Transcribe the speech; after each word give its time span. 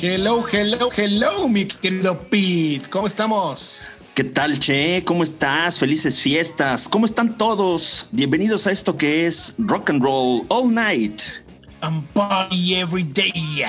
Hello, 0.00 0.44
hello, 0.52 0.90
hello, 0.96 1.48
mi 1.48 1.66
querido 1.66 2.16
Pete. 2.30 2.88
¿Cómo 2.88 3.08
estamos? 3.08 3.88
¿Qué 4.14 4.22
tal, 4.22 4.56
Che? 4.56 5.02
¿Cómo 5.04 5.24
estás? 5.24 5.76
Felices 5.76 6.20
fiestas. 6.20 6.88
¿Cómo 6.88 7.04
están 7.04 7.36
todos? 7.36 8.06
Bienvenidos 8.12 8.68
a 8.68 8.70
esto 8.70 8.96
que 8.96 9.26
es 9.26 9.56
Rock 9.58 9.90
and 9.90 10.00
Roll 10.00 10.44
All 10.50 10.72
Night. 10.72 11.20
And 11.80 12.06
party 12.12 12.76
every 12.76 13.02
day. 13.02 13.64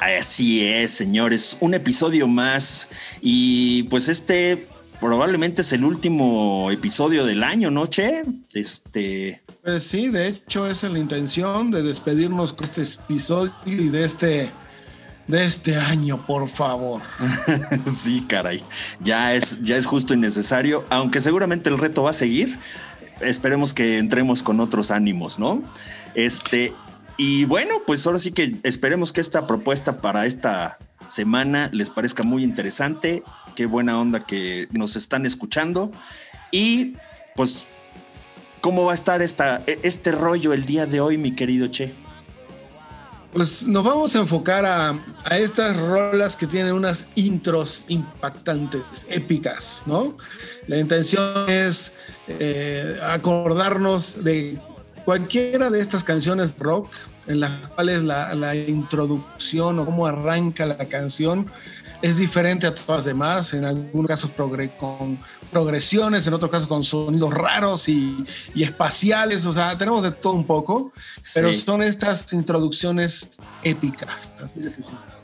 Así 0.00 0.66
es, 0.66 0.92
señores. 0.92 1.58
Un 1.60 1.74
episodio 1.74 2.26
más. 2.26 2.88
Y 3.20 3.82
pues 3.84 4.08
este 4.08 4.66
probablemente 4.98 5.60
es 5.60 5.74
el 5.74 5.84
último 5.84 6.70
episodio 6.70 7.26
del 7.26 7.42
año, 7.42 7.70
¿no, 7.70 7.86
Che? 7.86 8.22
Este. 8.54 9.42
Pues 9.62 9.82
sí, 9.82 10.08
de 10.08 10.28
hecho 10.28 10.66
esa 10.66 10.86
es 10.86 10.92
la 10.94 10.98
intención 10.98 11.70
de 11.70 11.82
despedirnos 11.82 12.54
con 12.54 12.64
este 12.64 12.82
episodio 12.82 13.52
y 13.66 13.88
de 13.88 14.04
este, 14.04 14.50
de 15.30 15.46
este 15.46 15.76
año, 15.76 16.26
por 16.26 16.48
favor. 16.48 17.00
sí, 17.86 18.24
caray. 18.28 18.62
Ya 19.00 19.34
es, 19.34 19.62
ya 19.62 19.76
es 19.76 19.86
justo 19.86 20.14
y 20.14 20.16
necesario. 20.16 20.84
Aunque 20.90 21.20
seguramente 21.20 21.70
el 21.70 21.78
reto 21.78 22.02
va 22.02 22.10
a 22.10 22.14
seguir. 22.14 22.58
Esperemos 23.20 23.72
que 23.72 23.98
entremos 23.98 24.42
con 24.42 24.60
otros 24.60 24.90
ánimos, 24.90 25.38
¿no? 25.38 25.62
Este. 26.14 26.72
Y 27.16 27.44
bueno, 27.44 27.74
pues 27.86 28.06
ahora 28.06 28.18
sí 28.18 28.32
que 28.32 28.56
esperemos 28.62 29.12
que 29.12 29.20
esta 29.20 29.46
propuesta 29.46 30.00
para 30.00 30.26
esta 30.26 30.78
semana 31.06 31.68
les 31.72 31.90
parezca 31.90 32.22
muy 32.22 32.42
interesante. 32.42 33.22
Qué 33.54 33.66
buena 33.66 34.00
onda 34.00 34.20
que 34.20 34.68
nos 34.72 34.96
están 34.96 35.26
escuchando. 35.26 35.90
Y 36.50 36.94
pues, 37.36 37.64
¿cómo 38.60 38.86
va 38.86 38.92
a 38.92 38.94
estar 38.94 39.22
esta, 39.22 39.62
este 39.66 40.12
rollo 40.12 40.52
el 40.52 40.64
día 40.64 40.86
de 40.86 41.00
hoy, 41.00 41.18
mi 41.18 41.34
querido 41.34 41.68
Che? 41.68 41.94
Pues 43.32 43.62
nos 43.62 43.84
vamos 43.84 44.16
a 44.16 44.20
enfocar 44.20 44.64
a, 44.64 44.90
a 45.24 45.38
estas 45.38 45.76
rolas 45.76 46.36
que 46.36 46.48
tienen 46.48 46.72
unas 46.72 47.06
intros 47.14 47.84
impactantes, 47.86 48.82
épicas, 49.08 49.84
¿no? 49.86 50.16
La 50.66 50.78
intención 50.78 51.48
es 51.48 51.92
eh, 52.26 52.98
acordarnos 53.02 54.22
de 54.24 54.58
cualquiera 55.04 55.70
de 55.70 55.80
estas 55.80 56.02
canciones 56.02 56.56
rock 56.58 56.92
en 57.28 57.40
las 57.40 57.50
cuales 57.68 58.02
la, 58.02 58.34
la, 58.34 58.56
introducción 58.56 59.78
o 59.78 59.84
cómo 59.84 60.06
arranca 60.06 60.66
la 60.66 60.88
canción 60.88 61.46
es 62.02 62.16
diferente 62.16 62.66
a 62.66 62.74
todas 62.74 62.98
las 62.98 63.04
demás, 63.04 63.54
en 63.54 63.64
algunos 63.64 64.06
casos 64.06 64.30
progre 64.30 64.70
con 64.76 65.18
progresiones, 65.50 66.26
en 66.26 66.34
otros 66.34 66.50
casos 66.50 66.66
con 66.66 66.82
sonidos 66.82 67.32
raros 67.32 67.88
y, 67.88 68.24
y, 68.54 68.62
espaciales, 68.62 69.44
o 69.46 69.52
sea, 69.52 69.76
tenemos 69.76 70.02
de 70.02 70.12
todo 70.12 70.32
un 70.32 70.44
poco, 70.44 70.92
pero 71.34 71.52
sí. 71.52 71.60
son 71.60 71.82
estas 71.82 72.32
introducciones 72.32 73.30
épicas. 73.62 74.32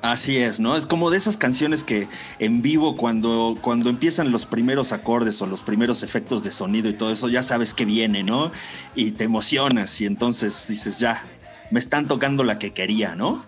Así, 0.02 0.36
es, 0.36 0.60
¿no? 0.60 0.76
Es 0.76 0.86
como 0.86 1.10
de 1.10 1.16
esas 1.16 1.36
canciones 1.36 1.82
que 1.82 2.08
en 2.38 2.62
vivo 2.62 2.96
cuando, 2.96 3.56
cuando 3.60 3.90
empiezan 3.90 4.30
los 4.30 4.46
primeros 4.46 4.92
acordes 4.92 5.40
o 5.42 5.46
los 5.46 5.62
primeros 5.62 6.02
efectos 6.02 6.42
de 6.42 6.52
sonido 6.52 6.88
y 6.88 6.94
todo 6.94 7.10
eso, 7.10 7.28
ya 7.28 7.42
sabes 7.42 7.74
que 7.74 7.84
viene, 7.84 8.22
¿no? 8.22 8.52
Y 8.94 9.12
te 9.12 9.24
emocionas 9.24 10.00
y 10.00 10.06
entonces 10.06 10.66
dices, 10.68 10.98
ya, 10.98 11.24
me 11.70 11.80
están 11.80 12.06
tocando 12.06 12.44
la 12.44 12.58
que 12.58 12.72
quería, 12.72 13.16
¿no? 13.16 13.44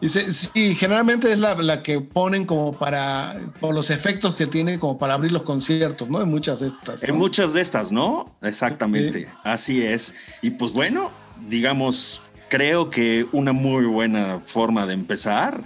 Y 0.00 0.08
se, 0.08 0.30
sí, 0.30 0.76
generalmente 0.76 1.32
es 1.32 1.40
la, 1.40 1.54
la, 1.56 1.82
que 1.82 2.00
ponen 2.00 2.44
como 2.44 2.72
para, 2.72 3.34
por 3.58 3.74
los 3.74 3.90
efectos 3.90 4.36
que 4.36 4.46
tiene 4.46 4.78
como 4.78 4.96
para 4.96 5.14
abrir 5.14 5.32
los 5.32 5.42
conciertos, 5.42 6.08
¿no? 6.08 6.22
En 6.22 6.28
muchas 6.28 6.60
de 6.60 6.68
estas. 6.68 7.02
¿no? 7.02 7.08
En 7.08 7.18
muchas 7.18 7.52
de 7.52 7.60
estas, 7.60 7.90
¿no? 7.90 8.32
Exactamente, 8.42 9.20
sí. 9.20 9.26
así 9.42 9.82
es. 9.82 10.14
Y 10.40 10.50
pues 10.50 10.72
bueno, 10.72 11.10
digamos, 11.48 12.22
creo 12.48 12.90
que 12.90 13.26
una 13.32 13.52
muy 13.52 13.86
buena 13.86 14.40
forma 14.44 14.86
de 14.86 14.94
empezar 14.94 15.64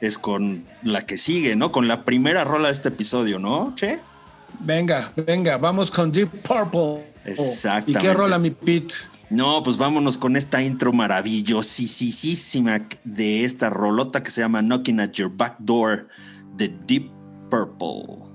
es 0.00 0.18
con 0.18 0.64
la 0.82 1.06
que 1.06 1.16
sigue, 1.16 1.54
¿no? 1.54 1.70
Con 1.70 1.86
la 1.86 2.04
primera 2.04 2.44
rola 2.44 2.68
de 2.68 2.74
este 2.74 2.88
episodio, 2.88 3.38
¿no, 3.38 3.74
Che? 3.76 4.00
Venga, 4.60 5.12
venga, 5.14 5.56
vamos 5.56 5.90
con 5.90 6.10
Deep 6.10 6.30
Purple. 6.42 7.04
Exactamente. 7.32 7.92
¿Y 7.92 8.08
qué 8.08 8.14
rola, 8.14 8.38
mi 8.38 8.50
Pete? 8.50 8.94
No, 9.30 9.62
pues 9.62 9.76
vámonos 9.76 10.16
con 10.16 10.36
esta 10.36 10.62
intro 10.62 10.92
maravillosísima 10.92 12.88
de 13.04 13.44
esta 13.44 13.68
rolota 13.68 14.22
que 14.22 14.30
se 14.30 14.40
llama 14.40 14.62
Knocking 14.62 15.00
at 15.00 15.12
Your 15.12 15.30
Back 15.30 15.56
Door 15.60 16.08
de 16.56 16.68
Deep 16.86 17.10
Purple. 17.50 18.27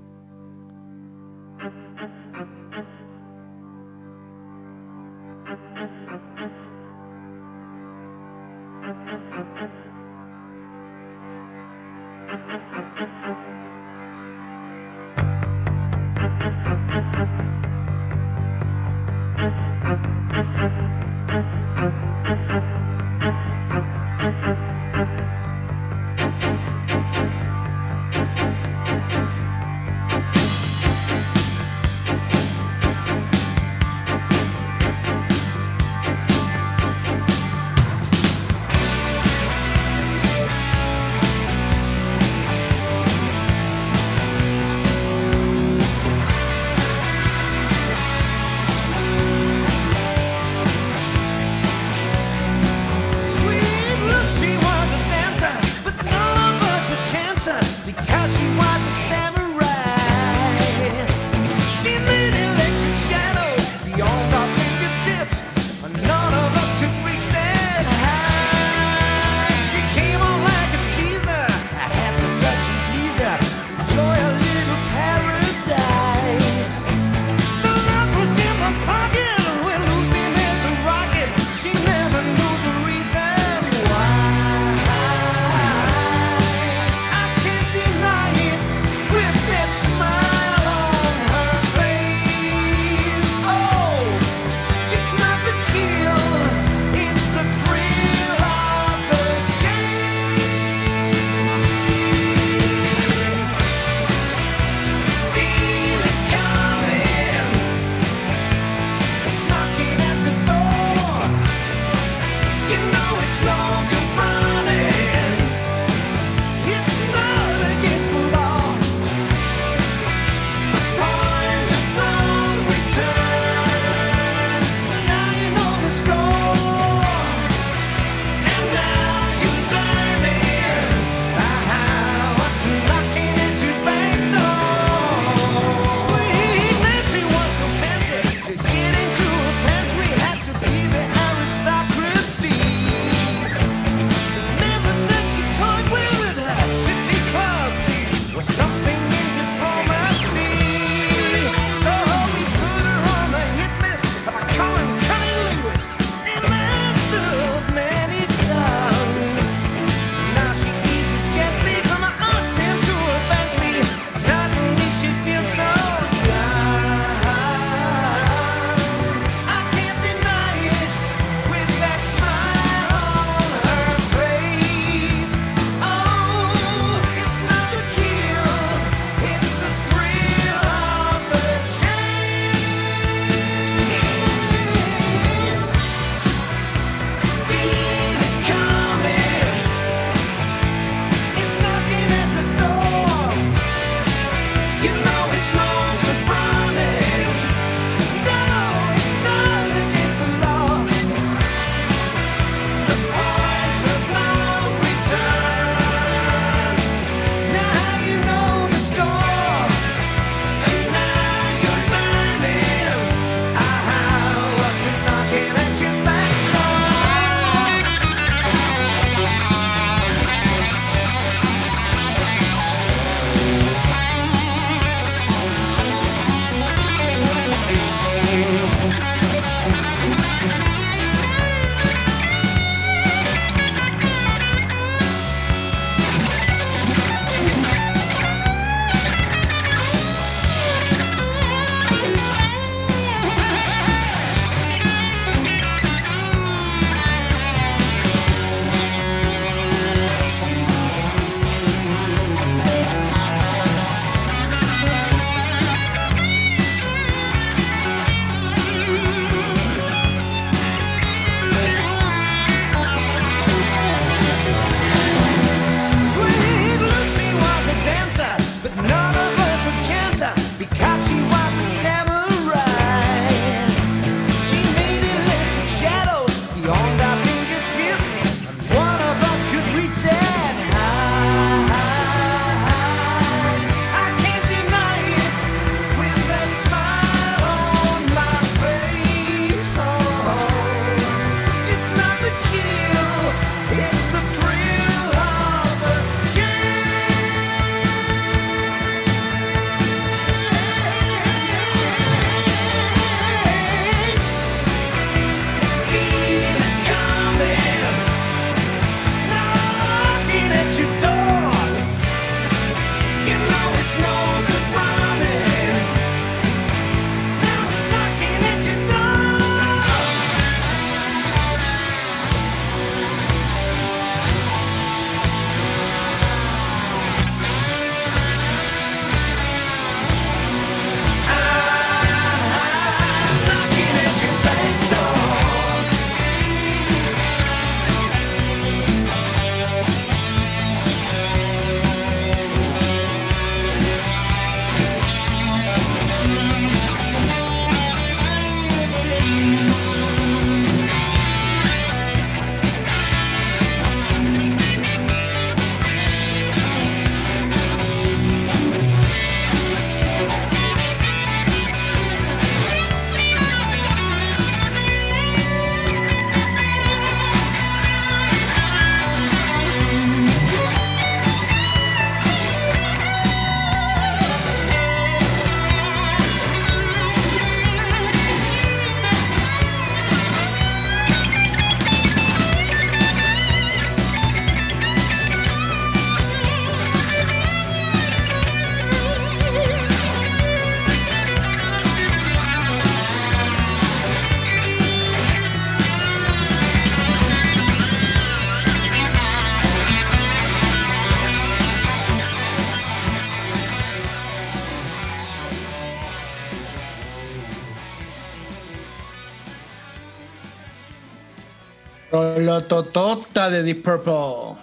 Rolototota 412.60 413.50
de 413.50 413.62
Deep 413.62 413.82
Purple. 413.82 414.56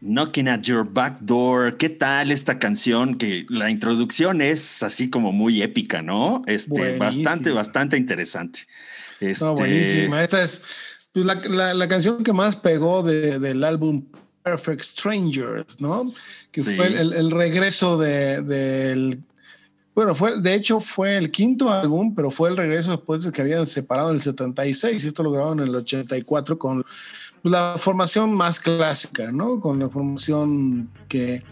Knocking 0.00 0.48
at 0.48 0.60
Your 0.62 0.84
Back 0.84 1.18
Door. 1.20 1.76
¿Qué 1.78 1.88
tal 1.88 2.30
esta 2.30 2.58
canción? 2.58 3.16
Que 3.16 3.46
la 3.48 3.70
introducción 3.70 4.40
es 4.40 4.82
así 4.82 5.08
como 5.10 5.32
muy 5.32 5.62
épica, 5.62 6.02
¿no? 6.02 6.42
Este, 6.46 6.70
Buenísima. 6.70 7.04
bastante, 7.06 7.50
bastante 7.50 7.96
interesante. 7.96 8.60
Este, 9.20 9.44
No, 9.44 9.54
buenísima. 9.54 10.22
Esta 10.22 10.42
es 10.42 10.62
pues, 11.12 11.24
la, 11.24 11.34
la- 11.48 11.74
la 11.74 11.88
canción 11.88 12.22
que 12.22 12.32
más 12.32 12.54
pegó 12.56 13.02
de- 13.02 13.38
del 13.38 13.64
álbum 13.64 14.04
Perfect 14.42 14.82
Strangers, 14.82 15.80
¿no? 15.80 16.12
Que 16.52 16.60
Sí. 16.62 16.76
fue 16.76 16.86
el 16.88 17.30
regreso 17.30 17.96
de- 17.98 18.42
del. 18.42 19.20
Bueno, 19.94 20.14
fue, 20.14 20.40
de 20.40 20.54
hecho 20.54 20.80
fue 20.80 21.16
el 21.16 21.30
quinto 21.30 21.70
álbum, 21.70 22.14
pero 22.14 22.30
fue 22.30 22.50
el 22.50 22.56
regreso 22.56 22.90
después 22.90 23.22
de 23.24 23.30
que 23.32 23.42
habían 23.42 23.64
separado 23.64 24.08
en 24.10 24.16
el 24.16 24.20
76. 24.20 25.04
y 25.04 25.08
Esto 25.08 25.22
lo 25.22 25.30
grabaron 25.30 25.60
en 25.60 25.68
el 25.68 25.76
84 25.76 26.58
con 26.58 26.84
la 27.44 27.76
formación 27.78 28.32
más 28.34 28.58
clásica, 28.58 29.30
¿no? 29.30 29.60
Con 29.60 29.78
la 29.78 29.88
formación 29.88 30.88
que, 31.08 31.42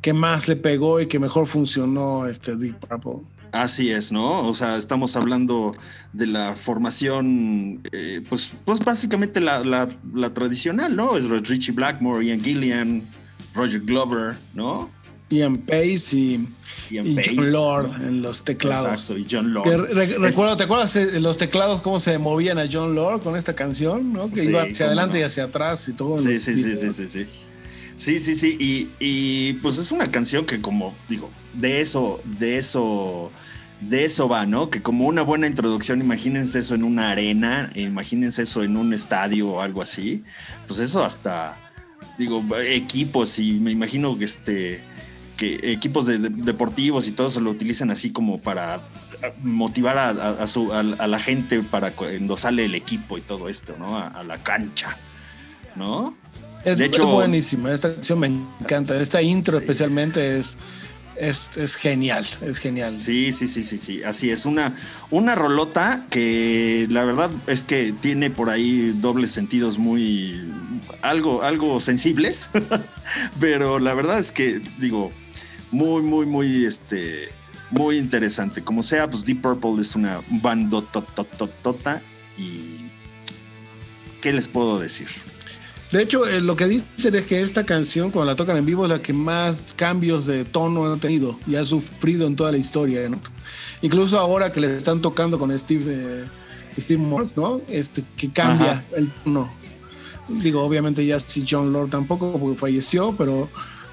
que 0.00 0.12
más 0.12 0.46
le 0.46 0.56
pegó 0.56 1.00
y 1.00 1.06
que 1.08 1.18
mejor 1.18 1.46
funcionó 1.48 2.26
este 2.26 2.54
Deep 2.54 2.78
Purple. 2.86 3.26
Así 3.52 3.90
es, 3.90 4.12
¿no? 4.12 4.46
O 4.46 4.54
sea, 4.54 4.76
estamos 4.76 5.16
hablando 5.16 5.72
de 6.12 6.28
la 6.28 6.54
formación, 6.54 7.80
eh, 7.90 8.22
pues, 8.28 8.54
pues 8.64 8.78
básicamente 8.78 9.40
la, 9.40 9.64
la- 9.64 9.88
la 10.14 10.32
tradicional, 10.32 10.94
¿no? 10.94 11.16
Es 11.16 11.28
Richie 11.28 11.72
Blackmore, 11.72 12.24
Ian 12.24 12.40
Gillian, 12.40 13.02
Roger 13.54 13.80
Glover, 13.80 14.36
¿no? 14.54 14.88
Ian 15.30 15.58
Pace 15.58 16.16
y, 16.16 16.48
Ian 16.90 17.06
y 17.06 17.14
Pace, 17.14 17.34
John 17.36 17.52
Lord 17.52 17.98
¿no? 17.98 18.08
en 18.08 18.22
los 18.22 18.44
teclados. 18.44 18.90
Exacto, 18.92 19.16
y 19.18 19.26
John 19.30 19.54
Lord. 19.54 19.64
Que 19.70 19.76
re- 19.76 20.04
Es- 20.04 20.18
recuerdo, 20.20 20.56
¿te 20.56 20.64
acuerdas 20.64 20.92
de 20.94 21.20
los 21.20 21.36
teclados 21.38 21.80
cómo 21.80 22.00
se 22.00 22.18
movían 22.18 22.58
a 22.58 22.66
John 22.70 22.94
Lord 22.94 23.22
con 23.22 23.36
esta 23.36 23.54
canción? 23.54 24.12
¿no? 24.12 24.28
Que 24.30 24.40
Sí, 24.40 24.48
iba 24.48 24.62
hacia 24.62 24.86
adelante 24.86 25.14
no. 25.18 25.20
y 25.20 25.22
hacia 25.24 25.44
atrás 25.44 25.88
y 25.88 25.92
todo. 25.94 26.16
Sí, 26.16 26.38
sí, 26.38 26.54
sí, 26.56 26.76
sí, 26.76 26.90
sí, 26.92 27.06
sí. 27.08 27.26
Sí, 27.96 28.18
sí, 28.18 28.34
sí. 28.34 28.56
Y, 28.58 28.88
y, 28.98 29.52
pues 29.54 29.78
es 29.78 29.92
una 29.92 30.10
canción 30.10 30.46
que 30.46 30.60
como 30.60 30.94
digo, 31.08 31.30
de 31.54 31.80
eso, 31.82 32.20
de 32.38 32.56
eso, 32.56 33.30
de 33.82 34.04
eso 34.06 34.26
va, 34.28 34.46
¿no? 34.46 34.70
Que 34.70 34.80
como 34.82 35.06
una 35.06 35.20
buena 35.22 35.46
introducción, 35.46 36.00
imagínense 36.00 36.58
eso 36.60 36.74
en 36.74 36.82
una 36.82 37.10
arena, 37.10 37.70
imagínense 37.76 38.42
eso 38.42 38.62
en 38.64 38.76
un 38.78 38.94
estadio 38.94 39.48
o 39.48 39.60
algo 39.60 39.82
así. 39.82 40.24
Pues 40.66 40.80
eso 40.80 41.04
hasta, 41.04 41.54
digo, 42.18 42.42
equipos 42.64 43.38
y 43.38 43.52
me 43.52 43.70
imagino 43.70 44.16
que 44.18 44.24
este 44.24 44.82
que 45.40 45.72
equipos 45.72 46.04
de- 46.06 46.18
de- 46.18 46.28
deportivos 46.28 47.08
y 47.08 47.12
todo 47.12 47.30
se 47.30 47.40
lo 47.40 47.50
utilizan 47.50 47.90
así 47.90 48.10
como 48.12 48.38
para 48.38 48.80
motivar 49.42 49.96
a, 49.98 50.10
a- 50.10 50.42
a 50.42 50.46
su, 50.46 50.70
a, 50.72 50.80
a 50.80 51.06
la 51.08 51.18
gente 51.18 51.62
para 51.62 51.90
cuando 51.92 52.36
sale 52.36 52.66
el 52.66 52.74
equipo 52.74 53.16
y 53.18 53.22
todo 53.22 53.48
esto, 53.48 53.74
¿no? 53.78 53.96
A, 53.96 54.22
la 54.22 54.36
cancha, 54.42 54.96
¿no? 55.76 56.14
Es, 56.64 56.76
De 56.76 56.84
es 56.84 56.90
hecho- 56.90 57.06
buenísima. 57.08 57.72
Esta 57.72 57.92
canción 57.94 58.18
me 58.20 58.26
encanta. 58.26 59.00
Esta 59.00 59.22
intro 59.22 59.56
Sí. 59.56 59.64
especialmente 59.64 60.38
es, 60.38 60.58
es, 61.16 61.56
es 61.56 61.74
genial. 61.74 62.26
Es 62.42 62.58
genial. 62.58 62.98
Sí, 62.98 63.32
sí, 63.32 63.46
sí, 63.48 63.62
sí, 63.62 63.78
sí. 63.78 64.02
Así 64.02 64.30
es. 64.30 64.44
Una, 64.44 64.76
una 65.10 65.34
rolota 65.34 66.04
que 66.10 66.86
la 66.90 67.04
verdad 67.04 67.30
es 67.46 67.64
que 67.64 67.94
tiene 67.98 68.30
por 68.30 68.50
ahí 68.50 68.92
dobles 69.00 69.30
sentidos 69.30 69.78
muy. 69.78 70.50
algo, 71.00 71.42
algo 71.42 71.80
sensibles. 71.80 72.50
Pero 73.40 73.78
la 73.78 73.94
verdad 73.94 74.18
es 74.18 74.30
que, 74.30 74.60
digo, 74.78 75.10
muy, 75.70 76.02
muy, 76.02 76.26
muy 76.26 76.64
este. 76.64 77.28
Muy 77.70 77.98
interesante. 77.98 78.62
Como 78.62 78.82
sea, 78.82 79.08
pues 79.08 79.24
Deep 79.24 79.42
Purple 79.42 79.80
es 79.80 79.94
una 79.94 80.20
bandotototota 80.42 82.02
y. 82.36 82.78
¿Qué 84.20 84.32
les 84.32 84.48
puedo 84.48 84.78
decir? 84.78 85.08
De 85.92 86.02
hecho, 86.02 86.24
eh, 86.26 86.40
lo 86.40 86.54
que 86.54 86.66
dicen 86.66 87.14
es 87.16 87.22
que 87.22 87.40
esta 87.40 87.66
canción, 87.66 88.12
cuando 88.12 88.30
la 88.30 88.36
tocan 88.36 88.56
en 88.56 88.64
vivo, 88.64 88.84
es 88.84 88.90
la 88.90 89.02
que 89.02 89.12
más 89.12 89.74
cambios 89.74 90.26
de 90.26 90.44
tono 90.44 90.84
ha 90.84 90.96
tenido 90.98 91.38
y 91.48 91.56
ha 91.56 91.64
sufrido 91.64 92.28
en 92.28 92.36
toda 92.36 92.52
la 92.52 92.58
historia. 92.58 93.08
¿no? 93.08 93.20
Incluso 93.82 94.18
ahora 94.18 94.52
que 94.52 94.60
le 94.60 94.76
están 94.76 95.00
tocando 95.00 95.36
con 95.36 95.56
Steve, 95.58 95.84
eh, 95.88 96.24
Steve 96.78 97.02
Morse, 97.02 97.34
¿no? 97.36 97.60
Este, 97.66 98.04
que 98.16 98.30
cambia 98.30 98.72
Ajá. 98.72 98.84
el 98.96 99.10
tono. 99.10 99.52
Digo, 100.28 100.62
obviamente 100.62 101.04
ya 101.04 101.18
si 101.18 101.44
John 101.48 101.72
Lord 101.72 101.90
tampoco, 101.90 102.38
porque 102.38 102.56
falleció, 102.56 103.12
pero 103.18 103.48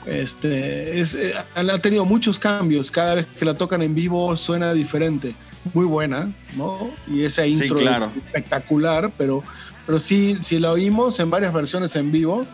este, 0.07 0.99
es, 0.99 1.15
eh, 1.15 1.33
ha 1.55 1.77
tenido 1.79 2.05
muchos 2.05 2.39
cambios. 2.39 2.89
Cada 2.91 3.15
vez 3.15 3.27
que 3.27 3.45
la 3.45 3.55
tocan 3.55 3.81
en 3.81 3.93
vivo 3.93 4.35
suena 4.35 4.73
diferente. 4.73 5.35
Muy 5.73 5.85
buena, 5.85 6.33
¿no? 6.55 6.91
Y 7.07 7.23
esa 7.23 7.43
Sí, 7.43 7.63
intro 7.63 7.77
claro. 7.77 8.05
es 8.05 8.15
espectacular, 8.15 9.11
pero, 9.17 9.43
pero 9.85 9.99
sí, 9.99 10.37
si 10.41 10.59
la 10.59 10.71
oímos 10.71 11.19
en 11.19 11.29
varias 11.29 11.53
versiones 11.53 11.95
en 11.95 12.11
vivo, 12.11 12.45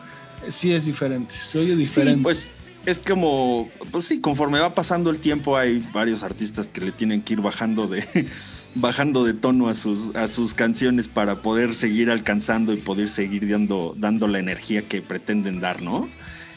sí 0.48 0.74
es 0.74 0.86
diferente. 0.86 1.34
Se 1.34 1.60
oye 1.60 1.76
diferente. 1.76 2.18
Sí, 2.18 2.24
pues 2.24 2.52
es 2.86 3.00
como, 3.00 3.70
pues 3.92 4.06
sí, 4.06 4.20
conforme 4.20 4.60
va 4.60 4.74
pasando 4.74 5.10
el 5.10 5.20
tiempo 5.20 5.58
hay 5.58 5.86
varios 5.94 6.24
artistas 6.24 6.68
que 6.68 6.82
le 6.82 6.92
tienen 6.92 7.22
que 7.22 7.34
ir 7.34 7.42
bajando 7.42 7.88
de, 7.88 8.04
bajando 8.76 9.24
de 9.24 9.34
tono 9.34 9.70
a 9.70 9.74
sus, 9.74 10.16
a 10.16 10.28
sus 10.28 10.54
canciones 10.54 11.08
para 11.08 11.42
poder 11.42 11.76
seguir 11.76 12.10
alcanzando 12.10 12.74
y 12.74 12.78
poder 12.78 13.10
seguir 13.10 13.50
dando, 13.50 13.94
dando 13.98 14.28
la 14.28 14.40
energía 14.40 14.82
que 14.82 15.02
pretenden 15.02 15.62
dar, 15.62 15.82
¿no? 15.82 16.10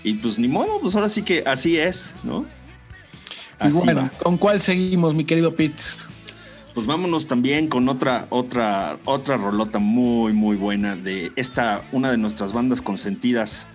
Y 0.07 0.15
pues 0.15 0.39
ni 0.39 0.47
modo, 0.47 0.79
pues 0.81 0.95
ahora 0.95 1.09
sí 1.09 1.23
que 1.23 1.43
así 1.45 1.79
es, 1.79 2.15
¿no? 2.23 2.47
Y 3.61 3.67
Así 3.67 3.77
bueno, 3.79 4.03
va. 4.03 4.11
¿con 4.23 4.39
cuál 4.39 4.61
seguimos, 4.61 5.17
mi 5.17 5.25
querido 5.25 5.57
Pete? 5.57 5.83
Pues 6.75 6.87
vámonos 6.87 7.27
también 7.27 7.67
con 7.67 7.89
otra, 7.89 8.29
otra, 8.31 9.01
otra 9.05 9.37
rolota 9.37 9.81
muy, 9.81 10.33
muy 10.33 10.57
buena 10.57 10.95
de 10.95 11.33
esta, 11.35 11.83
una 11.91 12.13
de 12.13 12.19
nuestras 12.19 12.53
bandas 12.53 12.81
consentidas 12.81 13.67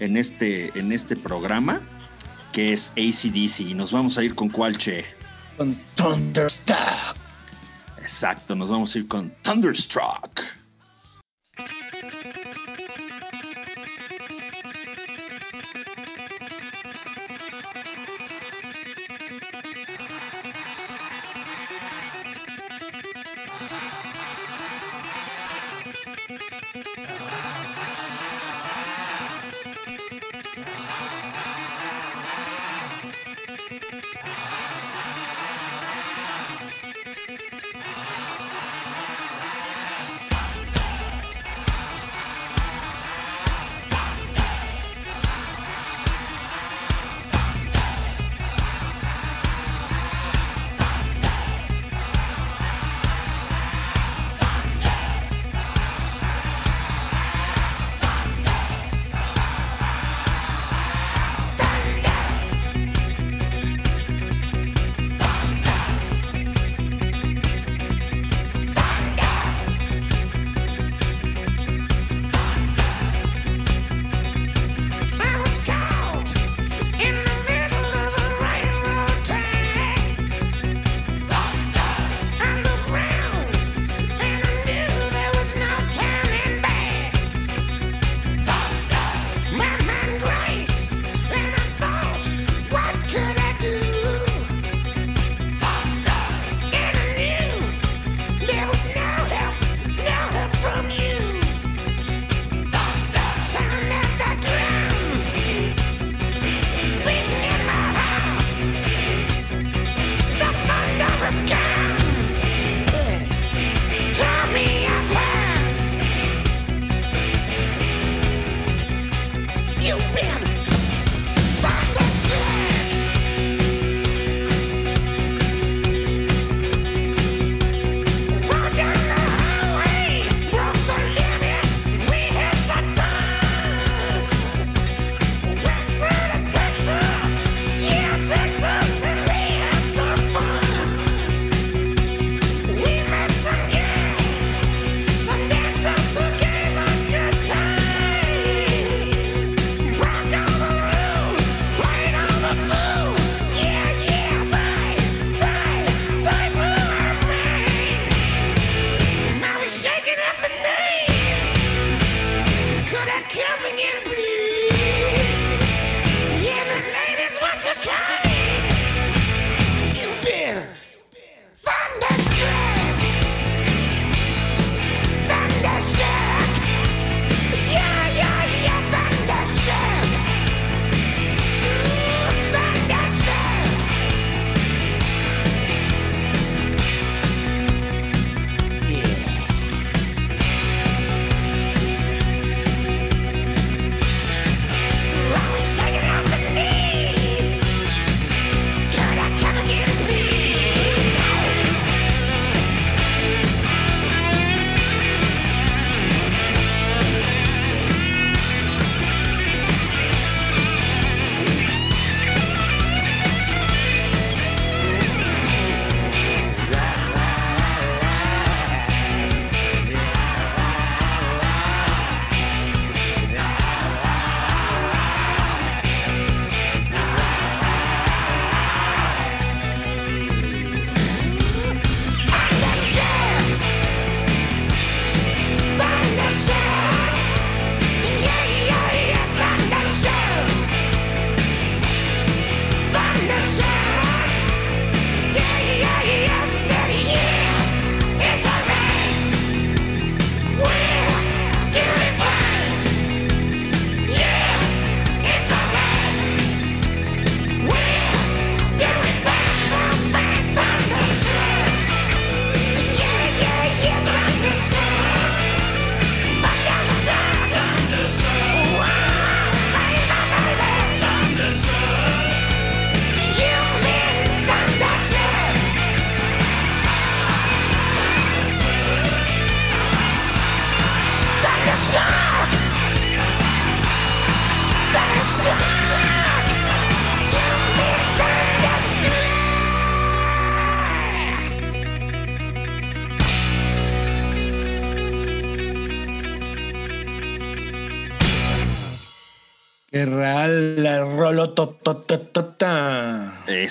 en 0.00 0.16
este, 0.16 0.72
en 0.78 0.90
este 0.90 1.16
programa, 1.16 1.82
que 2.52 2.72
es 2.72 2.90
ACDC. 2.92 3.60
Y 3.68 3.74
nos 3.74 3.92
vamos 3.92 4.16
a 4.16 4.24
ir 4.24 4.34
con 4.34 4.48
cuál, 4.48 4.78
che. 4.78 5.04
Con 5.58 5.76
Thunderstruck. 5.96 6.78
Exacto, 7.98 8.54
nos 8.54 8.70
vamos 8.70 8.94
a 8.94 8.98
ir 9.00 9.06
con 9.06 9.30
Thunderstruck. 9.42 10.40
Yeah. 26.86 27.43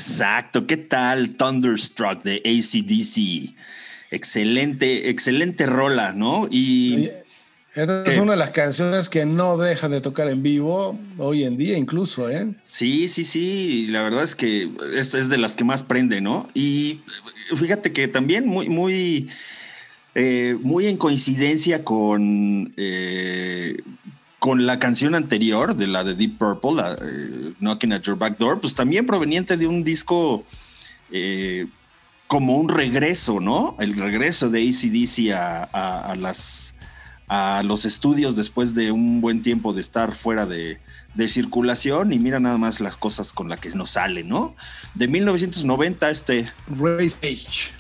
Exacto, 0.03 0.67
¿qué 0.67 0.75
tal 0.75 1.37
Thunderstruck 1.37 2.23
de 2.23 2.41
ACDC? 2.43 3.55
Excelente, 4.11 5.09
excelente 5.09 5.65
rola, 5.65 6.11
¿no? 6.11 6.45
Y 6.51 7.09
esta 7.73 8.03
es 8.03 8.17
una 8.17 8.33
de 8.33 8.37
las 8.37 8.49
canciones 8.49 9.07
que 9.07 9.25
no 9.25 9.57
dejan 9.57 9.91
de 9.91 10.01
tocar 10.01 10.27
en 10.27 10.43
vivo 10.43 10.99
hoy 11.17 11.45
en 11.45 11.55
día 11.55 11.77
incluso, 11.77 12.29
¿eh? 12.29 12.53
Sí, 12.65 13.07
sí, 13.07 13.23
sí, 13.23 13.87
la 13.91 14.01
verdad 14.01 14.23
es 14.23 14.35
que 14.35 14.69
esta 14.93 15.19
es 15.19 15.29
de 15.29 15.37
las 15.37 15.55
que 15.55 15.63
más 15.63 15.83
prende, 15.83 16.19
¿no? 16.19 16.49
Y 16.53 16.99
fíjate 17.55 17.93
que 17.93 18.09
también 18.09 18.45
muy, 18.45 18.67
muy, 18.67 19.29
eh, 20.15 20.57
muy 20.61 20.87
en 20.87 20.97
coincidencia 20.97 21.85
con, 21.85 22.73
eh, 22.75 23.77
con 24.43 24.65
la 24.65 24.77
canción 24.77 25.15
anterior 25.15 25.73
de 25.73 25.87
la 25.87 26.03
de 26.03 26.15
Deep 26.15 26.37
Purple, 26.37 26.73
la, 26.73 26.97
eh, 27.01 27.53
Knocking 27.61 27.93
at 27.93 28.01
Your 28.01 28.17
Back 28.17 28.37
Door, 28.37 28.59
pues 28.59 28.75
también 28.75 29.05
proveniente 29.05 29.55
de 29.55 29.67
un 29.67 29.85
disco 29.85 30.43
como 32.27 32.57
un 32.57 32.67
regreso, 32.67 33.39
¿no? 33.39 33.77
El 33.79 33.95
regreso 33.97 34.49
de 34.49 34.67
ACDC 34.67 35.31
a, 35.33 35.63
a 35.63 36.15
las 36.17 36.75
a 37.27 37.63
los 37.63 37.85
estudios 37.85 38.35
después 38.35 38.75
de 38.75 38.91
un 38.91 39.21
buen 39.21 39.41
tiempo 39.41 39.73
de 39.73 39.81
estar 39.81 40.13
fuera 40.13 40.45
de, 40.45 40.79
circulación 41.27 42.11
y 42.11 42.19
mira 42.19 42.39
nada 42.39 42.57
más 42.57 42.81
las 42.81 42.97
cosas 42.97 43.31
con 43.31 43.47
las 43.47 43.59
que 43.59 43.69
nos 43.69 43.91
sale, 43.91 44.23
¿no? 44.23 44.55
De 44.93 45.07
1990 45.07 46.09
este... 46.09 46.51
Race 46.67 47.17
Edge. 47.21 47.71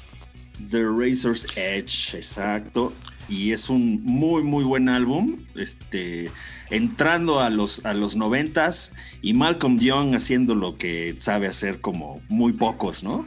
The 0.69 0.83
Razor's 0.83 1.45
Edge, 1.57 2.15
exacto. 2.15 2.93
Y 3.29 3.51
es 3.51 3.69
un 3.69 4.03
muy, 4.03 4.43
muy 4.43 4.63
buen 4.63 4.89
álbum. 4.89 5.37
Este, 5.55 6.31
entrando 6.69 7.39
a 7.39 7.49
los, 7.49 7.85
a 7.85 7.93
los 7.93 8.15
noventas 8.15 8.93
y 9.21 9.33
Malcolm 9.33 9.79
Young 9.79 10.15
haciendo 10.15 10.55
lo 10.55 10.77
que 10.77 11.15
sabe 11.17 11.47
hacer 11.47 11.81
como 11.81 12.21
muy 12.29 12.53
pocos, 12.53 13.03
¿no? 13.03 13.25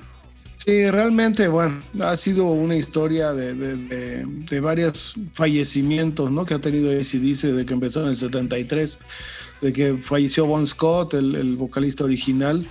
Sí, 0.56 0.90
realmente, 0.90 1.48
bueno, 1.48 1.80
ha 2.00 2.16
sido 2.16 2.46
una 2.46 2.74
historia 2.74 3.32
de, 3.32 3.54
de, 3.54 4.60
varios 4.60 5.14
fallecimientos, 5.34 6.30
¿no? 6.30 6.46
Que 6.46 6.54
ha 6.54 6.60
tenido 6.60 6.90
dice 6.90 7.52
de 7.52 7.66
que 7.66 7.74
empezó 7.74 8.02
en 8.02 8.08
el 8.08 8.16
73, 8.16 8.98
de 9.60 9.72
que 9.72 9.98
falleció 9.98 10.46
Bon 10.46 10.66
Scott, 10.66 11.12
el, 11.12 11.56
vocalista 11.56 12.04
original, 12.04 12.66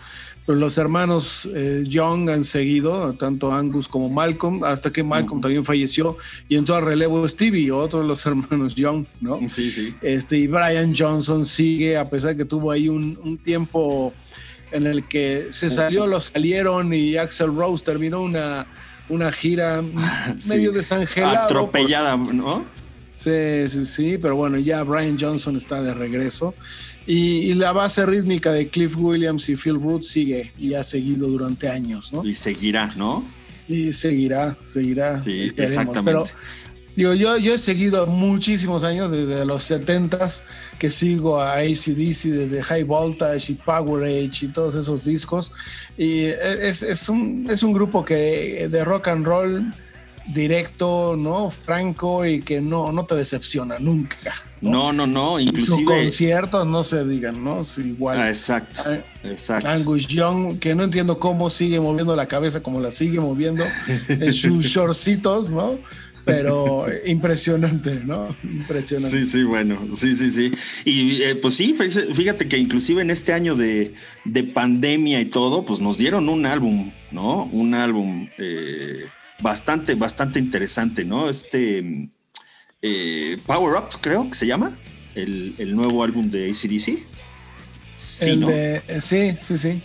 los 0.48 0.78
hermanos 0.78 1.50
eh, 1.56 1.84
Young 1.88 2.30
han 2.30 2.44
seguido, 2.44 3.14
tanto 3.14 3.52
Angus 3.52 3.88
como 3.88 4.10
Malcolm, 4.10 4.64
hasta 4.64 4.92
que 4.92 5.04
Malcolm 5.04 5.42
también 5.42 5.66
falleció 5.66 6.18
y 6.48 6.56
entró 6.56 6.76
a 6.76 6.82
relevo 6.82 7.28
Stevie, 7.28 7.72
otro 7.72 8.02
de 8.02 8.08
los 8.08 8.26
hermanos 8.28 8.76
Young, 8.76 9.06
¿no? 9.22 9.40
Sí, 9.48 9.72
sí. 9.72 9.96
Este, 10.02 10.38
y 10.38 10.48
Brian 10.48 10.94
Johnson 10.96 11.46
sigue, 11.46 11.98
a 11.98 12.08
pesar 12.10 12.32
de 12.32 12.38
que 12.38 12.46
tuvo 12.46 12.72
ahí 12.72 12.90
un, 12.90 13.20
un 13.24 13.38
tiempo 13.38 14.14
en 14.72 14.88
el 14.88 15.08
que 15.08 15.48
se 15.52 15.70
salió, 15.70 16.06
lo 16.06 16.22
salieron 16.22 16.94
y 16.94 17.18
Axel 17.18 17.56
Rose 17.56 17.84
terminó 17.84 18.22
una, 18.22 18.66
una 19.10 19.32
gira 19.32 19.82
medio 20.48 20.72
desangelada. 20.72 21.46
Atropellada, 21.46 22.18
¿no? 22.18 22.64
Sí, 23.18 23.68
sí, 23.68 23.86
sí, 23.86 24.18
pero 24.22 24.36
bueno, 24.36 24.60
ya 24.60 24.84
Brian 24.84 25.18
Johnson 25.20 25.56
está 25.56 25.82
de 25.82 25.94
regreso. 25.94 26.54
Y, 27.08 27.54
la 27.54 27.72
base 27.72 28.06
rítmica 28.06 28.52
de 28.52 28.68
Cliff 28.68 28.96
Williams 28.98 29.48
y 29.50 29.56
Phil 29.56 29.76
Root 29.76 30.04
sigue 30.04 30.52
y 30.58 30.74
ha 30.74 30.84
seguido 30.84 31.28
durante 31.28 31.70
años, 31.70 32.12
¿no? 32.12 32.26
Y 32.26 32.34
seguirá, 32.34 32.92
¿no? 32.98 33.24
Y 33.68 33.94
seguirá, 33.94 34.58
seguirá. 34.66 35.18
Sí, 35.18 35.52
exactamente. 35.56 36.04
Pero 36.04 36.24
Digo, 36.96 37.14
yo, 37.14 37.38
yo 37.38 37.54
he 37.54 37.58
seguido 37.58 38.08
muchísimos 38.08 38.86
años, 38.86 39.12
desde 39.12 39.44
los 39.46 39.70
70s, 39.70 40.42
que 40.80 40.90
sigo 40.90 41.42
a 41.42 41.56
ACDC, 41.56 42.30
desde 42.30 42.64
High 42.64 42.84
Voltage 42.84 43.52
y 43.52 43.56
Power 43.56 44.06
Age 44.06 44.46
y 44.46 44.48
todos 44.48 44.76
esos 44.76 45.04
discos. 45.04 45.52
Y 45.98 46.24
es, 46.24 46.84
es, 46.84 47.10
un, 47.10 47.48
es 47.50 47.64
un 47.64 47.74
grupo 47.74 48.06
que 48.06 48.70
de 48.72 48.86
rock 48.86 49.10
and 49.10 49.26
roll 49.26 49.74
directo, 50.28 51.16
¿no? 51.18 51.50
Franco 51.50 52.26
y 52.26 52.42
que 52.42 52.62
no, 52.62 52.92
no 52.92 53.06
te 53.06 53.16
decepciona 53.16 53.80
nunca. 53.80 54.34
No, 54.62 54.92
no, 54.92 55.06
no, 55.06 55.40
inclusive. 55.40 55.78
Sus 55.78 55.86
conciertos 55.86 56.68
no 56.68 56.84
se 56.84 57.06
digan, 57.06 57.44
¿no? 57.44 57.62
igual. 57.78 58.20
Ah, 58.20 58.30
exacto, 58.30 58.82
ah, 58.86 58.98
exacto. 59.24 59.70
Angus 59.70 60.08
Young, 60.08 60.60
que 60.60 60.74
no 60.74 60.84
entiendo 60.84 61.20
cómo 61.20 61.50
sigue 61.50 61.80
moviendo 61.80 62.16
la 62.16 62.28
cabeza 62.28 62.62
como 62.62 62.80
la 62.80 62.92
sigue 62.92 63.20
moviendo 63.20 63.64
en 64.08 64.34
sus 64.34 64.66
shortcitos, 64.66 65.50
¿no? 65.52 65.78
pero 66.26 66.88
impresionante, 67.06 68.02
¿no? 68.04 68.36
Impresionante. 68.44 69.26
Sí, 69.26 69.28
sí, 69.28 69.44
bueno, 69.44 69.80
sí, 69.94 70.16
sí, 70.16 70.32
sí. 70.32 70.52
Y 70.84 71.22
eh, 71.22 71.36
pues 71.36 71.54
sí, 71.54 71.76
fíjate 72.14 72.48
que 72.48 72.58
inclusive 72.58 73.04
en 73.04 73.12
este 73.12 73.32
año 73.32 73.56
de, 73.56 73.94
pandemia 74.54 75.22
y 75.22 75.26
todo, 75.26 75.64
pues 75.64 75.80
nos 75.80 75.98
dieron 75.98 76.28
un 76.28 76.46
álbum, 76.48 76.92
¿no? 77.12 77.44
Un 77.52 77.76
álbum 77.76 78.28
eh, 78.40 79.06
bastante, 79.40 79.96
bastante 79.96 80.40
interesante, 80.40 81.04
¿no? 81.06 81.30
Este 81.30 82.10
eh, 82.82 83.38
Power 83.46 83.82
Ups, 83.82 83.98
creo 84.00 84.30
que 84.30 84.36
se 84.36 84.48
llama, 84.48 84.78
el, 85.16 85.76
nuevo 85.76 86.04
álbum 86.04 86.30
de 86.30 86.50
ACDC. 86.50 87.00
Sí, 87.96 88.42
sí, 89.00 89.36
sí, 89.38 89.56
sí 89.58 89.82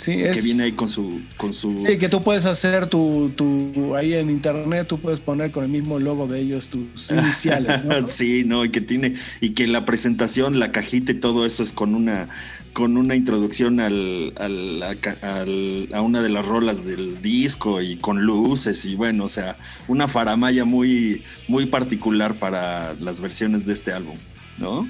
que 0.00 0.40
viene 0.42 0.64
ahí 0.64 0.72
con 0.72 0.88
su, 0.88 1.20
con 1.36 1.52
su. 1.52 1.78
Sí, 1.78 1.98
que 1.98 2.08
tú 2.08 2.22
puedes 2.22 2.46
hacer 2.46 2.86
tu, 2.86 3.30
tu, 3.36 3.94
Ahí 3.94 4.14
en 4.14 4.30
internet 4.30 4.86
tú 4.88 4.98
puedes 4.98 5.20
poner 5.20 5.50
con 5.50 5.64
el 5.64 5.70
mismo 5.70 5.98
logo 5.98 6.26
de 6.26 6.40
ellos 6.40 6.68
tus 6.68 7.10
iniciales. 7.10 7.84
¿no? 7.84 8.06
sí, 8.08 8.44
no, 8.44 8.64
y 8.64 8.70
que 8.70 8.80
tiene. 8.80 9.14
Y 9.40 9.50
que 9.50 9.66
la 9.66 9.84
presentación, 9.84 10.58
la 10.58 10.72
cajita 10.72 11.12
y 11.12 11.16
todo 11.16 11.46
eso 11.46 11.62
es 11.62 11.72
con 11.72 11.94
una 11.94 12.28
con 12.72 12.96
una 12.96 13.16
introducción 13.16 13.80
al, 13.80 14.32
al, 14.36 15.88
a 15.92 16.00
una 16.00 16.22
de 16.22 16.28
las 16.28 16.46
rolas 16.46 16.84
del 16.84 17.20
disco 17.20 17.80
y 17.80 17.96
con 17.96 18.22
luces 18.22 18.84
y 18.84 18.94
bueno, 18.94 19.24
o 19.24 19.28
sea, 19.28 19.56
una 19.88 20.08
faramaya 20.08 20.64
muy, 20.64 21.24
muy 21.48 21.66
particular 21.66 22.34
para 22.34 22.94
las 22.94 23.20
versiones 23.20 23.66
de 23.66 23.72
este 23.72 23.92
álbum, 23.92 24.16
¿no? 24.58 24.88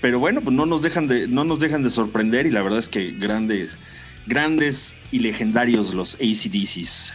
Pero 0.00 0.18
bueno, 0.18 0.40
pues 0.40 0.54
no 0.54 0.66
nos 0.66 0.82
dejan 0.82 1.06
de, 1.06 1.28
no 1.28 1.44
nos 1.44 1.60
dejan 1.60 1.82
de 1.82 1.90
sorprender 1.90 2.46
y 2.46 2.50
la 2.50 2.62
verdad 2.62 2.80
es 2.80 2.88
que 2.88 3.12
grandes, 3.12 3.78
grandes 4.26 4.96
y 5.12 5.20
legendarios 5.20 5.94
los 5.94 6.16
ACDCs. 6.16 7.14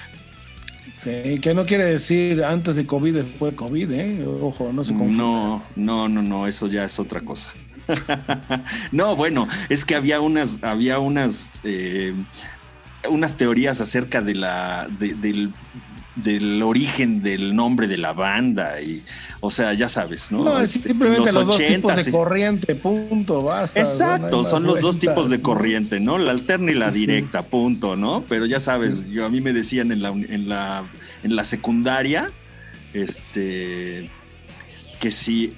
Sí, 0.93 1.39
que 1.41 1.53
no 1.53 1.65
quiere 1.65 1.85
decir 1.85 2.43
antes 2.43 2.75
de 2.75 2.87
COVID, 2.87 3.13
después 3.13 3.51
de 3.51 3.55
COVID, 3.55 3.91
¿eh? 3.91 4.25
Ojo, 4.41 4.71
no 4.73 4.83
se 4.83 4.93
confunda. 4.93 5.17
No, 5.17 5.63
no, 5.75 6.09
no, 6.09 6.23
no, 6.23 6.47
eso 6.47 6.65
ya 6.67 6.85
es 6.85 6.99
otra 6.99 7.21
cosa. 7.21 7.53
no, 8.91 9.15
bueno, 9.15 9.47
es 9.69 9.85
que 9.85 9.95
había 9.95 10.21
unas, 10.21 10.59
había 10.61 10.99
unas, 10.99 11.61
eh, 11.63 12.13
unas 13.09 13.35
teorías 13.37 13.81
acerca 13.81 14.21
de 14.21 14.35
la, 14.35 14.87
del 14.89 15.53
del 16.23 16.63
origen 16.63 17.21
del 17.21 17.55
nombre 17.55 17.87
de 17.87 17.97
la 17.97 18.13
banda 18.13 18.81
y 18.81 19.03
o 19.39 19.51
sea 19.51 19.73
ya 19.73 19.87
sabes 19.87 20.31
no, 20.31 20.43
no 20.43 20.59
este, 20.59 20.89
simplemente 20.89 21.31
los, 21.31 21.45
dos 21.45 21.57
tipos 21.57 22.05
de 22.05 22.11
corriente 22.11 22.75
punto 22.75 23.43
basta 23.43 23.79
exacto 23.79 24.43
son 24.43 24.63
los 24.63 24.79
dos 24.79 24.97
tipos 24.97 25.29
de 25.29 25.41
corriente 25.41 25.99
no 25.99 26.17
la 26.17 26.31
alterna 26.31 26.71
y 26.71 26.75
la 26.75 26.89
directa 26.89 27.43
punto 27.43 27.95
no 27.95 28.23
pero 28.27 28.45
ya 28.47 28.59
sabes 28.59 29.05
yo 29.09 29.25
a 29.25 29.29
mí 29.29 29.41
me 29.41 29.53
decían 29.53 29.91
en 29.91 30.01
la 30.01 30.09
en 30.09 30.49
la 30.49 30.85
en 31.23 31.35
la 31.35 31.43
secundaria 31.43 32.31
este 32.93 34.09
que 34.99 35.11
si 35.11 35.53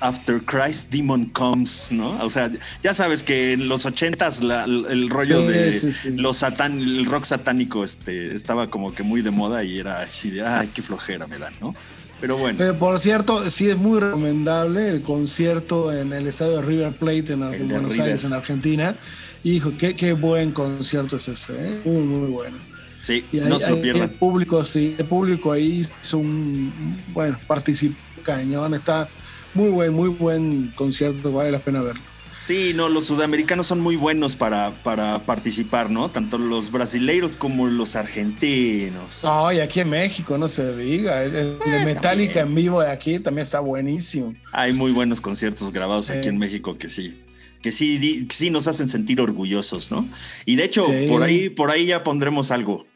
After 0.00 0.40
Christ 0.42 0.90
Demon 0.90 1.26
Comes, 1.26 1.88
¿no? 1.90 2.18
O 2.22 2.30
sea, 2.30 2.50
ya 2.82 2.94
sabes 2.94 3.22
que 3.22 3.52
en 3.52 3.68
los 3.68 3.86
ochentas 3.86 4.40
el 4.40 5.10
rollo 5.10 5.42
de 5.42 5.78
Los 6.16 6.38
satán, 6.38 6.78
el 6.78 7.04
rock 7.06 7.24
satánico 7.24 7.84
este, 7.84 8.34
estaba 8.34 8.68
como 8.68 8.94
que 8.94 9.02
muy 9.02 9.22
de 9.22 9.30
moda 9.30 9.64
y 9.64 9.78
era 9.78 10.00
así 10.00 10.30
de, 10.30 10.46
ay, 10.46 10.70
qué 10.74 10.82
flojera 10.82 11.26
me 11.26 11.38
dan, 11.38 11.52
¿no? 11.60 11.74
Pero 12.20 12.38
bueno. 12.38 12.56
Pero 12.58 12.78
por 12.78 12.98
cierto, 12.98 13.48
sí 13.50 13.68
es 13.68 13.76
muy 13.76 14.00
recomendable 14.00 14.88
el 14.88 15.02
concierto 15.02 15.92
en 15.92 16.12
el 16.12 16.26
estadio 16.26 16.56
de 16.56 16.62
River 16.62 16.92
Plate 16.92 17.34
en, 17.34 17.68
Buenos 17.68 17.98
Aires, 17.98 18.24
en 18.24 18.32
Argentina. 18.32 18.96
Hijo, 19.44 19.72
qué, 19.78 19.94
qué 19.94 20.14
buen 20.14 20.52
concierto 20.52 21.16
es 21.16 21.28
ese, 21.28 21.52
¿eh? 21.52 21.80
Muy, 21.84 22.02
muy 22.02 22.30
bueno. 22.30 22.56
Sí, 23.02 23.24
no 23.32 23.58
se 23.60 23.70
lo 23.70 23.80
pierdan. 23.80 24.04
El 24.04 24.10
público, 24.10 24.64
sí, 24.64 24.96
el 24.98 25.04
público 25.04 25.52
ahí 25.52 25.82
es 26.02 26.14
un, 26.14 26.72
bueno, 27.12 27.38
participó 27.46 27.96
cañón, 28.26 28.74
está 28.74 29.08
muy 29.56 29.70
buen, 29.70 29.94
muy 29.94 30.10
buen 30.10 30.72
concierto, 30.76 31.32
vale 31.32 31.50
la 31.50 31.58
pena 31.58 31.80
verlo. 31.80 32.00
Sí, 32.38 32.72
no, 32.74 32.88
los 32.88 33.06
sudamericanos 33.06 33.66
son 33.66 33.80
muy 33.80 33.96
buenos 33.96 34.36
para, 34.36 34.82
para 34.84 35.24
participar, 35.24 35.90
¿no? 35.90 36.10
Tanto 36.10 36.38
los 36.38 36.70
brasileiros 36.70 37.36
como 37.36 37.66
los 37.66 37.96
argentinos. 37.96 39.24
No, 39.24 39.50
y 39.52 39.58
aquí 39.58 39.80
en 39.80 39.90
México, 39.90 40.38
no 40.38 40.46
se 40.46 40.76
diga. 40.76 41.24
El, 41.24 41.34
eh, 41.34 41.82
Metallica 41.84 42.40
en 42.40 42.54
vivo 42.54 42.82
de 42.82 42.90
aquí 42.90 43.18
también 43.18 43.42
está 43.42 43.60
buenísimo. 43.60 44.34
Hay 44.52 44.74
muy 44.74 44.92
buenos 44.92 45.20
conciertos 45.20 45.72
grabados 45.72 46.10
aquí 46.10 46.28
en 46.28 46.38
México 46.38 46.78
que 46.78 46.88
sí. 46.88 47.20
Que 47.62 47.72
sí, 47.72 48.28
sí 48.30 48.50
nos 48.50 48.68
hacen 48.68 48.86
sentir 48.86 49.20
orgullosos, 49.20 49.90
¿no? 49.90 50.06
Y 50.44 50.54
de 50.54 50.64
hecho, 50.64 50.82
por 51.08 51.22
ahí, 51.24 51.48
por 51.48 51.70
ahí 51.70 51.86
ya 51.86 52.04
pondremos 52.04 52.50
algo 52.50 52.86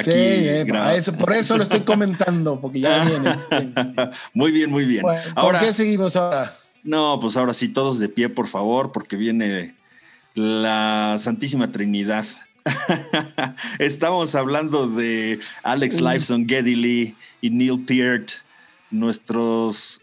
sí, 0.00 0.10
eh, 0.10 0.66
por 1.18 1.32
eso 1.32 1.56
lo 1.56 1.62
estoy 1.62 1.80
comentando, 1.80 2.60
porque 2.60 2.80
ya 2.80 3.04
viene. 3.04 3.36
muy 4.32 4.52
bien, 4.52 4.70
muy 4.70 4.86
bien. 4.86 5.04
ahora, 5.34 5.58
¿Por 5.58 5.68
qué 5.68 5.72
seguimos 5.72 6.16
ahora? 6.16 6.54
No, 6.84 7.18
pues 7.20 7.36
ahora 7.36 7.54
sí, 7.54 7.68
todos 7.68 7.98
de 7.98 8.08
pie, 8.08 8.28
por 8.28 8.48
favor, 8.48 8.92
porque 8.92 9.16
viene 9.16 9.74
la 10.34 11.16
Santísima 11.18 11.70
Trinidad. 11.70 12.26
Estamos 13.78 14.34
hablando 14.34 14.88
de 14.88 15.38
Alex. 15.62 16.00
Lifeson, 16.00 16.48
Geddy 16.48 16.74
Lee 16.74 17.16
y 17.40 17.50
Neil 17.50 17.84
Peart, 17.84 18.30
nuestros 18.90 20.00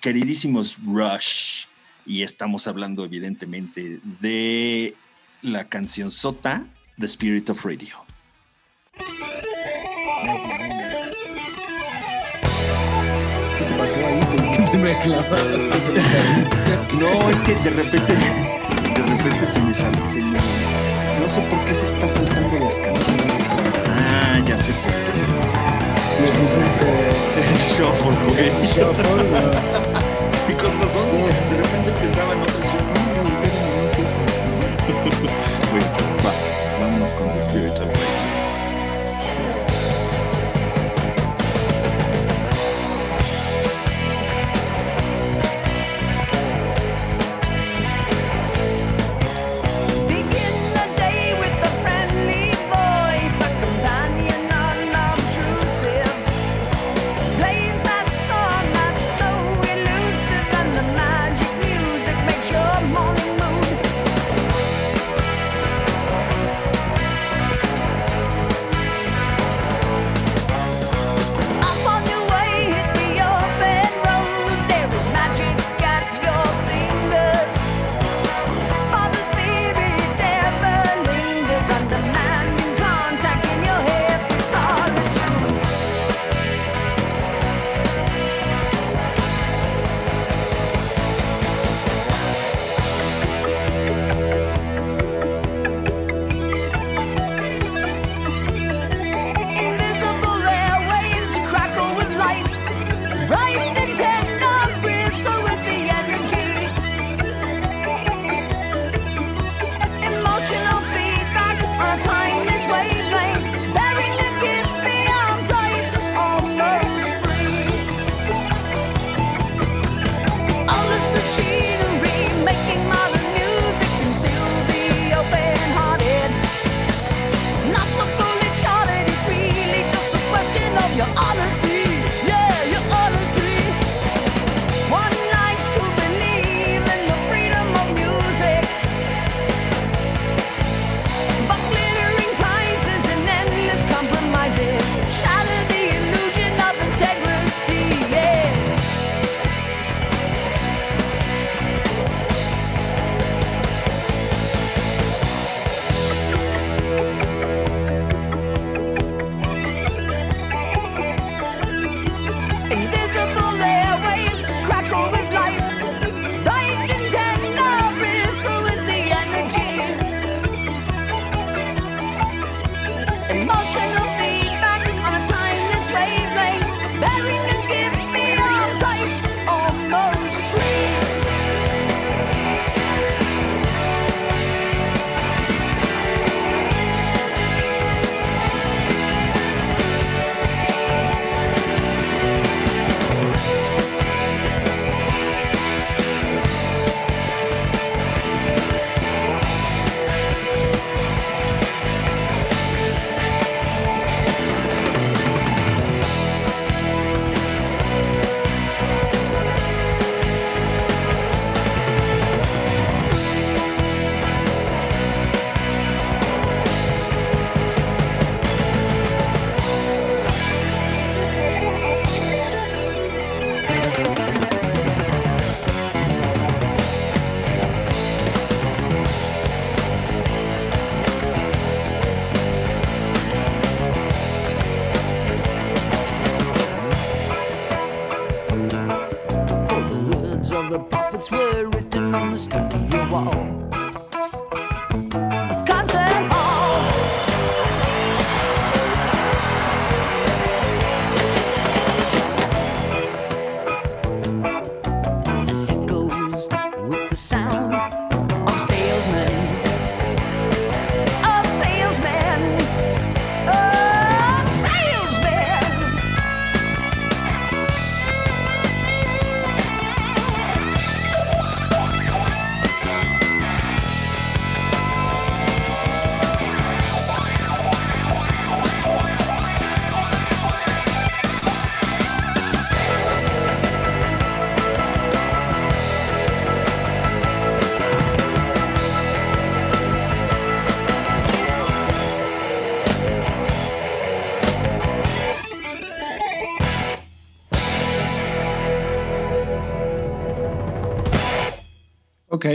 queridísimos 0.00 0.78
Rush. 0.84 1.66
Y 2.06 2.22
estamos 2.22 2.66
hablando, 2.66 3.04
evidentemente, 3.04 4.00
de 4.20 4.94
la 5.42 5.64
canción 5.68 6.10
Sota, 6.10 6.64
The 6.98 7.06
Spirit 7.06 7.50
of 7.50 7.64
Radio. 7.64 8.07
¿Qué 13.56 13.64
te 13.64 13.74
pasó 13.74 13.96
ahí? 13.96 14.20
¿Qué 14.56 14.62
te 14.70 14.78
me 14.78 14.98
clavaste? 14.98 15.58
No, 16.98 17.30
es 17.30 17.42
que 17.42 17.54
de 17.56 17.70
repente, 17.70 18.12
de 18.14 19.02
repente 19.02 19.46
se 19.46 19.60
me 19.60 19.72
sale, 19.74 19.96
se 20.08 20.20
me- 20.20 20.38
no 21.20 21.28
sé 21.28 21.40
por 21.42 21.64
qué 21.64 21.74
se 21.74 21.86
está 21.86 22.06
saltando 22.08 22.58
las 22.58 22.78
canciones. 22.80 23.26
Ah, 23.86 24.40
ya 24.44 24.56
sé 24.56 24.72
por 24.72 24.92
qué. 24.92 24.98
Le 26.22 26.28
pusiste 26.38 26.86
Shuffle, 27.76 28.16
güey. 28.26 28.50
shuffle, 28.66 29.24
¿no? 29.30 30.50
Y 30.50 30.54
con 30.54 30.80
razón, 30.80 31.06
de 31.50 31.56
repente 31.56 31.90
empezaban 31.90 32.40
otras. 32.42 32.64
yo, 32.72 32.80
No, 32.80 33.22
güey, 33.22 33.34
espérame, 33.34 33.70
no 33.76 33.86
es 33.86 33.98
esa. 33.98 34.18
Güey, 35.70 35.84
va, 36.24 36.32
vámonos 36.80 37.12
con 37.14 37.28
The 37.28 37.38
Spirit 37.38 37.72
of 37.78 37.86
Radio. 37.86 37.96
Begin 37.96 38.17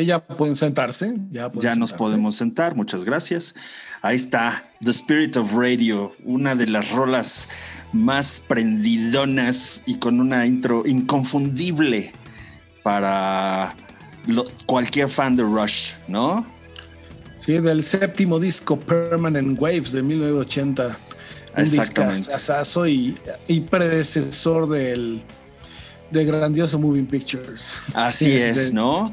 ya 0.02 0.20
pueden 0.26 0.56
sentarse. 0.56 1.16
Ya, 1.32 1.50
pueden 1.50 1.70
Ya 1.72 1.76
nos 1.76 1.94
podemos 1.94 2.36
sentar, 2.36 2.76
muchas 2.76 3.04
gracias. 3.04 3.54
Ahí 4.02 4.16
está, 4.16 4.64
The 4.84 4.92
Spirit 4.92 5.38
of 5.38 5.54
Radio, 5.54 6.12
una 6.26 6.56
de 6.56 6.68
las 6.68 6.92
rolas 6.92 7.48
más 7.94 8.42
prendidonas 8.48 9.84
y 9.86 9.98
con 10.00 10.20
una 10.20 10.46
intro 10.46 10.84
inconfundible 10.86 12.12
para 12.84 13.76
lo- 14.28 14.46
cualquier 14.66 15.10
fan 15.10 15.36
de 15.36 15.44
Rush, 15.44 15.94
¿no? 16.08 16.46
Sí, 17.38 17.54
del 17.60 17.84
séptimo 17.84 18.40
disco 18.40 18.80
Permanent 18.80 19.60
Waves 19.60 19.92
de 19.92 20.02
1980. 20.02 20.98
Un 21.56 21.62
Exactamente. 21.62 22.18
discazazo 22.20 22.88
y, 22.88 23.16
y 23.48 23.62
predecesor 23.62 24.68
del 24.70 25.22
de 26.14 26.26
grandioso 26.26 26.80
Moving 26.80 27.08
Pictures. 27.08 27.80
Así 27.94 28.26
Sí, 28.30 28.32
es, 28.38 28.68
de- 28.68 28.74
¿no? 28.74 29.04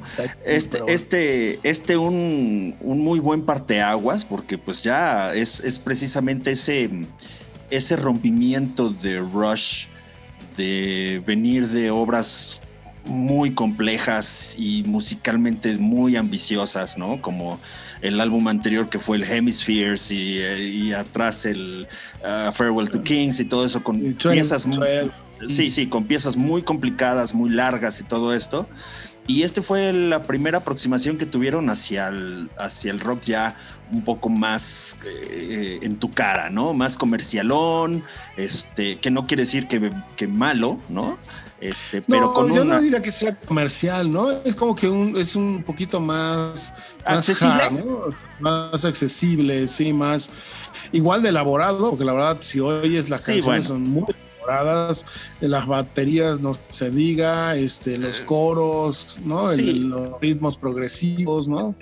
Este, 0.44 0.78
bueno. 0.78 0.92
este, 0.94 1.58
este 1.62 1.96
un, 1.96 2.76
un 2.80 3.00
muy 3.00 3.18
buen 3.18 3.42
parteaguas, 3.44 4.24
porque 4.24 4.56
pues 4.58 4.82
ya 4.82 5.34
es, 5.34 5.60
es 5.60 5.78
precisamente 5.78 6.52
ese, 6.52 6.90
ese 7.70 7.96
rompimiento 7.96 8.90
de 8.90 9.18
Rush, 9.18 9.86
de 10.56 11.22
venir 11.26 11.68
de 11.68 11.90
obras 11.90 12.60
muy 13.04 13.54
complejas 13.54 14.54
y 14.58 14.82
musicalmente 14.84 15.78
muy 15.78 16.16
ambiciosas, 16.16 16.98
¿no? 16.98 17.20
Como 17.22 17.58
el 18.02 18.20
álbum 18.20 18.48
anterior 18.48 18.88
que 18.88 18.98
fue 18.98 19.16
el 19.16 19.24
Hemispheres 19.24 20.10
y, 20.10 20.38
eh, 20.38 20.60
y 20.60 20.92
atrás 20.92 21.46
el 21.46 21.86
uh, 22.22 22.52
Farewell 22.52 22.88
to 22.90 23.02
Kings 23.02 23.40
y 23.40 23.44
todo 23.44 23.64
eso 23.64 23.82
con 23.82 23.96
Y 23.98 24.14
20, 24.14 24.30
piezas 24.30 24.66
muy, 24.66 24.78
12. 24.78 25.10
Sí, 25.48 25.70
sí, 25.70 25.86
con 25.86 26.04
piezas 26.04 26.36
muy 26.36 26.62
complicadas, 26.62 27.34
muy 27.34 27.50
largas 27.50 28.00
y 28.00 28.04
todo 28.04 28.34
esto. 28.34 28.68
Y 29.26 29.42
este 29.42 29.62
fue 29.62 29.92
la 29.92 30.24
primera 30.24 30.58
aproximación 30.58 31.16
que 31.16 31.26
tuvieron 31.26 31.70
hacia 31.70 32.08
el, 32.08 32.50
hacia 32.58 32.90
el 32.90 33.00
rock 33.00 33.22
ya 33.22 33.56
un 33.92 34.02
poco 34.02 34.28
más 34.28 34.98
eh, 35.06 35.78
en 35.82 35.98
tu 35.98 36.10
cara, 36.12 36.50
¿no? 36.50 36.74
Más 36.74 36.96
comercialón, 36.96 38.02
este, 38.36 38.98
que 38.98 39.10
no 39.10 39.26
quiere 39.26 39.44
decir 39.44 39.68
que, 39.68 39.92
que 40.16 40.26
malo, 40.26 40.78
¿no? 40.88 41.18
Este, 41.60 42.00
pero 42.00 42.22
no, 42.28 42.32
con 42.32 42.52
yo 42.52 42.62
una... 42.62 42.76
no 42.76 42.82
diría 42.82 43.02
que 43.02 43.10
sea 43.10 43.36
comercial, 43.36 44.10
¿no? 44.10 44.30
Es 44.30 44.54
como 44.54 44.74
que 44.74 44.88
un, 44.88 45.14
es 45.18 45.36
un 45.36 45.62
poquito 45.62 46.00
más, 46.00 46.72
más 47.04 47.28
¿Accesible? 47.28 47.62
hard, 47.62 47.72
¿no? 47.84 48.04
Más 48.38 48.84
accesible, 48.86 49.68
sí, 49.68 49.92
más 49.92 50.30
igual 50.92 51.22
de 51.22 51.28
elaborado, 51.28 51.90
porque 51.90 52.04
la 52.06 52.14
verdad, 52.14 52.38
si 52.40 52.60
oyes 52.60 53.10
las 53.10 53.20
Sí, 53.22 53.32
canciones 53.34 53.44
bueno. 53.44 53.62
son 53.62 53.82
muy 53.82 54.04
elaboradas, 54.38 55.04
las 55.40 55.66
baterías 55.66 56.40
no 56.40 56.52
se 56.70 56.90
diga, 56.90 57.54
este, 57.56 57.98
los 57.98 58.22
coros, 58.22 59.18
¿no? 59.22 59.52
El- 59.52 59.88
los 59.90 60.18
ritmos 60.20 60.56
progresivos, 60.56 61.46
¿no? 61.46 61.74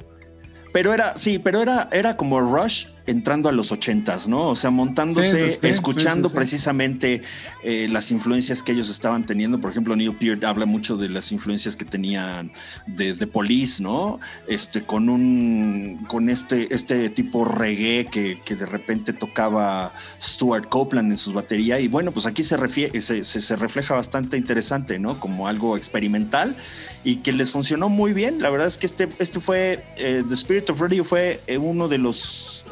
Pero 0.72 0.92
era, 0.92 1.16
sí, 1.16 1.38
pero 1.38 1.62
era, 1.62 1.88
era 1.92 2.16
como 2.16 2.40
Rush 2.40 2.86
entrando 3.08 3.48
a 3.48 3.52
los 3.52 3.72
ochentas, 3.72 4.28
¿no? 4.28 4.48
O 4.48 4.54
sea, 4.54 4.70
montándose, 4.70 5.46
Sí, 5.48 5.52
sí, 5.54 5.58
sí, 5.62 5.66
escuchando 5.68 6.28
sí, 6.28 6.34
precisamente 6.36 7.22
eh, 7.64 7.88
las 7.90 8.10
influencias 8.10 8.62
que 8.62 8.72
ellos 8.72 8.88
estaban 8.90 9.24
teniendo. 9.26 9.58
Por 9.60 9.70
ejemplo, 9.70 9.96
Neil 9.96 10.14
Peart 10.16 10.44
habla 10.44 10.66
mucho 10.66 10.96
de 10.96 11.08
las 11.08 11.32
influencias 11.32 11.74
que 11.76 11.84
tenían 11.84 12.52
de, 12.86 13.14
de 13.14 13.26
Police, 13.26 13.82
¿no? 13.82 14.20
Este, 14.46 14.82
con 14.82 15.08
un, 15.08 16.04
con 16.08 16.28
este, 16.28 16.72
este 16.74 17.08
tipo 17.10 17.44
reggae 17.44 18.06
que, 18.10 18.40
que 18.44 18.54
de 18.56 18.66
repente 18.66 19.12
tocaba 19.12 19.92
Stuart 20.22 20.68
Copeland 20.68 21.10
en 21.10 21.16
sus 21.16 21.32
baterías. 21.32 21.80
Y 21.80 21.88
bueno, 21.88 22.12
pues 22.12 22.26
aquí 22.26 22.42
se, 22.42 22.56
refie- 22.58 22.98
se, 23.00 23.24
se- 23.24 23.40
se 23.40 23.56
refleja 23.56 23.94
bastante 23.94 24.36
interesante, 24.36 24.98
¿no? 24.98 25.18
Como 25.18 25.48
algo 25.48 25.76
experimental 25.76 26.56
y 27.04 27.16
que 27.16 27.32
les 27.32 27.50
funcionó 27.50 27.88
muy 27.88 28.12
bien. 28.12 28.42
La 28.42 28.50
verdad 28.50 28.66
es 28.66 28.76
que 28.76 28.86
este, 28.86 29.08
este 29.18 29.40
fue, 29.40 29.82
eh, 29.96 30.22
The 30.28 30.34
Spirit 30.34 30.68
of 30.70 30.80
Radio 30.80 31.04
fue 31.04 31.40
eh, 31.46 31.56
uno 31.58 31.88
de 31.88 31.98
los, 31.98 32.64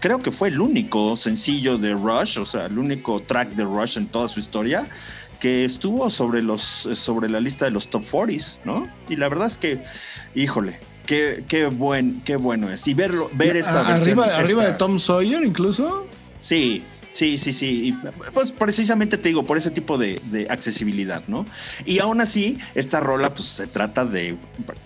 creo 0.00 0.18
que 0.20 0.30
fue 0.30 0.48
el 0.48 0.60
único 0.60 1.16
sencillo 1.16 1.78
de 1.78 1.92
Rush, 1.94 2.38
o 2.38 2.46
sea, 2.46 2.66
el 2.66 2.78
único 2.78 3.20
track 3.20 3.50
de 3.54 3.64
Rush 3.64 3.98
en 3.98 4.06
toda 4.08 4.28
su 4.28 4.40
historia 4.40 4.88
que 5.40 5.64
estuvo 5.64 6.08
sobre, 6.10 6.42
los, 6.42 6.60
sobre 6.62 7.28
la 7.28 7.40
lista 7.40 7.64
de 7.66 7.70
los 7.70 7.88
top 7.88 8.04
40s, 8.10 8.58
¿no? 8.64 8.88
Y 9.08 9.16
la 9.16 9.28
verdad 9.28 9.46
es 9.48 9.58
que, 9.58 9.82
híjole, 10.34 10.80
qué, 11.06 11.44
qué, 11.48 11.66
buen, 11.66 12.22
qué 12.22 12.36
bueno 12.36 12.70
es. 12.70 12.86
Y 12.88 12.94
verlo, 12.94 13.30
ver 13.34 13.56
esta 13.56 13.80
A- 13.80 13.82
versión. 13.82 14.18
arriba, 14.20 14.38
arriba 14.38 14.64
de 14.64 14.72
Tom 14.74 14.98
Sawyer 14.98 15.44
incluso. 15.44 16.06
Sí, 16.40 16.82
sí, 17.12 17.36
sí, 17.36 17.52
sí. 17.52 17.88
Y 17.88 17.92
pues 18.32 18.52
precisamente 18.52 19.18
te 19.18 19.28
digo, 19.28 19.44
por 19.44 19.58
ese 19.58 19.70
tipo 19.70 19.98
de, 19.98 20.20
de 20.30 20.46
accesibilidad, 20.48 21.22
¿no? 21.26 21.44
Y 21.84 21.98
aún 21.98 22.20
así, 22.22 22.56
esta 22.74 23.00
rola, 23.00 23.34
pues 23.34 23.46
se 23.48 23.66
trata 23.66 24.06
de 24.06 24.38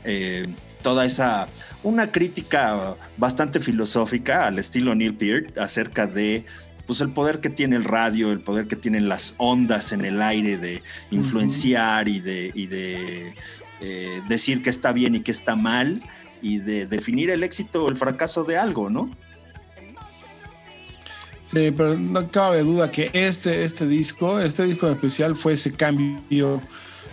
eh, 0.04 0.46
toda 0.82 1.04
esa, 1.04 1.48
una 1.82 2.10
crítica 2.10 2.96
bastante 3.16 3.60
filosófica 3.60 4.46
al 4.46 4.58
estilo 4.58 4.94
Neil 4.94 5.14
Peart 5.14 5.58
acerca 5.58 6.06
de 6.06 6.44
pues 6.86 7.02
el 7.02 7.10
poder 7.10 7.40
que 7.40 7.50
tiene 7.50 7.76
el 7.76 7.84
radio, 7.84 8.32
el 8.32 8.40
poder 8.40 8.66
que 8.66 8.74
tienen 8.74 9.10
las 9.10 9.34
ondas 9.36 9.92
en 9.92 10.06
el 10.06 10.22
aire 10.22 10.56
de 10.56 10.82
influenciar 11.10 12.08
y 12.08 12.20
de, 12.20 12.50
y 12.54 12.66
de 12.66 13.34
eh, 13.80 14.22
decir 14.26 14.62
que 14.62 14.70
está 14.70 14.92
bien 14.92 15.14
y 15.14 15.20
que 15.20 15.30
está 15.30 15.54
mal 15.54 16.02
y 16.40 16.58
de 16.58 16.86
definir 16.86 17.28
el 17.28 17.44
éxito 17.44 17.84
o 17.84 17.90
el 17.90 17.96
fracaso 17.98 18.44
de 18.44 18.56
algo, 18.56 18.88
¿no? 18.88 19.14
Sí, 21.44 21.72
pero 21.76 21.98
no 21.98 22.30
cabe 22.30 22.62
duda 22.62 22.90
que 22.90 23.10
este, 23.12 23.64
este 23.64 23.86
disco, 23.86 24.40
este 24.40 24.64
disco 24.64 24.86
en 24.86 24.92
especial 24.94 25.36
fue 25.36 25.54
ese 25.54 25.72
cambio 25.72 26.62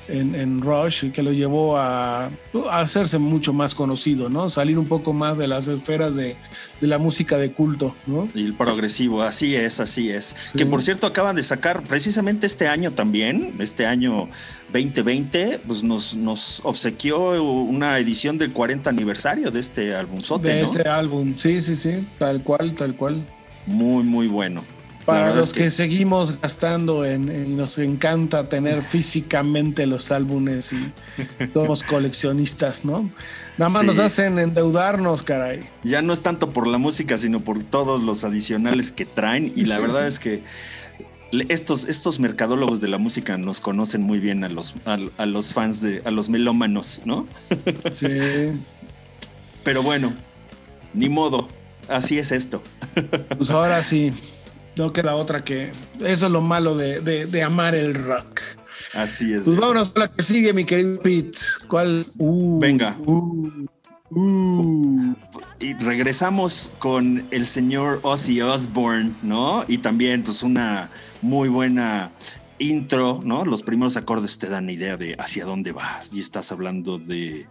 en, 0.07 0.35
en 0.35 0.61
Rush 0.61 1.11
que 1.11 1.23
lo 1.23 1.31
llevó 1.31 1.77
a, 1.77 2.25
a 2.25 2.79
hacerse 2.79 3.17
mucho 3.17 3.53
más 3.53 3.75
conocido, 3.75 4.29
¿no? 4.29 4.49
Salir 4.49 4.77
un 4.77 4.87
poco 4.87 5.13
más 5.13 5.37
de 5.37 5.47
las 5.47 5.67
esferas 5.67 6.15
de, 6.15 6.35
de 6.81 6.87
la 6.87 6.97
música 6.97 7.37
de 7.37 7.51
culto, 7.51 7.95
¿no? 8.05 8.29
Y 8.33 8.45
el 8.45 8.53
progresivo, 8.53 9.21
así 9.21 9.55
es, 9.55 9.79
así 9.79 10.09
es. 10.09 10.35
Sí. 10.51 10.57
Que 10.57 10.65
por 10.65 10.81
cierto 10.81 11.07
acaban 11.07 11.35
de 11.35 11.43
sacar 11.43 11.83
precisamente 11.83 12.47
este 12.47 12.67
año 12.67 12.91
también, 12.91 13.55
este 13.59 13.85
año 13.85 14.29
2020, 14.73 15.61
pues 15.65 15.83
nos, 15.83 16.15
nos 16.15 16.61
obsequió 16.63 17.41
una 17.43 17.97
edición 17.99 18.37
del 18.37 18.51
40 18.51 18.89
aniversario 18.89 19.51
de 19.51 19.59
este 19.59 19.95
álbumzote, 19.95 20.47
De 20.49 20.61
¿no? 20.61 20.67
este 20.67 20.87
álbum, 20.89 21.33
sí, 21.35 21.61
sí, 21.61 21.75
sí, 21.75 22.05
tal 22.17 22.41
cual, 22.43 22.73
tal 22.75 22.95
cual. 22.95 23.21
Muy, 23.65 24.03
muy 24.03 24.27
bueno. 24.27 24.63
Para 25.05 25.35
los 25.35 25.47
es 25.49 25.53
que... 25.53 25.71
seguimos 25.71 26.39
gastando 26.41 27.05
en, 27.05 27.29
en- 27.29 27.55
nos 27.57 27.77
encanta 27.77 28.49
tener 28.49 28.81
físicamente 28.83 29.85
los 29.85 30.11
álbumes 30.11 30.73
y 30.73 30.91
somos 31.53 31.83
coleccionistas, 31.83 32.83
¿no? 32.85 33.09
Nada 33.57 33.69
más 33.69 33.81
Sí. 33.81 33.87
nos 33.87 33.99
hacen 33.99 34.39
endeudarnos, 34.39 35.21
caray. 35.23 35.59
Ya 35.83 36.01
no 36.01 36.11
es 36.13 36.21
tanto 36.21 36.51
por 36.51 36.65
la 36.67 36.77
música, 36.79 37.17
sino 37.17 37.39
por 37.41 37.61
todos 37.63 38.01
los 38.01 38.23
adicionales 38.23 38.91
que 38.91 39.05
traen. 39.05 39.53
Y 39.55 39.65
la 39.65 39.79
verdad 39.79 40.07
es 40.07 40.19
que 40.19 40.43
estos, 41.49 41.85
estos 41.85 42.19
mercadólogos 42.19 42.81
de 42.81 42.87
la 42.87 42.97
música 42.97 43.37
nos 43.37 43.59
conocen 43.61 44.01
muy 44.01 44.19
bien 44.19 44.43
a 44.43 44.49
los, 44.49 44.75
a, 44.85 44.97
a 45.17 45.25
los 45.25 45.53
fans 45.53 45.81
de, 45.81 46.01
a 46.05 46.11
los 46.11 46.29
melómanos, 46.29 47.01
¿no? 47.05 47.27
Sí. 47.91 48.07
Pero 49.63 49.83
bueno, 49.83 50.13
ni 50.93 51.09
modo. 51.09 51.47
Así 51.87 52.17
es 52.17 52.31
esto. 52.31 52.63
Pues 53.37 53.51
ahora 53.51 53.83
sí, 53.83 54.11
no 54.77 54.91
queda 54.93 55.15
otra 55.15 55.43
que. 55.43 55.71
Eso 55.99 56.25
es 56.27 56.31
lo 56.31 56.41
malo 56.41 56.75
de, 56.75 56.99
de- 57.01 57.25
de 57.25 57.43
amar 57.43 57.75
el 57.75 57.93
rock. 57.93 58.41
Así 58.93 59.33
es. 59.33 59.43
Pues 59.43 59.57
vámonos 59.57 59.91
a 59.95 59.99
la 59.99 60.07
que 60.09 60.21
sigue, 60.21 60.53
mi 60.53 60.65
querido 60.65 61.01
Pete. 61.01 61.37
¿Cuál? 61.67 62.05
Uh, 62.17 62.59
Venga. 62.59 62.97
uh, 63.05 63.65
uh. 64.11 65.13
Y 65.59 65.73
regresamos 65.75 66.71
con 66.79 67.25
el 67.31 67.45
señor 67.45 67.99
Ozzy 68.03 68.41
Osbourne, 68.41 69.11
¿no? 69.23 69.63
Y 69.67 69.77
también, 69.79 70.23
pues, 70.23 70.43
una 70.43 70.89
muy 71.21 71.49
buena 71.49 72.11
intro, 72.59 73.21
¿no? 73.23 73.43
Los 73.45 73.63
primeros 73.63 73.97
acordes 73.97 74.37
te 74.37 74.47
dan 74.47 74.69
idea 74.69 74.97
de 74.97 75.15
hacia 75.19 75.45
dónde 75.45 75.71
vas. 75.71 76.13
Y 76.13 76.19
estás 76.19 76.51
hablando 76.51 76.97
de 76.99 77.45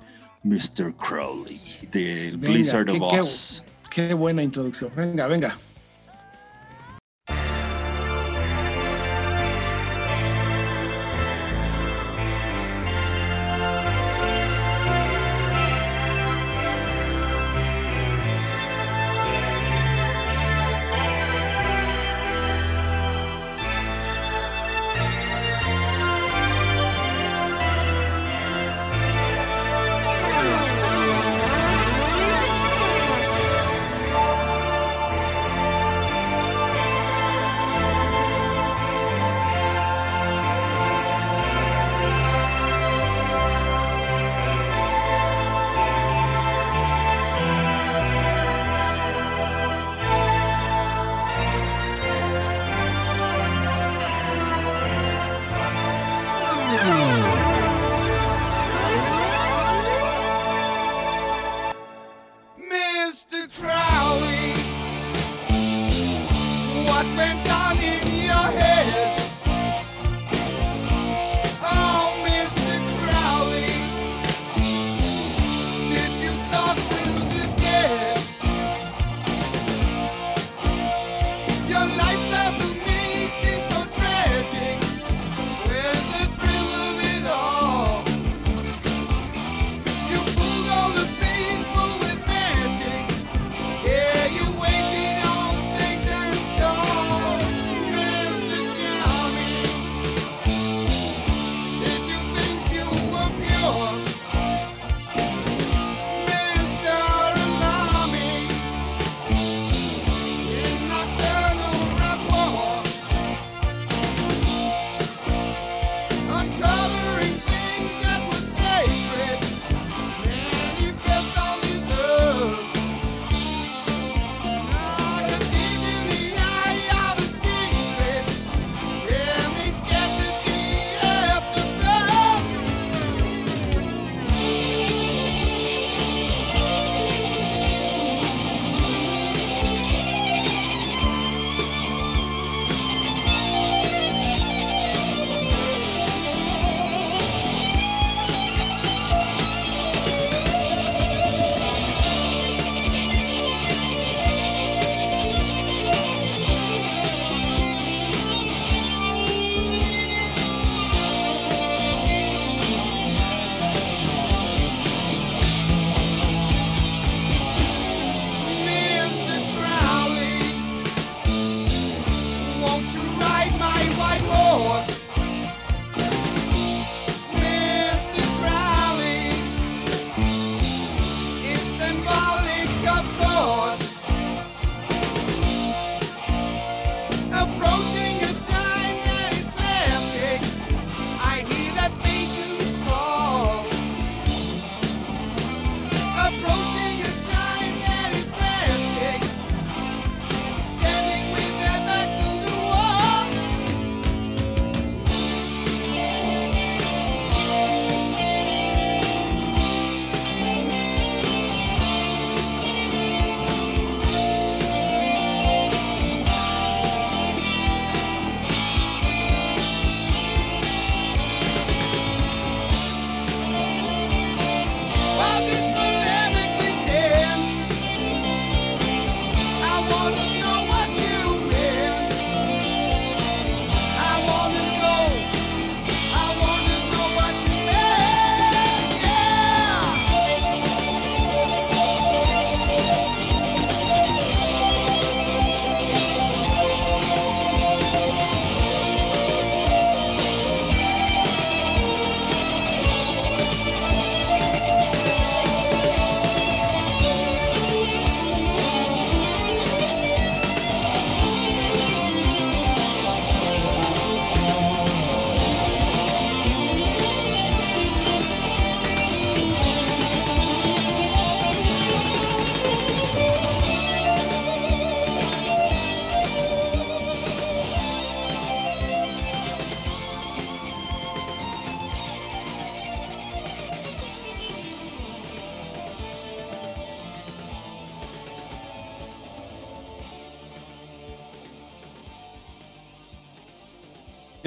Mr. 0.44 0.94
Crowley, 0.96 1.60
del 1.90 2.36
Blizzard 2.38 2.86
qué- 2.86 2.98
of 3.00 3.12
qué- 3.12 3.20
Oz. 3.20 3.64
Qué 3.90 4.14
buena 4.14 4.42
introducción. 4.42 4.90
Venga, 4.96 5.26
venga. 5.26 5.56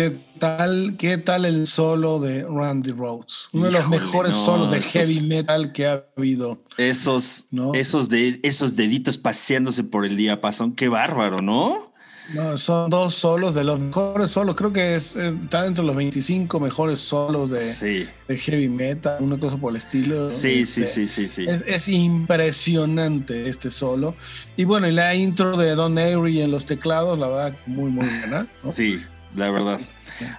¿Qué 0.09 0.39
tal, 0.39 0.95
¿Qué 0.97 1.17
tal 1.17 1.45
el 1.45 1.67
solo 1.67 2.19
de 2.19 2.43
Randy 2.47 2.91
Rhodes? 2.91 3.47
Uno 3.53 3.65
de 3.65 3.71
los 3.71 3.89
mejores 3.89 4.31
no, 4.33 4.45
solos 4.45 4.71
de 4.71 4.77
esos- 4.77 4.91
heavy 4.93 5.21
metal 5.21 5.73
que 5.73 5.85
ha 5.87 6.05
habido. 6.15 6.61
Esos, 6.77 7.47
No. 7.51 7.73
esos, 7.73 8.07
de, 8.07 8.39
esos 8.43 8.75
deditos 8.75 9.17
paseándose 9.17 9.83
por 9.83 10.05
el 10.05 10.15
diapasón, 10.15 10.73
qué 10.73 10.87
bárbaro, 10.87 11.41
¿no? 11.41 11.91
No, 12.33 12.57
son 12.57 12.89
dos 12.89 13.15
solos 13.15 13.55
de 13.55 13.63
los 13.63 13.79
mejores 13.79 14.31
solos. 14.31 14.55
Creo 14.55 14.71
que 14.73 14.95
es, 14.95 15.15
es- 15.15 15.35
está 15.41 15.65
entre 15.65 15.83
los 15.83 15.95
25 15.95 16.59
mejores 16.59 16.99
solos 16.99 17.51
de, 17.51 17.59
Sí, 17.61 18.05
de 18.27 18.37
heavy 18.37 18.69
metal, 18.69 19.21
una 19.23 19.39
cosa 19.39 19.57
por 19.57 19.71
el 19.71 19.77
estilo. 19.77 20.29
sí, 20.29 20.65
sí, 20.65 20.81
Este, 20.83 21.07
sí, 21.07 21.07
sí, 21.07 21.27
sí. 21.27 21.45
Es, 21.47 21.63
es 21.65 21.87
impresionante 21.87 23.49
este 23.49 23.71
solo. 23.71 24.15
Y 24.55 24.65
bueno, 24.65 24.87
y 24.87 24.91
la 24.91 25.15
intro 25.15 25.55
de 25.57 25.75
Don 25.75 25.97
Avery 25.97 26.41
en 26.41 26.51
los 26.51 26.65
teclados, 26.65 27.17
la 27.17 27.27
verdad, 27.27 27.57
muy, 27.65 27.89
muy 27.91 28.07
buena. 28.19 28.45
¿no? 28.63 28.71
Sí, 28.73 28.99
la 29.35 29.51
verdad. 29.51 29.79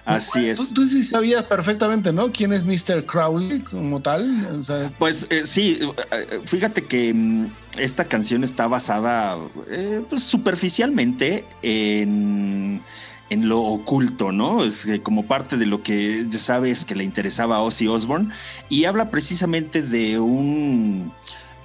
Así 0.05 0.49
es. 0.49 0.73
tú 0.73 0.83
sí 0.85 1.03
sabías 1.03 1.45
perfectamente, 1.45 2.11
¿no? 2.11 2.31
¿Quién 2.31 2.53
es 2.53 2.65
Mr. 2.65 3.05
Crowley 3.05 3.59
como 3.61 4.01
tal? 4.01 4.47
O 4.59 4.63
sea, 4.63 4.91
Pues 4.99 5.27
eh, 5.29 5.43
sí, 5.45 5.79
eh, 6.11 6.39
fíjate 6.45 6.83
que 6.85 7.13
mm, 7.13 7.47
esta 7.77 8.05
canción 8.05 8.43
está 8.43 8.67
basada 8.67 9.37
eh, 9.69 10.01
pues, 10.09 10.23
superficialmente 10.23 11.45
en, 11.61 12.81
en 13.29 13.47
lo 13.47 13.61
oculto, 13.61 14.31
¿no? 14.31 14.65
Es 14.65 14.85
que 14.85 15.01
como 15.01 15.25
parte 15.25 15.55
de 15.55 15.65
lo 15.65 15.81
que 15.83 16.25
ya 16.29 16.39
sabes 16.39 16.83
que 16.83 16.95
le 16.95 17.03
interesaba 17.03 17.57
a 17.57 17.61
Ozzy 17.61 17.87
Osbourne 17.87 18.29
y 18.69 18.85
habla 18.85 19.11
precisamente 19.11 19.81
de 19.81 20.19
un 20.19 21.13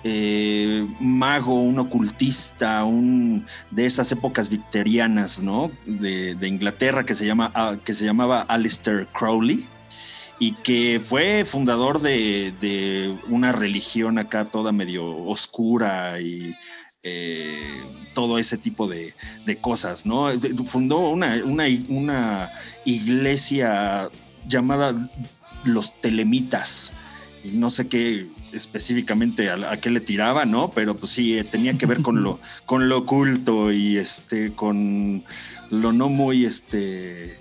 eh, 0.07 0.87
mago, 1.01 1.55
un 1.55 1.79
ocultista, 1.79 2.85
un 2.85 3.47
de 3.71 3.87
esas 3.87 4.13
épocas 4.13 4.51
victorianas, 4.51 5.43
¿no? 5.43 5.71
De, 5.87 6.37
Inglaterra 6.47 7.07
que 7.07 7.15
se 7.15 7.25
llama 7.25 7.51
ah, 7.55 7.77
que 7.83 7.95
se 7.95 8.05
llamaba 8.05 8.43
Alistair 8.43 9.07
Crowley 9.07 9.67
y 10.39 10.53
que 10.57 11.01
fue 11.03 11.47
fundador 11.47 12.03
de, 12.03 13.17
una 13.29 13.53
religión 13.53 14.19
acá 14.19 14.45
toda 14.45 14.73
medio 14.73 15.07
oscura 15.07 16.21
y 16.21 16.55
eh, 17.03 17.83
todo 18.13 18.39
ese 18.39 18.59
tipo 18.59 18.87
de, 18.87 19.15
cosas, 19.63 20.05
¿no? 20.05 20.29
Fundó 20.67 20.99
una, 20.99 21.41
una, 21.47 21.65
una 21.89 22.51
iglesia 22.85 24.11
llamada 24.47 25.11
los 25.65 25.99
Telemitas. 26.03 26.93
Y 27.43 27.49
no 27.53 27.71
sé 27.71 27.89
qué 27.89 28.27
específicamente 28.55 29.51
a, 29.51 29.73
a 29.73 29.77
qué 29.79 29.91
le 29.91 30.01
tiraba, 30.01 30.45
¿no? 30.45 30.71
Pero 30.71 30.97
pues 30.97 31.13
sí, 31.13 31.37
eh, 31.39 31.45
tenía 31.45 31.77
que 31.77 31.87
ver 31.87 32.03
con 32.03 32.23
lo, 32.23 32.41
con 32.67 32.89
lo 32.89 32.99
oculto 32.99 33.73
y 33.73 33.97
este, 33.99 34.53
con 34.55 35.25
lo 35.71 35.93
no 35.93 36.09
muy 36.09 36.45
este 36.45 37.39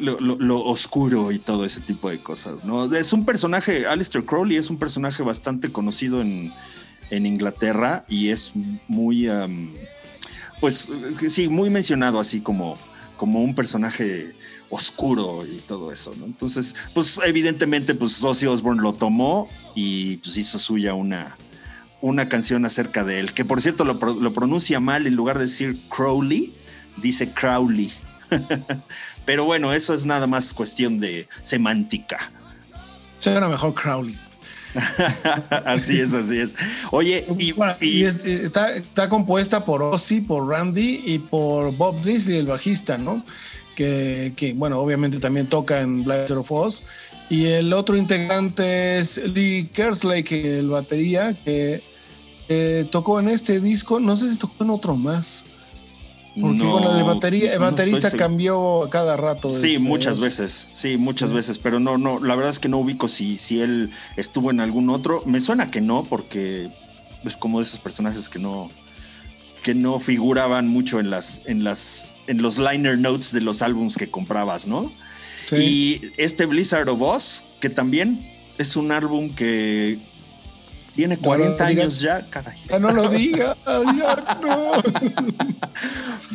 lo, 0.00 0.18
lo- 0.20 0.36
lo 0.40 0.64
oscuro 0.64 1.30
y 1.30 1.38
todo 1.38 1.64
ese 1.64 1.80
tipo 1.80 2.10
de 2.10 2.18
cosas, 2.18 2.64
¿no? 2.64 2.92
Es 2.94 3.12
un 3.12 3.24
personaje, 3.24 3.86
Alistair 3.86 4.24
Crowley 4.24 4.56
es 4.56 4.70
un 4.70 4.78
personaje 4.78 5.22
bastante 5.22 5.70
conocido 5.70 6.20
en, 6.20 6.52
en 7.10 7.26
Inglaterra 7.26 8.04
y 8.08 8.28
es 8.30 8.52
muy, 8.88 9.28
pues 10.60 10.90
sí, 11.28 11.48
muy 11.48 11.70
mencionado 11.70 12.18
así 12.18 12.40
como, 12.40 12.76
como 13.16 13.40
un 13.42 13.54
personaje 13.54 14.34
oscuro 14.74 15.44
y 15.46 15.58
todo 15.58 15.92
eso, 15.92 16.14
¿no? 16.18 16.24
Entonces, 16.24 16.74
pues 16.94 17.20
evidentemente, 17.26 17.94
pues 17.94 18.22
Ozzy 18.24 18.46
Osbourne 18.46 18.80
lo 18.82 18.94
tomó 18.94 19.48
y 19.74 20.16
pues 20.16 20.36
hizo 20.38 20.58
suya 20.58 20.94
una, 20.94 21.36
una 22.00 22.28
canción 22.28 22.64
acerca 22.64 23.04
de 23.04 23.20
él, 23.20 23.34
que 23.34 23.44
por 23.44 23.60
cierto 23.60 23.84
lo, 23.84 23.98
pro- 23.98 24.14
lo 24.14 24.32
pronuncia 24.32 24.80
mal, 24.80 25.06
en 25.06 25.14
lugar 25.14 25.38
de 25.38 25.44
decir 25.44 25.78
Crowley, 25.94 26.54
dice 26.96 27.30
Crowley. 27.32 27.92
Pero 29.26 29.44
bueno, 29.44 29.72
eso 29.74 29.92
es 29.94 30.06
nada 30.06 30.26
más 30.26 30.54
cuestión 30.54 30.98
de 31.00 31.28
semántica. 31.42 32.32
suena 33.18 33.48
mejor 33.48 33.74
Crowley. 33.74 34.18
así 35.66 36.00
es, 36.00 36.14
así 36.14 36.38
es. 36.38 36.54
Oye, 36.92 37.26
y, 37.38 37.52
Bueno, 37.52 37.74
y- 37.80 38.00
y 38.00 38.04
es- 38.04 38.24
está, 38.24 38.72
está 38.74 39.08
compuesta 39.10 39.64
por 39.66 39.82
Ozzy, 39.82 40.22
por 40.22 40.48
Randy 40.48 41.02
y 41.04 41.18
por 41.18 41.76
Bob 41.76 42.00
Disley, 42.02 42.38
el 42.38 42.46
bajista, 42.46 42.96
¿no? 42.96 43.22
Que, 43.74 44.32
que, 44.36 44.52
bueno, 44.54 44.78
obviamente 44.78 45.18
también 45.18 45.46
toca 45.46 45.80
en 45.80 46.04
Blaster 46.04 46.38
of 46.38 46.50
Oz. 46.52 46.84
Y 47.30 47.46
el 47.46 47.72
otro 47.72 47.96
integrante 47.96 48.98
es 48.98 49.16
Lee 49.16 49.68
Kerslake, 49.72 50.58
el 50.58 50.68
batería, 50.68 51.32
que 51.32 51.82
eh, 52.48 52.86
tocó 52.90 53.18
en 53.20 53.28
este 53.28 53.60
disco, 53.60 54.00
no 54.00 54.16
sé 54.16 54.28
si 54.28 54.36
tocó 54.36 54.62
en 54.64 54.70
otro 54.70 54.96
más. 54.96 55.46
Porque 56.40 56.64
no, 56.64 56.70
bueno, 56.72 56.94
de 56.94 57.02
batería, 57.02 57.52
el 57.52 57.58
baterista 57.58 58.10
cambió 58.10 58.88
cada 58.90 59.16
rato. 59.16 59.52
Sí, 59.52 59.78
muchas 59.78 60.18
veces, 60.18 60.68
sí, 60.72 60.96
muchas 60.96 61.30
Sí. 61.30 61.36
veces, 61.36 61.58
pero 61.58 61.78
no, 61.78 61.98
no, 61.98 62.18
la 62.20 62.34
verdad 62.34 62.50
es 62.50 62.58
que 62.58 62.68
no 62.70 62.78
ubico 62.78 63.06
si, 63.06 63.36
si 63.36 63.60
él 63.60 63.90
estuvo 64.16 64.50
en 64.50 64.60
algún 64.60 64.88
otro. 64.88 65.22
Me 65.26 65.40
suena 65.40 65.70
que 65.70 65.82
no, 65.82 66.04
porque 66.04 66.70
es 67.24 67.36
como 67.36 67.58
de 67.58 67.64
esos 67.64 67.80
personajes 67.80 68.30
que 68.30 68.38
no, 68.38 68.70
que 69.62 69.74
no 69.74 69.98
figuraban 69.98 70.68
mucho 70.68 71.00
en 71.00 71.10
las, 71.10 71.42
en 71.46 71.64
las, 71.64 72.20
en 72.26 72.42
los 72.42 72.58
liner 72.58 72.98
notes 72.98 73.32
de 73.32 73.40
los 73.40 73.62
álbums 73.62 73.96
que 73.96 74.10
comprabas, 74.10 74.66
¿no? 74.66 74.92
Sí. 75.46 75.56
Y 75.56 76.12
este 76.16 76.46
Blizzard 76.46 76.88
of 76.88 77.00
Oz, 77.00 77.44
que 77.60 77.70
también 77.70 78.28
es 78.58 78.76
un 78.76 78.92
álbum 78.92 79.34
que 79.34 79.98
tiene 80.94 81.14
No 81.16 81.20
lo 81.22 81.26
40 81.26 81.66
digas. 81.66 81.82
años 81.84 82.00
ya, 82.00 82.30
caray. 82.30 82.56
Ya 82.68 82.78
no 82.78 82.90
lo 82.92 83.08
diga, 83.08 83.56
ya 83.66 84.38
no. 84.42 84.72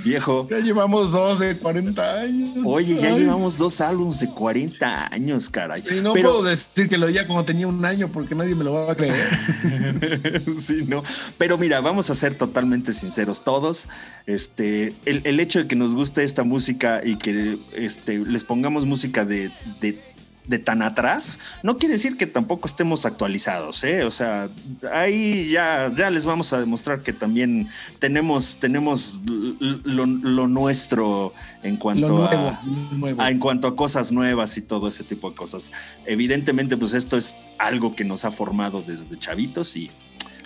Viejo. 0.03 0.47
Ya 0.49 0.59
llevamos 0.59 1.11
dos 1.11 1.39
de 1.39 1.57
40 1.57 2.19
años. 2.21 2.57
Oye, 2.65 2.95
ya 2.99 3.09
Ay. 3.09 3.19
llevamos 3.19 3.57
dos 3.57 3.81
álbums 3.81 4.19
de 4.19 4.29
40 4.29 5.13
años, 5.13 5.49
caray. 5.49 5.83
Y 5.91 6.01
no 6.01 6.13
Pero- 6.13 6.29
puedo 6.31 6.43
decir 6.43 6.89
que 6.89 6.97
lo 6.97 7.07
diga 7.07 7.25
cuando 7.27 7.45
tenía 7.45 7.67
un 7.67 7.83
año 7.83 8.09
porque 8.11 8.35
nadie 8.35 8.55
me 8.55 8.63
lo 8.63 8.73
va 8.73 8.91
a 8.91 8.95
creer. 8.95 9.15
sí, 10.57 10.83
no. 10.87 11.03
Pero 11.37 11.57
mira, 11.57 11.81
vamos 11.81 12.09
a 12.09 12.15
ser 12.15 12.35
totalmente 12.35 12.93
sinceros 12.93 13.43
todos. 13.43 13.87
Este, 14.25 14.93
el, 15.05 15.21
el 15.25 15.39
hecho 15.39 15.59
de 15.59 15.67
que 15.67 15.75
nos 15.75 15.93
guste 15.95 16.23
esta 16.23 16.43
música 16.43 17.01
y 17.03 17.17
que 17.17 17.57
este, 17.75 18.19
les 18.19 18.43
pongamos 18.43 18.85
música 18.85 19.25
de, 19.25 19.51
de, 19.81 19.99
de 20.47 20.59
tan 20.59 20.81
atrás, 20.81 21.39
no 21.61 21.77
quiere 21.77 21.93
decir 21.93 22.17
que 22.17 22.25
tampoco 22.25 22.67
estemos 22.67 23.05
actualizados, 23.05 23.83
¿eh? 23.83 24.03
O 24.03 24.11
sea, 24.11 24.49
ahí 24.91 25.49
ya, 25.49 25.91
ya 25.95 26.09
les 26.09 26.25
vamos 26.25 26.53
a 26.53 26.59
demostrar 26.59 27.03
que 27.03 27.13
también 27.13 27.69
tenemos, 27.99 28.57
tenemos 28.57 29.21
lo, 29.25 30.05
lo 30.05 30.47
nuestro 30.47 31.33
en 31.63 31.77
cuanto 31.77 32.05
a 32.05 32.09
nuevo, 32.09 32.57
lo 32.91 32.97
nuevo. 32.97 33.23
En 33.23 33.39
cuanto 33.39 33.67
a 33.67 33.75
cosas 33.75 34.11
nuevas 34.11 34.57
y 34.57 34.61
todo 34.61 34.87
ese 34.87 35.03
tipo 35.03 35.29
de 35.29 35.35
cosas. 35.35 35.71
Evidentemente, 36.05 36.77
pues 36.77 36.93
esto 36.93 37.17
es 37.17 37.35
algo 37.57 37.95
que 37.95 38.05
nos 38.05 38.23
ha 38.25 38.31
formado 38.31 38.81
desde 38.81 39.17
chavitos 39.19 39.75
y 39.75 39.91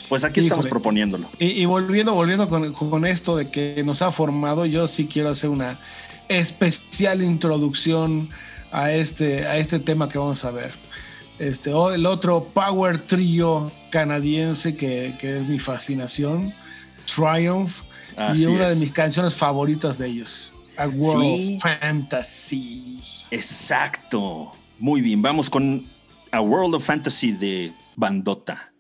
pues 0.10 0.24
aquí 0.24 0.42
estamos 0.42 0.68
proponiéndolo. 0.68 1.30
Y, 1.40 1.46
y 1.46 1.66
volviendo, 1.66 2.14
volviendo 2.14 2.50
con, 2.50 2.74
con 2.74 3.06
esto 3.06 3.38
de 3.38 3.50
que 3.50 3.82
nos 3.86 4.02
ha 4.02 4.12
formado, 4.12 4.66
yo 4.66 4.88
sí 4.88 5.06
quiero 5.06 5.30
hacer 5.30 5.50
una 5.50 5.80
especial 6.40 7.22
introducción 7.22 8.30
a 8.72 8.92
este, 8.92 9.46
a 9.46 9.58
este 9.58 9.80
tema 9.80 10.08
que 10.10 10.18
vamos 10.18 10.44
a 10.46 10.52
ver. 10.52 10.72
Este, 11.40 11.72
el 11.72 12.06
otro 12.06 12.44
Power 12.54 13.06
Trio 13.08 13.72
canadiense 13.92 14.76
que, 14.76 15.16
que 15.20 15.38
es 15.40 15.48
mi 15.48 15.60
fascinación, 15.60 16.54
Triumph, 17.14 17.82
Así 18.16 18.44
y 18.44 18.46
una 18.46 18.68
es. 18.68 18.74
de 18.76 18.80
mis 18.80 18.92
canciones 18.92 19.36
favoritas 19.36 19.98
de 19.98 20.08
ellos, 20.08 20.54
A 20.78 20.88
World 20.88 21.38
Sí. 21.40 21.56
of 21.58 21.64
Fantasy. 21.64 23.00
Exacto. 23.32 24.52
Muy 24.80 25.02
bien, 25.02 25.22
vamos 25.22 25.50
con 25.50 25.86
A 26.32 26.42
World 26.42 26.76
of 26.76 26.86
Fantasy 26.86 27.32
de 27.32 27.74
Bandota. 27.96 28.72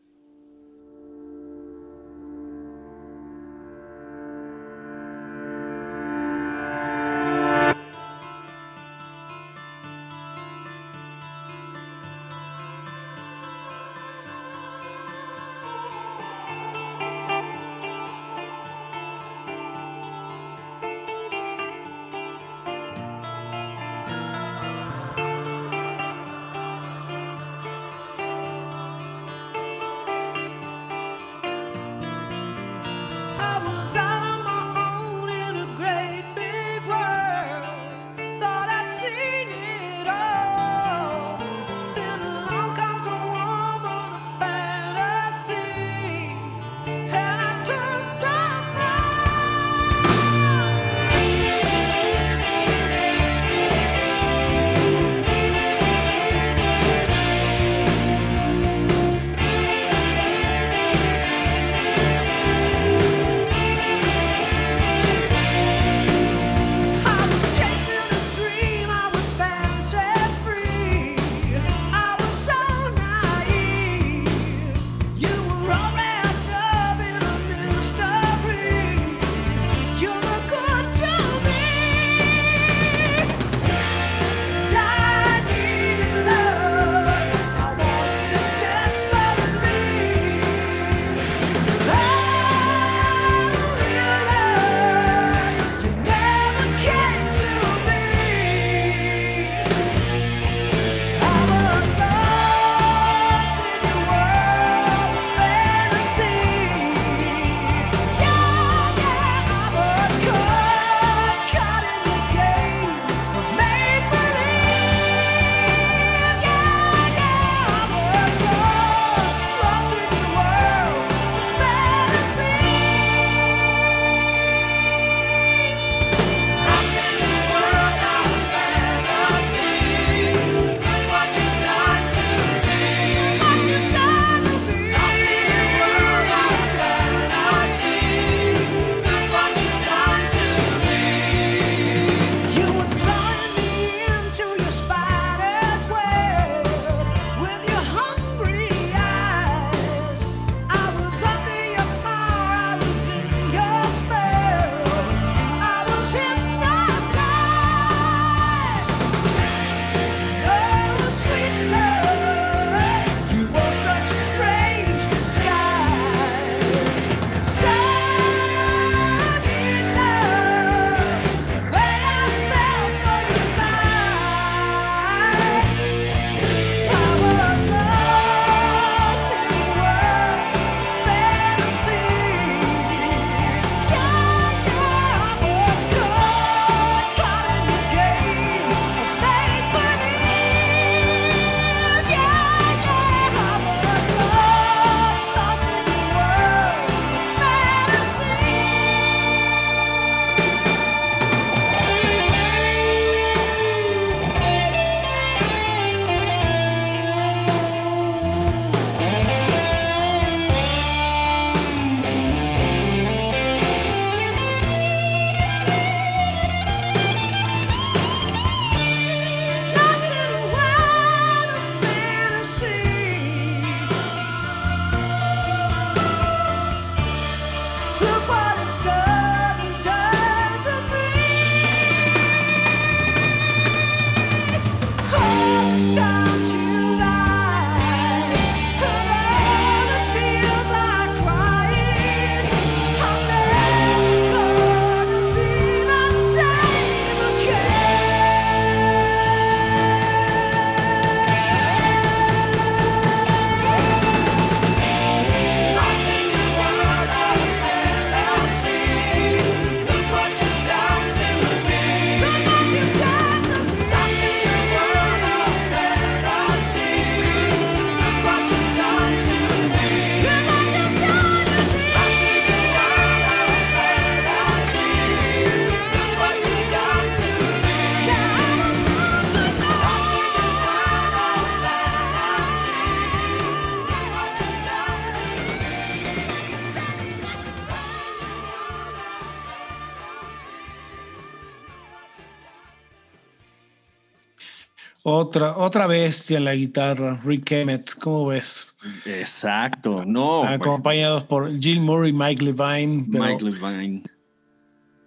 Otra, 295.61 295.85
bestia 295.85 296.37
en 296.37 296.45
la 296.45 296.55
guitarra, 296.55 297.21
Rick 297.23 297.51
Emmett, 297.51 297.93
¿cómo 297.99 298.25
ves? 298.25 298.75
Exacto, 299.05 300.03
no. 300.05 300.39
güey. 300.39 300.53
Acompañados 300.53 301.23
por 301.25 301.59
Jill 301.59 301.81
Murray, 301.81 302.11
Mike 302.11 302.43
Levine. 302.43 303.05
Pero, 303.11 303.23
Mike 303.23 303.43
Levine. 303.45 304.03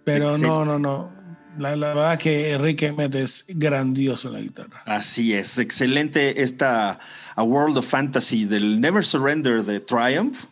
pero 0.05 0.37
no, 0.37 0.63
no, 0.63 0.79
no. 0.79 1.13
La, 1.57 1.75
la 1.75 1.87
verdad 1.89 2.17
que 2.17 2.57
Rick 2.57 2.83
Emmett 2.83 3.15
es 3.15 3.45
grandioso 3.47 4.29
en 4.29 4.33
la 4.33 4.39
guitarra. 4.41 4.81
Así 4.85 5.33
es, 5.33 5.57
excelente 5.57 6.41
esta 6.41 6.99
A 7.35 7.43
World 7.43 7.77
of 7.77 7.87
Fantasy 7.87 8.45
del 8.45 8.79
Never 8.79 9.03
Surrender 9.03 9.63
de 9.63 9.79
Triumph 9.81 10.45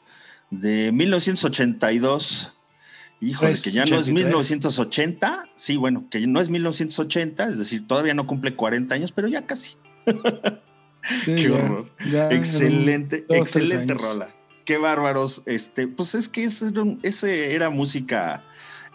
de 0.49 0.91
1982. 0.91 2.53
Híjole, 3.21 3.51
Pues, 3.51 3.63
que 3.63 3.71
ya 3.71 3.85
no 3.85 3.95
es 3.95 4.09
83. 4.09 4.25
1980. 4.25 5.45
Sí, 5.55 5.77
bueno, 5.77 6.07
que 6.09 6.25
no 6.27 6.41
es 6.41 6.49
1980, 6.49 7.47
es 7.47 7.57
decir, 7.57 7.87
todavía 7.87 8.13
no 8.13 8.27
cumple 8.27 8.53
40 8.55 8.93
años, 8.95 9.13
pero 9.13 9.29
ya 9.29 9.45
casi. 9.45 9.77
Sí, 11.21 11.35
Qué 11.35 11.51
horror. 11.51 11.89
ya 12.09 12.29
excelente, 12.31 13.25
dos, 13.27 13.37
excelente 13.39 13.93
rola. 13.93 14.29
Qué 14.65 14.77
bárbaros. 14.77 15.43
Este, 15.45 15.87
pues 15.87 16.15
es 16.15 16.29
que 16.29 16.45
ese 16.45 16.69
era, 16.69 16.81
un- 16.81 16.99
ese 17.03 17.53
era 17.53 17.69
música, 17.69 18.41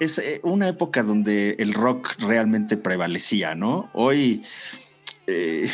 es 0.00 0.20
una 0.42 0.68
época 0.68 1.02
donde 1.02 1.56
el 1.58 1.74
rock 1.74 2.14
realmente 2.18 2.76
prevalecía, 2.78 3.54
¿no? 3.54 3.90
Hoy, 3.92 4.42
eh, 5.26 5.68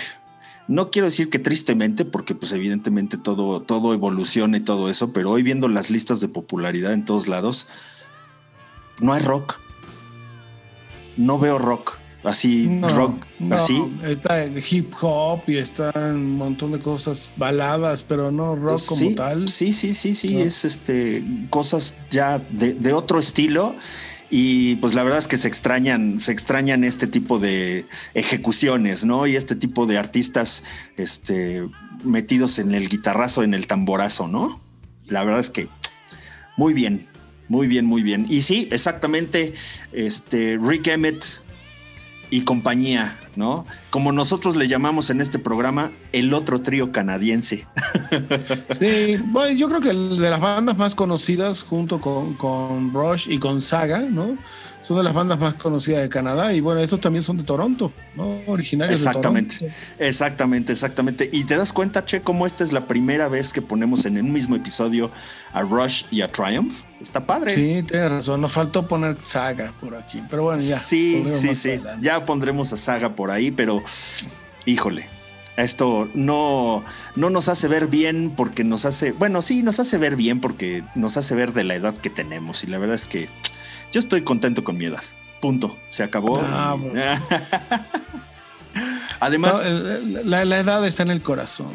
no 0.66 0.91
quiero 0.91 1.07
decir 1.07 1.30
que 1.30 1.39
tristemente, 1.39 2.05
porque 2.05 2.35
pues 2.35 2.51
evidentemente 2.53 3.16
todo, 3.16 3.61
todo 3.62 3.93
evoluciona 3.95 4.57
y 4.57 4.61
todo 4.61 4.91
eso, 4.91 5.12
pero 5.12 5.30
hoy 5.30 5.43
viendo 5.45 5.68
las 5.68 5.91
listas 5.91 6.20
de 6.20 6.26
popularidad 6.28 6.93
en 6.95 7.05
todos 7.05 7.28
lados, 7.28 7.68
no 9.01 9.12
hay 9.12 9.22
rock. 9.22 9.61
No 11.16 11.39
veo 11.39 11.59
rock. 11.59 11.97
Así, 12.25 12.66
No, 12.66 12.89
rock, 12.89 13.27
no, 13.39 13.55
así. 13.55 13.81
Está 14.03 14.43
el 14.45 14.62
hip 14.68 14.93
hop 15.03 15.43
y 15.47 15.59
está 15.59 15.93
un 15.95 16.37
montón 16.37 16.72
de 16.72 16.79
cosas, 16.79 17.31
baladas, 17.37 18.03
pero 18.03 18.31
no 18.31 18.57
rock 18.57 18.81
como 18.87 19.14
tal. 19.14 19.49
Sí, 19.49 19.72
sí, 19.75 19.93
sí, 19.93 20.14
sí, 20.14 20.35
No. 20.35 20.41
es 20.41 20.64
este 20.64 21.22
cosas 21.51 21.99
ya 22.11 22.39
de, 22.51 22.75
de 22.75 22.93
otro 22.95 23.18
estilo. 23.18 23.77
Y 24.31 24.77
pues 24.77 24.95
la 24.95 25.05
verdad 25.05 25.18
es 25.18 25.29
que 25.29 25.37
se 25.37 25.47
extrañan, 25.47 26.18
se 26.18 26.33
extrañan 26.33 26.83
este 26.83 27.07
tipo 27.07 27.39
de 27.39 27.85
ejecuciones, 28.14 29.05
¿no? 29.05 29.27
Y 29.27 29.37
este 29.37 29.55
tipo 29.55 29.87
de 29.87 29.99
artistas 29.99 30.64
este, 30.97 31.68
metidos 32.03 32.59
en 32.59 32.72
el 32.75 32.89
guitarrazo, 32.89 33.45
en 33.45 33.55
el 33.55 33.66
tamborazo, 33.66 34.27
¿no? 34.27 34.61
La 35.07 35.22
verdad 35.25 35.41
es 35.41 35.51
que 35.51 35.68
muy 36.57 36.72
bien, 36.72 37.07
muy 37.49 37.66
bien, 37.68 37.85
muy 37.85 38.03
bien. 38.03 38.27
Y 38.29 38.43
sí, 38.43 38.66
exactamente, 38.72 39.53
este, 39.93 40.59
Rick 40.61 40.89
Emmett 40.89 41.25
y 42.31 42.43
compañía, 42.43 43.18
¿no? 43.37 43.66
Como 43.91 44.12
nosotros 44.12 44.57
le 44.57 44.68
llamamos 44.68 45.11
en 45.11 45.20
este 45.20 45.39
programa, 45.39 45.93
el 46.12 46.35
otro 46.35 46.61
trío 46.62 46.93
canadiense. 46.93 47.66
Sí, 48.75 49.16
bueno, 49.27 49.57
yo 49.57 49.68
creo 49.68 49.81
que 49.81 49.89
de 49.89 50.31
las 50.31 50.41
bandas 50.41 50.77
más 50.77 50.95
conocidas, 50.95 51.62
junto 51.62 52.01
con, 52.01 52.35
con 52.35 52.93
Rush 52.93 53.29
y 53.31 53.39
con 53.39 53.61
Saga, 53.61 54.01
¿no? 54.01 54.37
Son 54.85 54.99
de 54.99 55.03
las 55.03 55.14
bandas 55.14 55.39
más 55.39 55.55
conocidas 55.55 56.03
de 56.03 56.11
Canadá. 56.11 56.53
Y 56.53 56.61
bueno, 56.61 56.78
estos 56.82 57.01
también 57.01 57.22
son 57.22 57.39
de 57.39 57.43
Toronto, 57.43 57.91
¿no? 58.16 58.39
Originarios 58.47 59.01
Exactamente. 59.01 59.55
de 59.55 59.61
Toronto. 59.61 59.76
Exactamente, 59.99 60.72
exactamente. 60.72 61.30
Y 61.32 61.45
te 61.45 61.57
das 61.57 61.72
cuenta, 61.72 62.05
Che, 62.05 62.20
cómo 62.20 62.45
esta 62.45 62.64
es 62.64 62.70
la 62.70 62.82
primera 62.82 63.30
vez 63.30 63.55
que 63.55 63.62
ponemos 63.62 64.05
en 64.05 64.18
un 64.18 64.30
mismo 64.30 64.57
episodio 64.57 65.11
a 65.55 65.62
Rush 65.62 66.05
y 66.11 66.20
a 66.20 66.30
Triumph. 66.30 66.82
Está 67.01 67.24
padre. 67.24 67.55
Sí, 67.55 67.82
tienes 67.89 68.11
razón. 68.11 68.43
Nos 68.43 68.53
faltó 68.53 68.87
poner 68.87 69.16
Saga 69.22 69.72
por 69.80 69.95
aquí. 69.95 70.22
Pero 70.28 70.43
bueno, 70.43 70.61
ya. 70.61 70.78
sí, 70.78 71.24
sí, 71.35 71.55
sí. 71.55 71.70
adelante. 71.70 72.05
Ya 72.05 72.26
pondremos 72.26 72.70
a 72.74 72.76
Saga 72.76 73.16
por 73.16 73.30
ahí, 73.30 73.51
pero 73.51 73.82
híjole. 74.66 75.07
Esto 75.57 76.11
no, 76.12 76.85
no 77.16 77.30
nos 77.30 77.49
hace 77.49 77.68
ver 77.68 77.87
bien 77.87 78.35
porque 78.37 78.64
nos 78.64 78.85
hace, 78.85 79.12
bueno, 79.12 79.41
sí, 79.41 79.62
nos 79.62 79.80
hace 79.80 79.97
ver 79.97 80.16
bien 80.16 80.43
porque 80.43 80.85
nos 80.95 81.16
hace 81.16 81.35
ver 81.35 81.55
de 81.55 81.64
la 81.64 81.76
edad 81.76 81.95
que 81.95 82.11
tenemos. 82.11 82.64
Y 82.64 82.66
la 82.66 82.76
verdad 82.76 82.97
es 82.97 83.07
que 83.07 83.30
yo 83.95 84.01
estoy 84.01 84.23
contento 84.23 84.65
con 84.65 84.77
mi 84.77 84.87
edad. 84.87 85.03
Punto. 85.41 85.79
Se 85.89 86.03
acabó. 86.03 86.41
Ah, 86.43 86.77
Y-. 86.77 86.99
Además, 89.21 89.63
la, 89.65 90.45
la 90.45 90.59
edad 90.59 90.85
está 90.87 91.05
en 91.05 91.11
el 91.11 91.23
corazón. 91.23 91.73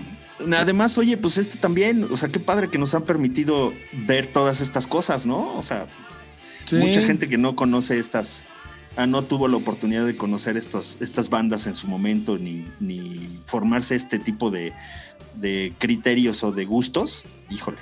Además, 0.58 0.98
oye, 0.98 1.16
pues 1.18 1.38
este 1.38 1.58
también, 1.58 2.06
o 2.12 2.18
sea, 2.18 2.30
qué 2.30 2.40
padre 2.40 2.70
que 2.70 2.78
nos 2.78 2.94
han 2.94 3.04
permitido 3.04 3.72
ver 4.06 4.28
todas 4.28 4.60
estas 4.62 4.86
cosas, 4.88 5.26
¿no? 5.26 5.54
O 5.58 5.64
sea, 5.64 5.88
Sí. 6.66 6.76
mucha 6.76 7.02
gente 7.02 7.28
que 7.30 7.38
no 7.38 7.56
conoce 7.56 7.98
estas, 7.98 8.44
ah, 8.96 9.08
no 9.08 9.24
tuvo 9.24 9.48
la 9.48 9.58
oportunidad 9.58 10.06
de 10.06 10.16
conocer 10.16 10.56
estos, 10.56 10.98
estas 11.02 11.30
bandas 11.30 11.66
en 11.68 11.74
su 11.74 11.88
momento, 11.88 12.38
ni, 12.38 12.68
ni 12.80 13.28
formarse 13.46 13.96
este 13.96 14.20
tipo 14.20 14.52
de, 14.52 14.74
de 15.36 15.74
criterios 15.80 16.44
o 16.44 16.52
de 16.52 16.66
gustos, 16.66 17.24
híjole, 17.50 17.78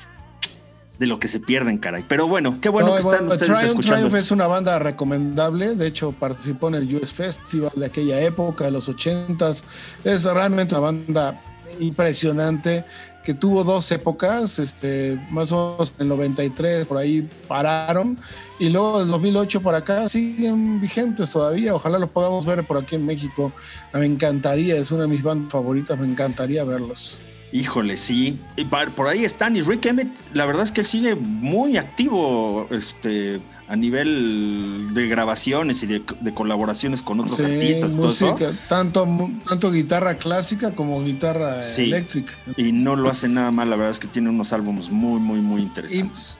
de 0.99 1.05
lo 1.07 1.19
que 1.19 1.27
se 1.27 1.39
pierden, 1.39 1.77
caray. 1.77 2.03
Pero 2.07 2.27
bueno, 2.27 2.57
qué 2.61 2.69
bueno 2.69 2.89
No, 2.89 2.93
que 2.95 3.01
están 3.01 3.27
ustedes 3.27 3.41
Triumph- 3.51 3.63
escuchando. 3.65 4.07
Triumph 4.07 4.15
es 4.23 4.31
una 4.31 4.47
banda 4.47 4.79
recomendable. 4.79 5.75
De 5.75 5.87
hecho, 5.87 6.11
participó 6.11 6.69
en 6.69 6.75
el 6.75 6.95
US 6.95 7.13
Festival 7.13 7.71
de 7.75 7.85
aquella 7.85 8.19
época, 8.21 8.65
de 8.65 8.71
los 8.71 8.89
80s. 8.89 9.63
Es 10.03 10.23
realmente 10.23 10.73
una 10.75 10.81
banda 10.81 11.41
impresionante 11.79 12.85
que 13.23 13.33
tuvo 13.33 13.63
dos 13.63 13.91
épocas, 13.91 14.57
este, 14.57 15.19
más 15.29 15.51
o 15.51 15.73
menos 15.73 15.93
en 15.97 16.03
el 16.03 16.07
93 16.09 16.85
por 16.87 16.97
ahí 16.97 17.27
pararon 17.47 18.17
y 18.57 18.69
luego 18.69 18.99
del 18.99 19.09
2008 19.09 19.61
por 19.61 19.75
acá 19.75 20.07
siguen 20.07 20.79
vigentes 20.79 21.29
todavía. 21.29 21.75
Ojalá 21.75 21.99
los 21.99 22.09
podamos 22.09 22.45
ver 22.45 22.63
por 22.63 22.77
aquí 22.77 22.95
en 22.95 23.05
México. 23.05 23.51
Me 23.93 24.05
encantaría, 24.05 24.77
es 24.77 24.91
una 24.91 25.01
de 25.03 25.07
mis 25.09 25.21
bandas 25.21 25.51
favoritas, 25.51 25.99
me 25.99 26.07
encantaría 26.07 26.63
verlos. 26.63 27.19
Híjole, 27.51 27.95
sí. 27.97 28.37
Y 28.57 28.65
por 28.65 29.07
ahí 29.07 29.23
están. 29.23 29.55
Y 29.55 29.61
Rick 29.61 29.85
Emmett, 29.85 30.09
la 30.33 30.45
verdad 30.45 30.63
es 30.63 30.71
que 30.71 30.81
él 30.81 30.87
sigue 30.87 31.15
muy 31.15 31.77
activo 31.77 32.67
este, 32.71 33.39
a 33.69 33.75
nivel 33.75 34.87
de 34.93 35.07
grabaciones 35.07 35.81
y 35.83 35.87
de, 35.87 36.01
de 36.19 36.33
colaboraciones 36.33 37.01
con 37.01 37.19
otros 37.21 37.37
Sí, 37.37 37.45
artistas 37.45 37.93
y 37.93 37.97
todo 37.97 38.11
eso. 38.11 38.31
música, 38.33 38.51
tanto, 38.67 39.07
tanto 39.47 39.71
guitarra 39.71 40.15
clásica 40.17 40.75
como 40.75 41.01
guitarra 41.03 41.61
Sí. 41.63 41.83
eléctrica. 41.83 42.33
Y 42.57 42.71
no 42.73 42.95
lo 42.97 43.09
hace 43.09 43.29
nada 43.29 43.49
mal. 43.51 43.69
La 43.69 43.77
verdad 43.77 43.91
es 43.91 43.99
que 43.99 44.07
tiene 44.07 44.29
unos 44.29 44.51
álbumes 44.51 44.89
muy, 44.89 45.19
muy, 45.19 45.39
muy 45.39 45.61
interesantes. 45.61 46.37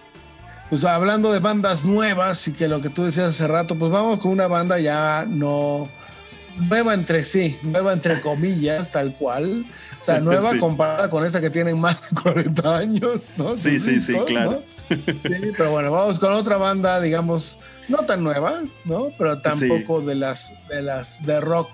Pues 0.70 0.84
hablando 0.84 1.32
de 1.32 1.40
bandas 1.40 1.86
nuevas 1.86 2.46
y 2.50 2.52
que 2.52 2.68
lo 2.68 2.82
que 2.82 2.90
tú 2.90 3.06
decías 3.06 3.30
hace 3.30 3.48
rato, 3.48 3.80
pues 3.80 3.90
vamos 3.90 4.20
con 4.20 4.32
una 4.34 4.48
banda 4.48 4.78
ya 4.80 5.26
no 5.26 5.88
nueva 6.58 6.94
entre 6.94 7.24
sí, 7.26 7.58
nueva 7.64 7.94
entre 7.94 8.20
comillas, 8.22 8.92
tal 8.92 9.16
cual. 9.16 9.66
O 10.02 10.04
sea, 10.04 10.20
nueva 10.20 10.52
Sí. 10.52 10.60
comparada 10.60 11.10
con 11.10 11.26
esta 11.26 11.40
que 11.42 11.50
tienen 11.50 11.80
más 11.80 12.00
de 12.10 12.16
40 12.22 12.78
años, 12.78 13.34
¿no? 13.38 13.56
Sí, 13.58 13.80
sí, 13.80 14.00
sí, 14.00 14.14
discos, 14.14 14.26
claro. 14.30 14.52
¿no? 14.52 14.96
Sí, 14.98 15.52
pero 15.58 15.72
bueno, 15.72 15.92
vamos 15.92 16.20
con 16.20 16.32
otra 16.34 16.58
banda, 16.58 17.00
digamos, 17.02 17.58
no 17.88 18.00
tan 18.00 18.24
nueva, 18.24 18.64
¿no? 18.86 19.10
Pero 19.18 19.42
tampoco 19.42 20.02
de 20.02 20.16
las 20.16 20.54
de 20.70 20.82
las 20.82 21.24
de 21.26 21.40
rock 21.42 21.70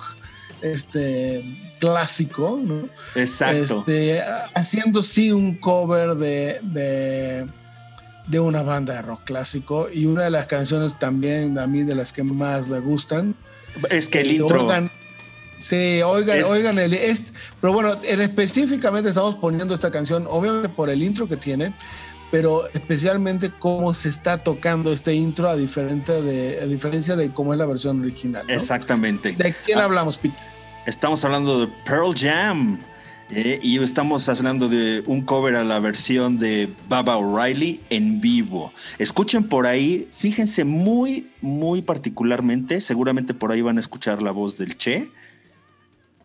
este 0.61 1.43
clásico, 1.79 2.59
¿no? 2.63 2.87
Exacto. 3.15 3.79
Este, 3.79 4.21
haciendo 4.53 5.03
sí 5.03 5.31
un 5.31 5.55
cover 5.57 6.15
de, 6.15 6.59
de, 6.61 7.45
de 8.27 8.39
una 8.39 8.63
banda 8.63 8.93
de 8.93 9.01
rock 9.01 9.21
clásico 9.25 9.89
y 9.93 10.05
una 10.05 10.23
de 10.23 10.29
las 10.29 10.45
canciones 10.45 10.97
también 10.97 11.57
a 11.59 11.67
mí 11.67 11.83
de 11.83 11.95
las 11.95 12.13
que 12.13 12.23
más 12.23 12.67
me 12.67 12.79
gustan. 12.79 13.35
Es 13.89 14.09
que 14.09 14.21
el 14.21 14.27
Este, 14.31 14.41
intro. 14.41 14.65
oigan- 14.65 14.91
sí, 15.57 16.01
oigan, 16.01 16.37
Es- 16.39 16.45
oigan 16.45 16.79
el, 16.79 16.93
es- 16.93 17.33
pero 17.61 17.73
bueno, 17.73 17.97
en 18.03 18.21
específicamente 18.21 19.09
estamos 19.09 19.35
poniendo 19.37 19.73
esta 19.73 19.91
canción, 19.91 20.25
obviamente 20.29 20.69
por 20.69 20.89
el 20.89 21.01
intro 21.03 21.27
que 21.27 21.37
tiene, 21.37 21.73
pero 22.31 22.67
especialmente 22.73 23.51
cómo 23.59 23.93
se 23.93 24.09
está 24.09 24.37
tocando 24.39 24.91
este 24.91 25.13
intro 25.13 25.47
a, 25.49 25.55
diferente 25.55 26.21
de, 26.21 26.59
a 26.61 26.65
diferencia 26.65 27.15
de 27.15 27.29
cómo 27.31 27.53
es 27.53 27.59
la 27.59 27.65
versión 27.67 28.01
original. 28.01 28.45
¿no? 28.47 28.53
Exactamente. 28.53 29.33
¿De 29.33 29.53
quién 29.65 29.77
Ah. 29.79 29.83
hablamos, 29.85 30.17
Pete? 30.17 30.35
Estamos 30.85 31.23
hablando 31.23 31.59
de 31.61 31.67
Pearl 31.85 32.13
Jam. 32.17 32.79
Eh, 33.29 33.59
y 33.63 33.77
estamos 33.79 34.27
hablando 34.29 34.69
de 34.69 35.03
un 35.07 35.21
cover 35.21 35.55
a 35.55 35.63
la 35.63 35.79
versión 35.79 36.37
de 36.37 36.69
Baba 36.87 37.17
O'Reilly 37.17 37.79
en 37.89 38.21
vivo. 38.21 38.71
Escuchen 38.99 39.47
por 39.47 39.65
ahí, 39.65 40.07
fíjense 40.11 40.65
muy, 40.65 41.29
muy 41.41 41.81
particularmente, 41.81 42.81
seguramente 42.81 43.33
por 43.33 43.51
ahí 43.51 43.61
van 43.61 43.77
a 43.77 43.79
escuchar 43.79 44.21
la 44.21 44.31
voz 44.31 44.57
del 44.57 44.77
Che, 44.77 45.09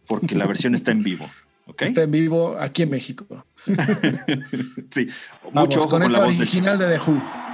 porque 0.07 0.35
la 0.35 0.47
versión 0.47 0.75
está 0.75 0.91
en 0.91 1.03
vivo. 1.03 1.29
¿ok? 1.67 1.83
Está 1.83 2.03
en 2.03 2.11
vivo 2.11 2.57
aquí 2.59 2.83
en 2.83 2.91
México. 2.91 3.27
Sí, 4.91 5.07
Vamos, 5.53 5.69
mucho 5.69 5.81
ojo 5.81 5.91
con 5.91 6.03
con, 6.03 6.13
la 6.13 6.23
del 6.23 6.31
Che. 6.31 6.43
original 6.43 6.79
de 6.79 6.87
The 6.89 6.99
Who. 6.99 7.48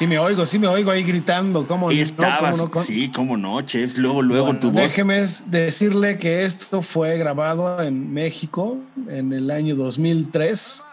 Sí 0.00 0.06
me 0.06 0.18
oigo, 0.18 0.46
sí 0.46 0.58
me 0.58 0.66
oigo 0.66 0.90
ahí 0.90 1.02
gritando. 1.02 1.66
¿Cómo 1.66 1.88
no? 1.88 1.92
estabas, 1.92 2.52
¿Cómo 2.52 2.64
no? 2.64 2.70
Con- 2.70 2.82
sí, 2.82 3.12
cómo 3.14 3.36
no, 3.36 3.60
chef. 3.60 3.98
Luego, 3.98 4.22
luego 4.22 4.46
Bueno, 4.46 4.58
tu 4.58 4.70
voz. 4.70 4.80
Déjeme 4.80 5.26
decirle 5.48 6.16
que 6.16 6.44
esto 6.44 6.80
fue 6.80 7.18
grabado 7.18 7.82
en 7.82 8.10
México 8.10 8.78
en 9.10 9.34
el 9.34 9.50
año 9.50 9.76
2003 9.76 10.86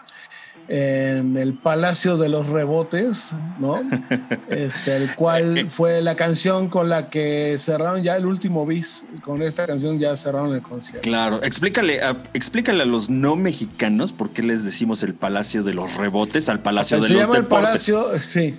en 0.68 1.38
el 1.38 1.54
Palacio 1.54 2.18
de 2.18 2.28
los 2.28 2.48
Rebotes, 2.48 3.30
¿no? 3.58 3.80
Este, 4.50 4.96
el 4.96 5.14
cual 5.14 5.70
fue 5.70 6.02
la 6.02 6.14
canción 6.14 6.68
con 6.68 6.90
la 6.90 7.08
que 7.08 7.56
cerraron 7.58 8.02
ya 8.02 8.14
el 8.14 8.26
último 8.26 8.66
bis. 8.66 9.06
Con 9.22 9.40
esta 9.40 9.66
canción 9.66 9.98
ya 9.98 10.14
cerraron 10.16 10.54
el 10.54 10.60
concierto. 10.60 11.08
Claro, 11.08 11.42
explícale 11.42 12.02
a, 12.02 12.22
explícale 12.34 12.82
a 12.82 12.86
los 12.86 13.08
no 13.08 13.36
mexicanos 13.36 14.12
por 14.12 14.34
qué 14.34 14.42
les 14.42 14.64
decimos 14.64 15.02
el 15.02 15.14
Palacio 15.14 15.62
de 15.62 15.72
los 15.72 15.94
Rebotes 15.94 16.50
al 16.50 16.60
Palacio 16.60 17.00
de 17.00 17.06
Se 17.06 17.14
los 17.14 17.22
llama 17.22 17.38
el. 17.38 17.46
Palacio, 17.46 18.18
sí. 18.18 18.54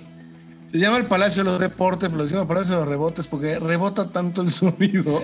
Se 0.70 0.78
llama 0.78 0.98
el 0.98 1.06
Palacio 1.06 1.42
de 1.42 1.50
los 1.50 1.58
Deportes, 1.58 2.08
pero 2.08 2.18
lo 2.18 2.22
decimos 2.22 2.46
Palacio 2.46 2.74
de 2.76 2.80
los 2.82 2.88
Rebotes 2.88 3.26
porque 3.26 3.58
rebota 3.58 4.10
tanto 4.12 4.40
el 4.42 4.50
sonido 4.52 5.20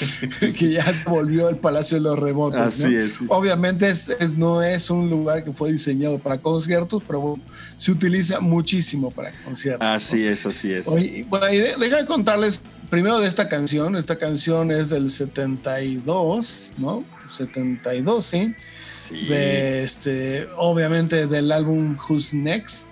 que 0.40 0.70
ya 0.72 0.84
se 0.90 1.08
volvió 1.10 1.50
el 1.50 1.56
Palacio 1.56 1.98
de 1.98 2.02
los 2.04 2.18
Rebotes. 2.18 2.58
¿no? 2.60 2.66
Así 2.66 2.94
es. 2.94 3.20
Obviamente 3.28 3.90
es- 3.90 4.08
es- 4.18 4.32
no 4.32 4.62
es 4.62 4.88
un 4.88 5.10
lugar 5.10 5.44
que 5.44 5.52
fue 5.52 5.70
diseñado 5.72 6.18
para 6.18 6.38
conciertos, 6.38 7.02
pero 7.06 7.20
bueno, 7.20 7.42
se 7.76 7.92
utiliza 7.92 8.40
muchísimo 8.40 9.10
para 9.10 9.32
conciertos. 9.44 9.86
Así 9.86 10.24
es, 10.26 10.46
así 10.46 10.72
es. 10.72 10.88
Oye, 10.88 11.26
bueno, 11.28 11.52
y 11.52 11.58
de- 11.58 11.74
déjame 11.78 12.06
contarles 12.06 12.62
primero 12.88 13.18
de 13.20 13.28
esta 13.28 13.48
canción. 13.48 13.96
Esta 13.96 14.16
canción 14.16 14.70
es 14.70 14.88
del 14.88 15.10
72, 15.10 16.72
¿no? 16.78 17.04
72, 17.30 18.24
sí. 18.24 18.54
Sí. 18.98 19.26
De 19.26 19.84
este, 19.84 20.48
obviamente 20.56 21.26
del 21.26 21.52
álbum 21.52 21.96
Who's 22.08 22.32
Next 22.32 22.85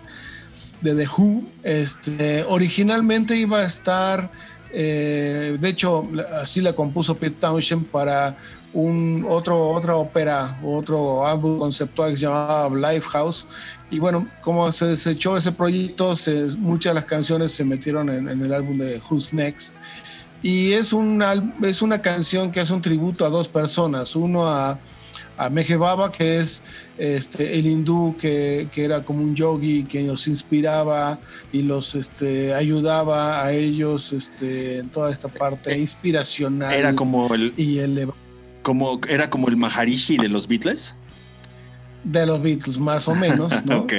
de 0.84 0.94
The 0.94 1.08
Who. 1.16 1.42
Este, 1.62 2.44
originalmente 2.44 3.36
iba 3.36 3.58
a 3.60 3.64
estar, 3.64 4.30
eh, 4.72 5.56
de 5.58 5.68
hecho, 5.68 6.08
así 6.40 6.60
la 6.60 6.72
compuso 6.74 7.16
Pete 7.16 7.36
Townshend 7.40 7.86
para 7.86 8.36
un 8.72 9.24
otro, 9.28 9.70
otra 9.70 9.96
ópera, 9.96 10.58
otro 10.62 11.26
álbum 11.26 11.58
conceptual 11.58 12.10
que 12.12 12.16
se 12.18 12.26
llamaba 12.26 12.92
Lifehouse. 12.92 13.46
Y 13.90 13.98
bueno, 13.98 14.28
como 14.40 14.70
se 14.72 14.86
desechó 14.86 15.36
ese 15.36 15.52
proyecto, 15.52 16.14
se- 16.16 16.56
muchas 16.58 16.90
de 16.90 16.94
las 16.94 17.04
canciones 17.04 17.52
se 17.52 17.64
metieron 17.64 18.08
en, 18.10 18.28
en 18.28 18.42
el 18.42 18.52
álbum 18.52 18.78
de 18.78 19.00
Who's 19.08 19.32
Next. 19.32 19.74
Y 20.42 20.72
es, 20.72 20.92
un, 20.92 21.22
al- 21.22 21.54
es 21.62 21.80
una 21.80 22.02
canción 22.02 22.50
que 22.50 22.60
hace 22.60 22.72
un 22.74 22.82
tributo 22.82 23.24
a 23.24 23.30
dos 23.30 23.48
personas. 23.48 24.14
Uno 24.16 24.46
a, 24.46 24.78
a 25.36 25.50
Mehe 25.50 25.76
Baba, 25.76 26.10
que 26.10 26.38
es 26.38 26.62
este, 26.98 27.58
el 27.58 27.66
hindú 27.66 28.14
que, 28.16 28.68
que 28.72 28.84
era 28.84 29.04
como 29.04 29.22
un 29.22 29.34
yogi 29.34 29.84
que 29.84 30.02
los 30.02 30.28
inspiraba 30.28 31.18
y 31.52 31.62
los 31.62 31.94
este, 31.94 32.54
ayudaba 32.54 33.44
a 33.44 33.52
ellos 33.52 34.12
este, 34.12 34.78
en 34.78 34.88
toda 34.90 35.12
esta 35.12 35.28
parte 35.28 35.76
inspiracional. 35.76 36.72
Era 36.72 36.94
como 36.94 37.32
el, 37.34 37.52
y 37.56 37.78
el 37.78 38.08
como, 38.62 39.00
era 39.08 39.30
como 39.30 39.48
el 39.48 39.56
Maharishi 39.56 40.16
de 40.16 40.28
los 40.28 40.48
Beatles. 40.48 40.94
De 42.04 42.26
los 42.26 42.40
Beatles, 42.42 42.78
más 42.78 43.08
o 43.08 43.14
menos, 43.14 43.52
¿no? 43.64 43.80
ok. 43.80 43.92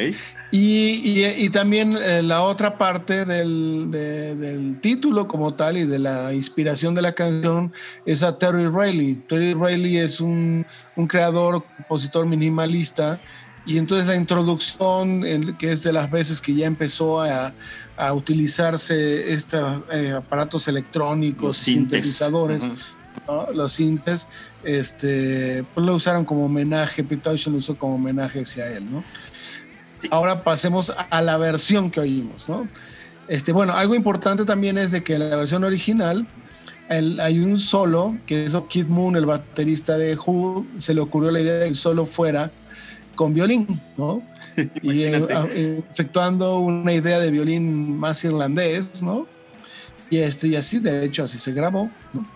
Y, 0.52 1.02
y- 1.04 1.46
y 1.46 1.50
también 1.50 1.98
eh, 2.02 2.22
la 2.22 2.44
otra 2.44 2.78
parte 2.78 3.26
del, 3.26 3.88
de- 3.92 4.36
del 4.36 4.80
título 4.80 5.28
como 5.28 5.56
tal 5.56 5.76
y 5.76 5.86
de 5.86 6.00
la 6.00 6.34
inspiración 6.34 6.96
de 6.96 7.02
la 7.02 7.12
canción 7.12 7.74
es 8.06 8.24
a 8.24 8.38
Terry 8.38 8.68
Riley. 8.68 9.16
Terry 9.28 9.54
Riley 9.54 9.98
es 9.98 10.22
un, 10.22 10.66
un 10.96 11.08
creador, 11.08 11.66
compositor 11.76 12.26
minimalista. 12.26 13.20
Y 13.66 13.80
entonces 13.80 14.08
la 14.08 14.16
introducción, 14.16 15.26
en- 15.26 15.58
que 15.58 15.72
es 15.72 15.82
de 15.82 15.92
las 15.92 16.10
veces 16.12 16.40
que 16.40 16.54
ya 16.54 16.68
empezó 16.68 17.20
a, 17.22 17.54
a 17.98 18.14
utilizarse 18.14 19.34
estos 19.34 19.84
eh, 19.92 20.12
aparatos 20.16 20.68
electrónicos, 20.68 21.58
sintetizadores. 21.58 22.70
¿No? 23.28 23.52
los 23.54 23.74
sintes, 23.74 24.28
este, 24.64 25.66
pues 25.74 25.86
lo 25.86 25.96
usaron 25.96 26.26
como 26.26 26.46
homenaje, 26.46 27.04
Pete 27.04 27.22
Townshend 27.22 27.54
lo 27.56 27.60
usó 27.60 27.78
como 27.78 27.96
homenaje 27.96 28.42
hacia 28.42 28.68
él, 28.68 28.90
¿no? 28.92 29.04
Sí. 30.02 30.08
Ahora 30.12 30.44
pasemos 30.44 30.94
a 31.10 31.22
la 31.22 31.38
versión 31.38 31.90
que 31.92 32.00
oímos, 32.00 32.48
¿no? 32.48 32.68
Este, 33.28 33.52
bueno, 33.52 33.74
algo 33.74 33.96
importante 33.96 34.46
también 34.46 34.78
es 34.78 34.92
de 34.92 35.04
que 35.04 35.18
la 35.18 35.36
versión 35.36 35.64
original 35.64 36.28
el- 36.90 37.20
hay 37.20 37.40
un 37.40 37.60
solo, 37.60 38.18
que 38.26 38.46
es 38.46 38.56
Kid 38.70 38.88
Moon, 38.88 39.16
el 39.16 39.26
baterista 39.26 39.98
de 39.98 40.16
Who, 40.16 40.66
se 40.78 40.94
le 40.94 41.02
ocurrió 41.02 41.32
la 41.32 41.42
idea 41.42 41.54
de 41.56 41.60
que 41.62 41.70
el 41.70 41.76
solo 41.76 42.06
fuera 42.06 42.52
con 43.16 43.34
violín, 43.34 43.80
¿no? 43.98 44.22
y 44.84 45.04
eh, 45.04 45.84
efectuando 45.92 46.60
una 46.60 46.94
idea 46.94 47.20
de 47.20 47.32
violín 47.32 47.98
más 47.98 48.24
irlandés, 48.24 49.02
¿no? 49.02 49.28
Y, 50.10 50.18
este, 50.18 50.50
y 50.50 50.56
así, 50.56 50.80
de 50.80 51.06
hecho, 51.06 51.24
así 51.24 51.38
se 51.38 51.52
grabó, 51.52 51.90
¿no? 52.14 52.28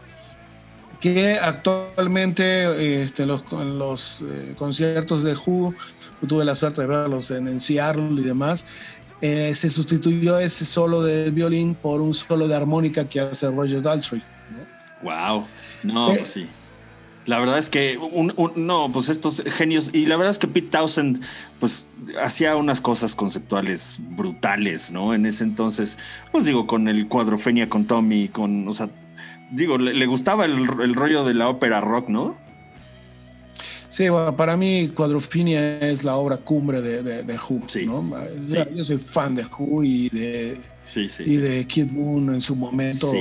Que 1.00 1.40
actualmente 1.40 3.04
este, 3.04 3.26
los, 3.26 3.44
los 3.52 4.22
eh, 4.28 4.54
conciertos 4.58 5.24
de 5.24 5.34
Who, 5.34 5.74
tuve 6.28 6.44
la 6.46 6.56
suerte 6.56 6.82
de 6.82 6.88
verlos 6.88 7.32
en, 7.32 7.48
en 7.48 7.60
Seattle 7.60 8.20
y 8.20 8.24
demás, 8.24 8.66
eh, 9.22 9.54
se 9.54 9.70
sustituyó 9.70 10.40
ese 10.40 10.66
solo 10.66 11.02
de 11.02 11.32
violín 11.32 11.76
por 11.76 12.02
un 12.02 12.14
solo 12.14 12.48
de 12.48 12.56
armónica 12.56 13.08
que 13.08 13.20
hace 13.22 13.50
Roger 13.50 13.82
Daltrey. 13.82 14.22
¿no? 15.02 15.10
Wow. 15.10 15.46
No, 15.84 16.12
Eh. 16.12 16.16
pues 16.18 16.28
sí. 16.30 16.48
La 17.26 17.38
verdad 17.40 17.60
es 17.60 17.70
que 17.70 17.98
un- 17.98 18.34
un- 18.38 18.54
no, 18.66 18.90
pues 18.92 19.08
estos 19.08 19.44
genios 19.46 19.92
y 19.94 20.06
la 20.08 20.16
verdad 20.16 20.32
es 20.32 20.40
que 20.40 20.48
Pete 20.48 20.70
Townsend 20.72 21.22
pues 21.60 21.86
hacía 22.24 22.56
unas 22.56 22.82
cosas 22.82 23.14
conceptuales 23.14 23.98
brutales, 24.00 24.92
¿no? 24.92 25.14
En 25.14 25.26
ese 25.28 25.44
entonces, 25.44 25.98
pues 26.32 26.46
digo 26.46 26.66
con 26.66 26.88
el 26.88 27.08
cuadrofenia 27.08 27.70
con 27.70 27.86
Tommy, 27.86 28.30
con, 28.30 28.68
o 28.68 28.74
sea, 28.74 28.90
digo 29.52 29.78
le, 29.78 29.94
le 29.94 30.06
gustaba 30.06 30.46
el, 30.46 30.68
el 30.82 30.94
rollo 30.94 31.24
de 31.24 31.34
la 31.34 31.50
ópera 31.50 31.82
rock, 31.82 32.10
¿no? 32.10 32.36
Sí, 33.90 34.08
bueno, 34.08 34.36
para 34.38 34.56
mí 34.56 34.90
Cuadrofinia 34.90 35.80
es 35.80 36.04
la 36.04 36.16
obra 36.16 36.38
cumbre 36.38 36.80
de, 36.80 37.02
de, 37.02 37.24
de 37.24 37.34
Who. 37.34 37.62
Sí, 37.66 37.88
¿no? 37.88 38.08
sí. 38.44 38.58
Yo 38.76 38.86
soy 38.86 39.00
fan 39.00 39.34
de 39.34 39.46
Who 39.46 39.84
y 39.84 40.10
de, 40.10 40.62
Sí, 40.84 41.08
y 41.26 41.38
de 41.38 41.66
Kid 41.66 41.88
Moon 41.88 42.34
en 42.36 42.42
su 42.42 42.56
momento. 42.56 43.12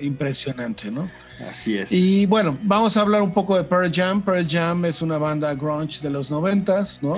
Impresionante, 0.00 0.90
¿no? 0.90 1.10
Así 1.48 1.76
es. 1.78 1.90
Y 1.92 2.26
bueno, 2.26 2.58
vamos 2.62 2.96
a 2.96 3.00
hablar 3.00 3.22
un 3.22 3.32
poco 3.32 3.56
de 3.56 3.64
Pearl 3.64 3.90
Jam. 3.92 4.22
Pearl 4.22 4.46
Jam 4.48 4.84
es 4.84 5.00
una 5.02 5.16
banda 5.18 5.54
grunge 5.54 6.00
de 6.02 6.10
los 6.10 6.30
noventas, 6.30 7.02
¿no? 7.02 7.14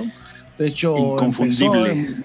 De 0.57 0.67
hecho, 0.67 0.97
Inconfundible. 0.97 1.91
empezó 1.91 2.23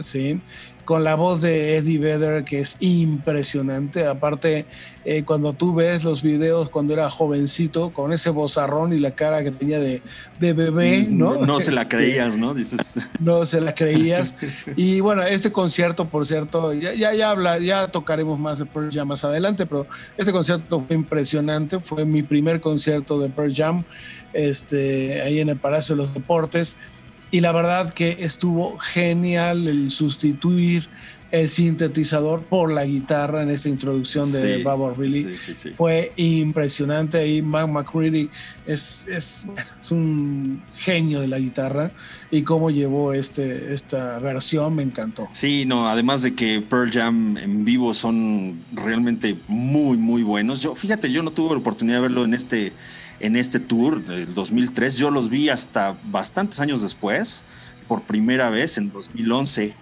sí, 0.00 0.40
con 0.84 1.04
la 1.04 1.14
voz 1.14 1.42
de 1.42 1.76
Eddie 1.76 1.98
Vedder, 1.98 2.44
que 2.44 2.60
es 2.60 2.76
impresionante. 2.80 4.06
Aparte, 4.06 4.66
eh, 5.04 5.22
cuando 5.24 5.52
tú 5.52 5.74
ves 5.74 6.04
los 6.04 6.22
videos 6.22 6.70
cuando 6.70 6.92
era 6.92 7.08
jovencito, 7.10 7.92
con 7.92 8.12
ese 8.12 8.30
vozarrón 8.30 8.92
y 8.92 8.98
la 8.98 9.12
cara 9.12 9.44
que 9.44 9.50
tenía 9.50 9.78
de, 9.78 10.02
de 10.40 10.52
bebé, 10.52 11.06
¿no? 11.08 11.44
No, 11.44 11.60
se 11.60 11.72
la 11.72 11.82
Este, 11.82 11.96
creías, 11.96 12.38
¿no? 12.38 12.54
Dices. 12.54 13.00
no 13.20 13.46
se 13.46 13.60
la 13.60 13.74
creías. 13.74 14.34
Y 14.76 15.00
bueno, 15.00 15.22
este 15.22 15.52
concierto, 15.52 16.08
por 16.08 16.26
cierto, 16.26 16.72
ya, 16.72 16.94
ya, 16.94 17.12
ya, 17.14 17.30
habla, 17.30 17.58
ya 17.58 17.88
tocaremos 17.88 18.38
más 18.38 18.58
de 18.58 18.66
Pearl 18.66 18.90
Jam 18.90 19.08
más 19.08 19.24
adelante, 19.24 19.66
pero 19.66 19.86
este 20.16 20.32
concierto 20.32 20.80
fue 20.80 20.96
impresionante, 20.96 21.80
fue 21.80 22.04
mi 22.04 22.22
primer 22.22 22.60
concierto 22.60 23.20
de 23.20 23.28
Pearl 23.28 23.54
Jam, 23.54 23.84
este, 24.32 25.20
ahí 25.22 25.40
en 25.40 25.48
el 25.50 25.58
Palacio 25.58 25.94
de 25.94 26.02
los 26.02 26.14
Deportes, 26.14 26.76
y 27.32 27.40
la 27.40 27.50
verdad 27.50 27.92
que 27.92 28.18
estuvo 28.20 28.78
genial 28.78 29.66
el 29.66 29.90
sustituir 29.90 30.90
el 31.32 31.48
sintetizador 31.48 32.46
por 32.46 32.70
la 32.70 32.84
guitarra 32.84 33.42
en 33.42 33.48
esta 33.48 33.70
introducción 33.70 34.30
de 34.30 34.58
Sí, 34.58 34.62
Bob 34.62 34.82
O'Reilly 34.82 35.22
Sí, 35.22 35.38
sí, 35.38 35.54
sí. 35.54 35.70
fue 35.74 36.12
impresionante. 36.18 37.16
Ahí 37.16 37.40
Mac 37.40 37.68
McCready 37.70 38.30
es, 38.66 39.06
es, 39.08 39.46
es 39.80 39.90
un 39.90 40.66
genio 40.74 41.20
de 41.20 41.28
la 41.28 41.38
guitarra 41.38 41.94
y 42.30 42.44
cómo 42.44 42.70
llevó 42.70 43.14
este, 43.14 43.72
esta 43.72 44.18
versión 44.18 44.74
me 44.74 44.82
encantó. 44.82 45.26
Sí, 45.32 45.64
no, 45.64 45.88
además 45.88 46.20
de 46.20 46.34
que 46.34 46.60
Pearl 46.60 46.90
Jam 46.92 47.38
en 47.38 47.64
vivo 47.64 47.94
son 47.94 48.66
realmente 48.70 49.42
muy, 49.46 49.96
muy 49.96 50.22
buenos. 50.22 50.60
Yo, 50.60 50.74
fíjate, 50.74 51.10
yo 51.10 51.22
no 51.22 51.32
tuve 51.32 51.54
la 51.54 51.60
oportunidad 51.60 51.96
de 51.96 52.02
verlo 52.02 52.26
en 52.26 52.34
este, 52.34 52.76
en 53.20 53.36
este 53.36 53.60
tour 53.60 54.04
del 54.04 54.34
2003. 54.34 54.96
Yo 54.96 55.10
los 55.10 55.28
vi 55.30 55.48
hasta 55.48 55.96
bastantes 56.04 56.60
años 56.60 56.82
después, 56.82 57.44
por 57.88 58.02
primera 58.02 58.50
vez 58.50 58.78
en 58.78 58.90
2011, 58.90 59.74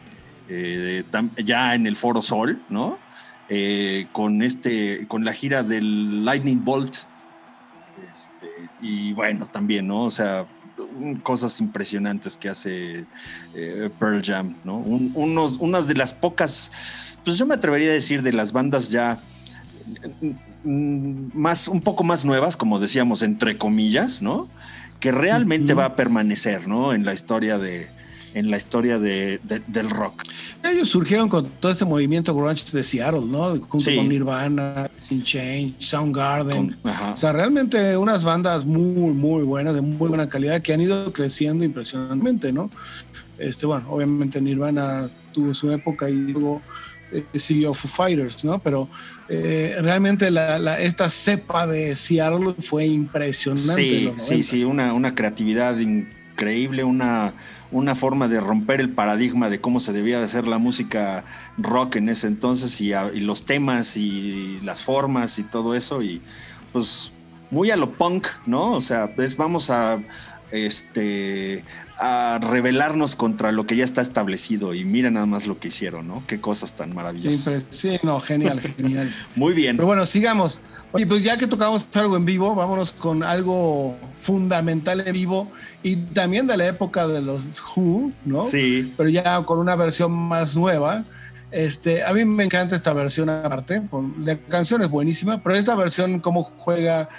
eh, 0.49 1.05
ya 1.45 1.75
en 1.75 1.87
el 1.87 1.97
Foro 1.97 2.23
Sol, 2.23 2.61
¿no? 2.69 2.99
Eh, 3.49 4.07
con, 4.13 4.43
este, 4.43 5.07
con 5.09 5.25
la 5.25 5.33
gira 5.33 5.63
del 5.63 6.25
Lightning 6.25 6.65
Bolt. 6.65 6.97
Este, 8.13 8.49
y 8.81 9.13
bueno, 9.13 9.47
también, 9.47 9.87
¿no? 9.87 10.05
O 10.05 10.11
sea, 10.11 10.47
cosas 11.23 11.61
impresionantes 11.61 12.37
que 12.37 12.49
hace 12.49 13.05
eh, 13.55 13.91
Pearl 13.99 14.23
Jam, 14.25 14.57
¿no? 14.65 14.79
Un- 14.79 15.13
unos, 15.15 15.55
unas 15.59 15.87
de 15.87 15.95
las 15.95 16.13
pocas, 16.15 16.73
pues 17.25 17.39
yo 17.39 17.47
me 17.47 17.55
atrevería 17.55 17.91
a 17.91 17.95
decir 17.95 18.23
de 18.23 18.33
las 18.33 18.53
bandas 18.53 18.89
ya 18.89 19.19
más, 20.65 21.69
un 21.69 21.81
poco 21.81 22.05
más 22.05 22.25
nuevas, 22.25 22.57
como 22.57 22.79
decíamos, 22.79 23.23
entre 23.23 23.57
comillas, 23.57 24.23
¿no? 24.23 24.49
Que 25.01 25.13
realmente 25.13 25.75
va 25.75 25.87
a 25.87 25.97
permanecer, 25.97 26.69
¿no? 26.69 26.93
En 26.93 27.05
la 27.05 27.15
historia 27.15 27.57
de, 27.59 27.89
en 28.35 28.51
la 28.51 28.59
historia 28.59 28.99
de- 28.99 29.41
de- 29.43 29.63
del 29.67 29.89
rock. 29.91 30.23
Ellos 30.63 30.91
surgieron 30.91 31.29
con 31.29 31.49
todo 31.59 31.73
este 31.73 31.85
movimiento 31.87 32.35
grunge 32.35 32.65
de 32.71 32.83
Seattle, 32.83 33.23
¿no? 33.27 33.51
Junto 33.59 33.81
Sí. 33.81 33.97
con 33.97 34.09
Nirvana, 34.09 34.91
Sin 34.99 35.23
Change, 35.23 35.75
Soundgarden. 35.79 36.77
Con-. 36.83 36.93
O 37.13 37.17
sea, 37.17 37.33
realmente 37.33 37.97
unas 37.97 38.23
bandas 38.23 38.67
muy, 38.67 39.13
muy 39.15 39.43
buenas, 39.43 39.75
de 39.75 39.81
muy 39.81 40.09
buena 40.09 40.29
calidad, 40.29 40.61
que 40.61 40.75
han 40.75 40.81
ido 40.83 41.13
creciendo 41.13 41.65
impresionantemente, 41.65 42.53
¿no? 42.53 42.71
Este, 43.39 43.65
bueno, 43.65 43.87
obviamente 43.91 44.39
Nirvana 44.41 45.09
tuvo 45.33 45.55
su 45.55 45.71
época 45.73 46.11
y 46.11 46.33
luego 46.33 46.61
siguió 47.35 47.75
Foo 47.75 47.89
Fighters, 47.91 48.45
¿no? 48.45 48.63
Pero 48.63 48.89
eh, 49.29 49.77
realmente 49.81 50.31
la, 50.31 50.59
la- 50.59 50.81
esta 50.81 51.11
cepa 51.11 51.67
de 51.67 51.97
Seattle 51.97 52.55
fue 52.61 52.87
impresionante. 52.87 53.73
Sí, 53.73 54.15
sí, 54.19 54.43
90. 54.43 54.43
sí, 54.45 54.65
una, 54.65 54.95
una 54.95 55.15
creatividad 55.15 55.77
increíble, 55.79 56.85
una, 56.85 57.37
una 57.71 57.95
forma 57.95 58.29
de 58.29 58.41
romper 58.41 58.81
el 58.81 58.95
paradigma 58.95 59.51
de 59.51 59.61
cómo 59.61 59.81
se 59.81 59.93
debía 59.93 60.19
de 60.19 60.25
hacer 60.25 60.47
la 60.47 60.59
música 60.59 61.25
rock 61.57 61.97
en 61.97 62.09
ese 62.09 62.29
entonces 62.29 62.81
y, 62.81 62.93
a- 62.93 63.11
y 63.13 63.21
los 63.21 63.45
temas 63.45 63.97
y 63.97 64.61
las 64.61 64.83
formas 64.83 65.39
y 65.39 65.45
todo 65.45 65.75
eso 65.75 66.01
y 66.03 66.25
pues 66.71 67.19
muy 67.51 67.71
a 67.71 67.77
lo 67.77 67.97
punk, 67.99 68.29
¿no? 68.45 68.73
O 68.75 68.81
sea, 68.81 69.15
pues 69.15 69.37
vamos 69.37 69.69
a 69.71 70.07
este 70.51 71.65
a 72.03 72.39
rebelarnos 72.39 73.15
contra 73.15 73.53
lo 73.53 73.67
que 73.67 73.77
ya 73.77 73.85
está 73.85 74.01
establecido 74.01 74.73
y 74.73 74.87
mira 74.87 75.11
nada 75.11 75.27
más 75.27 75.47
lo 75.47 75.61
que 75.61 75.69
hicieron, 75.69 76.09
¿no? 76.09 76.23
Qué 76.27 76.41
cosas 76.41 76.73
tan 76.73 76.95
maravillosas. 76.95 77.65
Sí, 77.69 77.99
no, 78.03 78.19
genial, 78.21 78.59
genial. 78.77 79.07
Muy 79.37 79.53
bien. 79.53 79.77
Pero 79.77 79.87
bueno, 79.87 80.07
sigamos. 80.07 80.63
Oye, 80.93 81.07
pues 81.07 81.23
ya 81.23 81.37
que 81.37 81.47
tocamos 81.47 81.89
algo 81.95 82.17
en 82.17 82.25
vivo, 82.25 82.55
vámonos 82.55 82.93
con 82.93 83.23
algo 83.23 83.99
fundamental 84.19 85.07
en 85.07 85.13
vivo 85.13 85.51
y 85.83 85.97
también 85.97 86.47
de 86.47 86.57
la 86.57 86.69
época 86.69 87.07
de 87.07 87.21
los 87.21 87.63
Who, 87.77 88.13
¿no? 88.25 88.45
Sí, 88.45 88.91
Pero 88.97 89.11
ya 89.11 89.45
con 89.45 89.59
una 89.59 89.77
versión 89.77 90.11
más 90.11 90.57
nueva. 90.57 91.05
Este, 91.51 92.03
a 92.03 92.15
mí 92.15 92.25
me 92.25 92.45
encanta 92.45 92.77
esta 92.77 92.95
versión 92.95 93.29
aparte. 93.29 93.83
La 94.25 94.39
canción 94.39 94.81
es 94.81 94.89
buenísima, 94.89 95.43
pero 95.43 95.55
esta 95.55 95.75
versión, 95.75 96.21
cómo 96.21 96.45
juega 96.45 97.11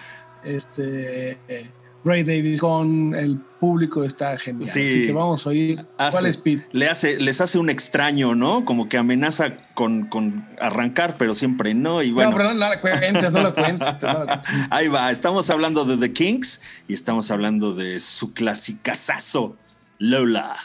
este 0.44 1.38
eh, 1.48 1.70
Ray 2.04 2.24
Davis 2.24 2.60
con 2.60 3.14
el 3.14 3.40
público 3.62 4.04
está 4.04 4.36
genial. 4.38 4.68
Sí. 4.70 4.86
Así 4.86 5.06
que 5.06 5.14
vamos 5.14 5.46
a 5.46 5.52
oír. 5.52 5.86
Hace- 5.98 6.12
¿Cuál 6.18 6.26
es 6.26 6.38
Pete? 6.38 6.68
le 6.72 6.90
hace, 6.90 7.18
les 7.18 7.40
hace 7.40 7.60
un 7.60 7.70
extraño, 7.70 8.34
¿no? 8.34 8.66
Como 8.66 8.90
que 8.90 8.98
amenaza 8.98 9.54
con, 9.76 10.08
con 10.08 10.46
arrancar, 10.60 11.16
pero 11.18 11.36
siempre 11.36 11.76
no. 11.76 12.02
Y 12.02 12.12
bueno, 12.12 12.32
no, 12.32 12.38
pero 12.38 12.54
no 12.56 12.60
la 12.60 12.82
cuentes, 12.82 13.32
no 13.32 13.42
la 13.44 13.54
cuentes. 13.54 13.80
no 14.02 14.14
la 14.14 14.26
cuentes. 14.26 14.52
ahí 14.72 14.88
va. 14.88 15.12
Estamos 15.12 15.50
hablando 15.52 15.86
de 15.86 15.96
The 15.96 16.12
Kings 16.12 16.60
y 16.88 16.94
estamos 16.94 17.30
hablando 17.30 17.74
de 17.76 18.00
su 18.00 18.34
clasicazazo, 18.34 19.56
Lola. 20.00 20.56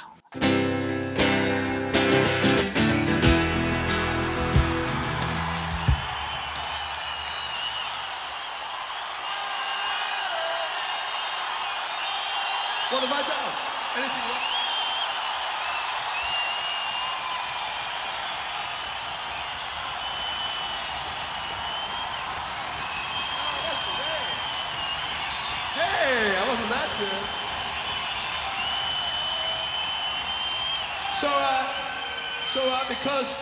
Because 32.89 33.35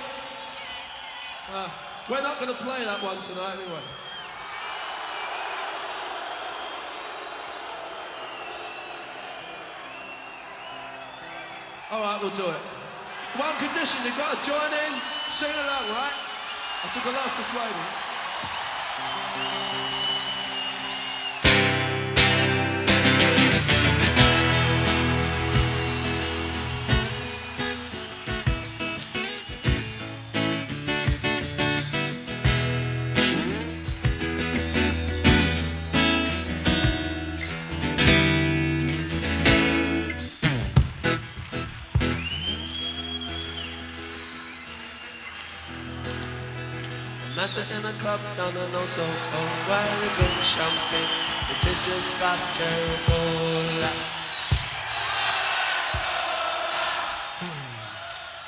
uh, 1.52 1.68
we're 2.10 2.22
not 2.22 2.40
going 2.40 2.50
to 2.50 2.56
play 2.62 2.84
that 2.84 3.02
one 3.02 3.16
tonight 3.22 3.56
anyway. 3.60 3.80
All 11.90 12.00
right, 12.00 12.18
we'll 12.20 12.30
do 12.30 12.42
it. 12.42 12.60
One 13.36 13.54
condition, 13.56 14.04
you've 14.04 14.16
got 14.16 14.36
to 14.36 14.50
join 14.50 14.72
in, 14.72 15.00
sing 15.28 15.52
along, 15.52 15.88
right? 15.90 16.14
I 16.82 16.88
took 16.92 17.04
a 17.04 17.10
lot 17.10 17.26
of 17.26 17.34
persuading. 17.34 17.84
It 47.56 47.70
in 47.70 47.84
a 47.84 47.92
club 48.00 48.18
down 48.36 48.56
in 48.56 48.70
Osoko 48.72 49.40
where 49.68 49.94
we 50.00 50.08
drink 50.16 50.42
champagne. 50.42 51.06
It 51.50 51.60
tastes 51.62 51.86
just 51.86 52.18
that 52.18 52.38
cherry 52.56 52.98
cola. 53.06 53.92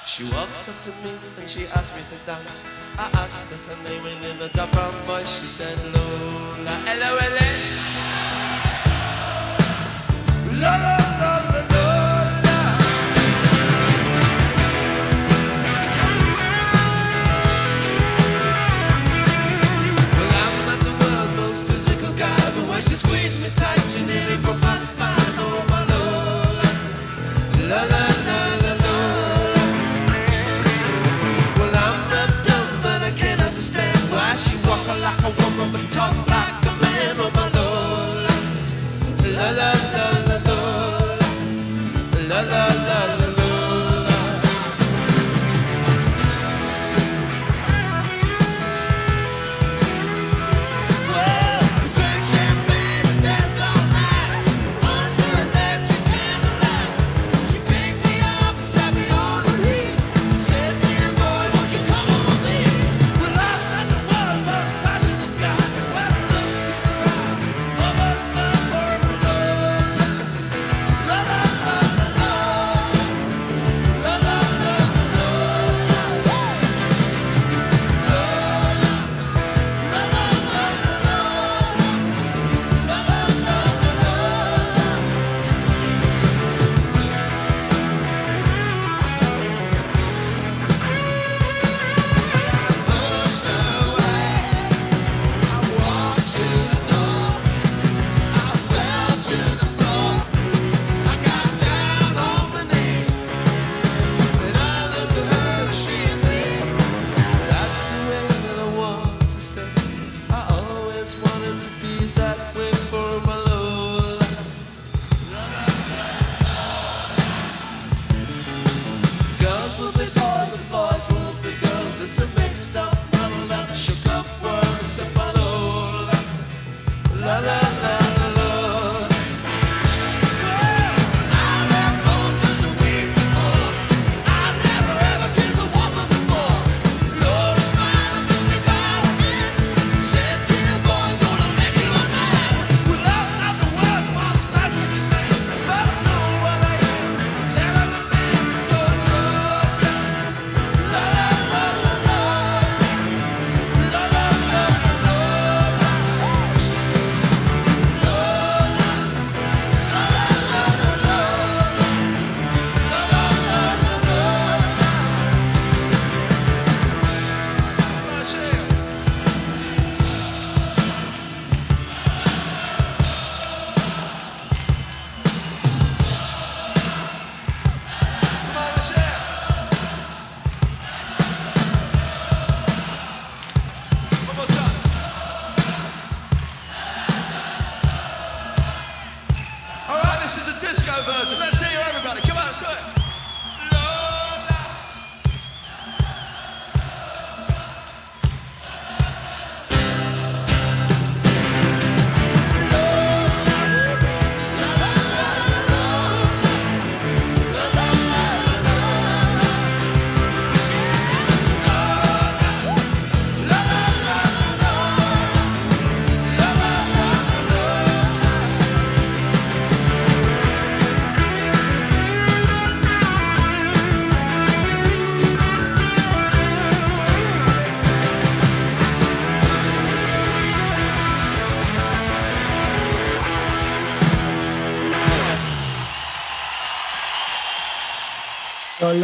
She 0.05 0.25
walked 0.25 0.69
up 0.69 0.81
to 0.81 0.91
me 1.05 1.13
and 1.39 1.49
she 1.49 1.67
asked 1.69 1.95
me 1.95 2.03
to 2.03 2.17
dance. 2.27 2.65
I 2.99 3.09
asked 3.15 3.49
her 3.53 3.75
her 3.77 3.83
name 3.85 4.07
and 4.07 4.25
in 4.25 4.43
a 4.43 4.49
dark 4.49 4.73
brown 4.73 4.93
voice 5.07 5.41
she 5.41 5.47
said. 5.47 5.79
L-O-L-A. 5.95 7.51
Lola, 10.51 10.97
Lola, 10.99 11.06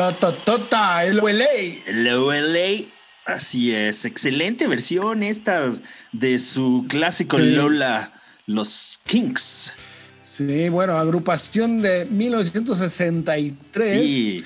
Rolototota, 0.02 1.04
el 1.04 1.18
LA. 1.18 1.44
El 1.86 2.08
OLA. 2.08 2.88
Así 3.24 3.72
es, 3.72 4.04
excelente 4.04 4.66
versión 4.66 5.22
esta 5.22 5.72
de 6.10 6.40
su 6.40 6.84
clásico 6.88 7.36
Sí. 7.36 7.44
Lola, 7.44 8.20
los 8.46 9.00
Kinks. 9.04 9.74
Sí, 10.20 10.68
bueno, 10.68 10.98
agrupación 10.98 11.80
de 11.82 12.04
1963. 12.06 13.90
Sí, 13.90 14.44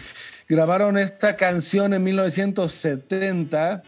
Grabaron 0.48 0.98
esta 0.98 1.36
canción 1.36 1.94
en 1.94 2.04
1970. 2.04 3.82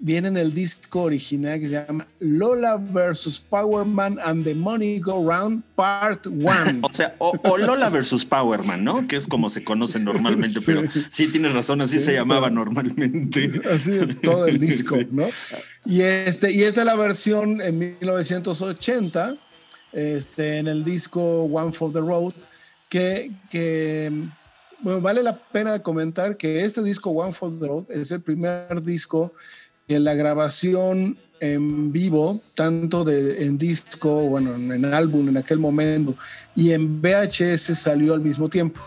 Viene 0.00 0.28
en 0.28 0.36
el 0.36 0.54
disco 0.54 1.02
original 1.02 1.58
que 1.58 1.68
se 1.68 1.84
llama 1.84 2.06
Lola 2.20 2.76
vs. 2.76 3.42
Power 3.50 3.84
Man 3.84 4.16
and 4.22 4.44
the 4.44 4.54
Money 4.54 5.00
Go 5.00 5.28
Round 5.28 5.62
Part 5.74 6.26
1. 6.26 6.80
o 6.82 6.90
sea, 6.92 7.14
o, 7.18 7.32
o 7.42 7.58
Lola 7.58 7.88
versus 7.88 8.24
Powerman, 8.24 8.84
¿no? 8.84 9.08
Que 9.08 9.16
es 9.16 9.26
como 9.26 9.48
se 9.48 9.64
conoce 9.64 9.98
normalmente, 9.98 10.60
Sí. 10.60 10.64
pero 10.66 10.82
sí 11.10 11.30
tienes 11.32 11.52
razón, 11.52 11.80
así 11.80 11.98
Sí, 11.98 12.04
se 12.06 12.12
llamaba 12.14 12.48
normalmente. 12.48 13.60
Así 13.74 13.98
todo 14.22 14.46
el 14.46 14.60
disco, 14.60 14.96
Sí. 15.00 15.08
¿no? 15.10 15.26
Y, 15.84 16.02
este, 16.02 16.52
y 16.52 16.62
esta 16.62 16.80
es 16.82 16.86
la 16.86 16.94
versión 16.94 17.60
en 17.60 17.78
1980, 17.78 19.36
este, 19.92 20.58
en 20.58 20.68
el 20.68 20.84
disco 20.84 21.44
One 21.44 21.72
for 21.72 21.92
the 21.92 22.00
Road, 22.00 22.34
que, 22.88 23.32
que 23.50 24.12
bueno, 24.80 25.00
vale 25.00 25.22
la 25.22 25.36
pena 25.36 25.78
comentar 25.80 26.36
que 26.36 26.64
este 26.64 26.82
disco 26.82 27.10
One 27.10 27.32
for 27.32 27.58
the 27.58 27.66
Road 27.66 27.90
es 27.90 28.10
el 28.12 28.20
primer 28.20 28.80
disco 28.82 29.32
en 29.88 30.04
la 30.04 30.14
grabación 30.14 31.16
en 31.40 31.92
vivo, 31.92 32.42
tanto 32.54 33.04
de, 33.04 33.44
en 33.44 33.58
disco, 33.58 34.28
bueno, 34.28 34.54
en, 34.54 34.72
en 34.72 34.84
álbum 34.86 35.28
en 35.28 35.36
aquel 35.36 35.58
momento, 35.58 36.16
y 36.54 36.72
en 36.72 37.00
VHS 37.00 37.78
salió 37.78 38.14
al 38.14 38.20
mismo 38.20 38.48
tiempo. 38.48 38.80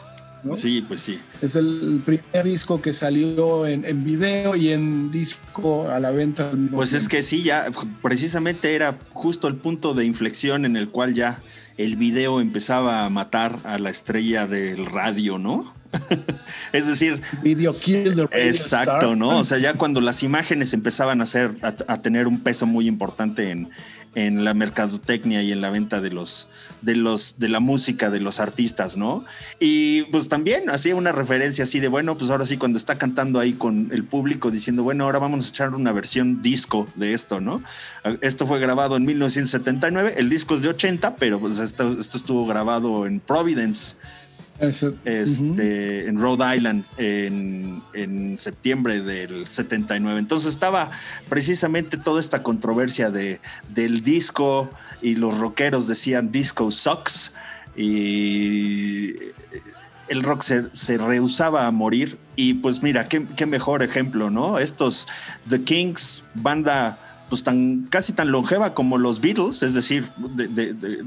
¿no? 0.44 0.56
Sí, 0.56 0.84
pues 0.88 1.02
sí. 1.02 1.20
Es 1.42 1.56
el 1.56 2.02
primer 2.06 2.44
disco 2.44 2.82
que 2.82 2.94
salió 2.94 3.68
en, 3.68 3.86
en 3.86 4.04
video 4.04 4.56
y 4.56 4.70
en 4.70 5.12
disco 5.12 5.90
a 5.90 6.00
la 6.00 6.12
venta. 6.12 6.50
al 6.50 6.58
mismo 6.58 6.78
Pues 6.78 6.94
es 6.94 7.08
que 7.08 7.22
sí, 7.22 7.44
ya 7.44 7.68
precisamente 8.02 8.74
era 8.74 8.98
justo 9.14 9.48
el 9.48 9.56
punto 9.56 9.94
de 9.94 10.06
inflexión 10.06 10.66
en 10.66 10.76
el 10.76 10.90
cual 10.90 11.14
ya 11.14 11.42
el 11.78 11.96
video 11.96 12.42
empezaba 12.42 13.06
a 13.06 13.10
matar 13.10 13.60
a 13.64 13.80
la 13.80 13.90
estrella 13.90 14.48
del 14.48 14.86
radio, 14.86 15.38
¿no? 15.38 15.74
es 16.74 16.88
decir, 16.88 17.22
Video 17.42 17.74
Kill 17.74 18.16
the 18.16 18.28
Radio 18.28 18.50
exacto. 18.50 19.16
¿no? 19.16 19.40
O 19.40 19.44
sea, 19.44 19.58
ya 19.58 19.74
cuando 19.74 20.00
las 20.00 20.24
imágenes 20.24 20.74
empezaban 20.74 21.22
a 21.22 21.26
ser, 21.26 21.56
a, 21.62 21.76
a 21.88 22.02
tener 22.02 22.28
un 22.28 22.40
peso 22.40 22.66
muy 22.66 22.88
importante 22.88 23.52
en, 23.52 23.70
en 24.16 24.44
la 24.44 24.54
mercadotecnia 24.54 25.42
y 25.42 25.52
en 25.52 25.62
la 25.62 25.70
venta 25.70 26.02
de 26.02 26.12
los, 26.12 26.50
de 26.82 26.96
los, 26.96 27.40
de 27.40 27.50
la 27.50 27.60
música 27.60 28.10
de 28.10 28.20
los 28.20 28.40
artistas, 28.40 28.98
¿no? 28.98 29.24
Y 29.60 30.04
pues 30.04 30.28
también 30.28 30.70
hacía 30.70 30.96
una 30.96 31.12
referencia 31.12 31.64
así 31.64 31.80
de, 31.80 31.88
bueno, 31.88 32.18
pues 32.18 32.30
ahora 32.30 32.46
sí, 32.46 32.58
cuando 32.58 32.78
está 32.78 32.98
cantando 32.98 33.40
ahí 33.40 33.54
con 33.54 33.90
el 33.92 34.04
público 34.04 34.52
diciendo, 34.52 34.84
bueno, 34.84 35.06
ahora 35.06 35.20
vamos 35.20 35.46
a 35.46 35.50
echar 35.50 35.74
una 35.74 35.92
versión 35.92 36.42
disco 36.42 36.88
de 36.96 37.14
esto, 37.14 37.40
¿no? 37.40 37.64
Esto 38.22 38.46
fue 38.46 38.60
grabado 38.60 38.98
en 38.98 39.06
1979, 39.06 40.16
el 40.18 40.30
disco 40.30 40.56
es 40.56 40.62
de 40.62 40.70
80, 40.70 41.16
pero 41.16 41.40
pues 41.40 41.60
esto, 41.60 41.94
esto 41.94 42.18
estuvo 42.18 42.46
grabado 42.46 43.06
en 43.06 43.20
Providence, 43.20 43.96
Este, 44.62 46.08
en 46.08 46.20
Rhode 46.20 46.56
Island 46.56 46.86
en, 46.98 47.82
en 47.96 48.38
septiembre 48.38 49.02
del 49.02 49.48
79. 49.48 50.20
Entonces 50.20 50.54
estaba 50.54 50.92
precisamente 51.30 51.98
toda 51.98 52.20
esta 52.20 52.44
controversia 52.44 53.10
de, 53.10 53.42
del 53.70 54.04
disco 54.04 54.70
y 55.02 55.16
los 55.16 55.40
rockeros 55.40 55.88
decían 55.88 56.32
disco 56.32 56.70
sucks 56.70 57.34
y 57.76 59.16
el 60.10 60.22
rock 60.22 60.42
se, 60.44 60.66
se 60.74 60.98
rehusaba 61.00 61.66
a 61.66 61.72
morir 61.72 62.20
y 62.36 62.54
pues 62.56 62.84
mira, 62.84 63.08
qué, 63.08 63.26
qué 63.36 63.48
mejor 63.48 63.82
ejemplo, 63.82 64.30
¿no? 64.30 64.60
Estos 64.60 65.08
The 65.50 65.64
Kings, 65.64 66.24
banda 66.36 67.00
pues 67.32 67.44
tan 67.44 67.88
casi 67.90 68.12
tan 68.12 68.30
longeva 68.30 68.74
como 68.74 68.98
los 68.98 69.22
Beatles, 69.22 69.64
es 69.64 69.74
decir, 69.74 70.06
de, 70.36 70.48
de- 70.50 70.74
de- 70.74 70.98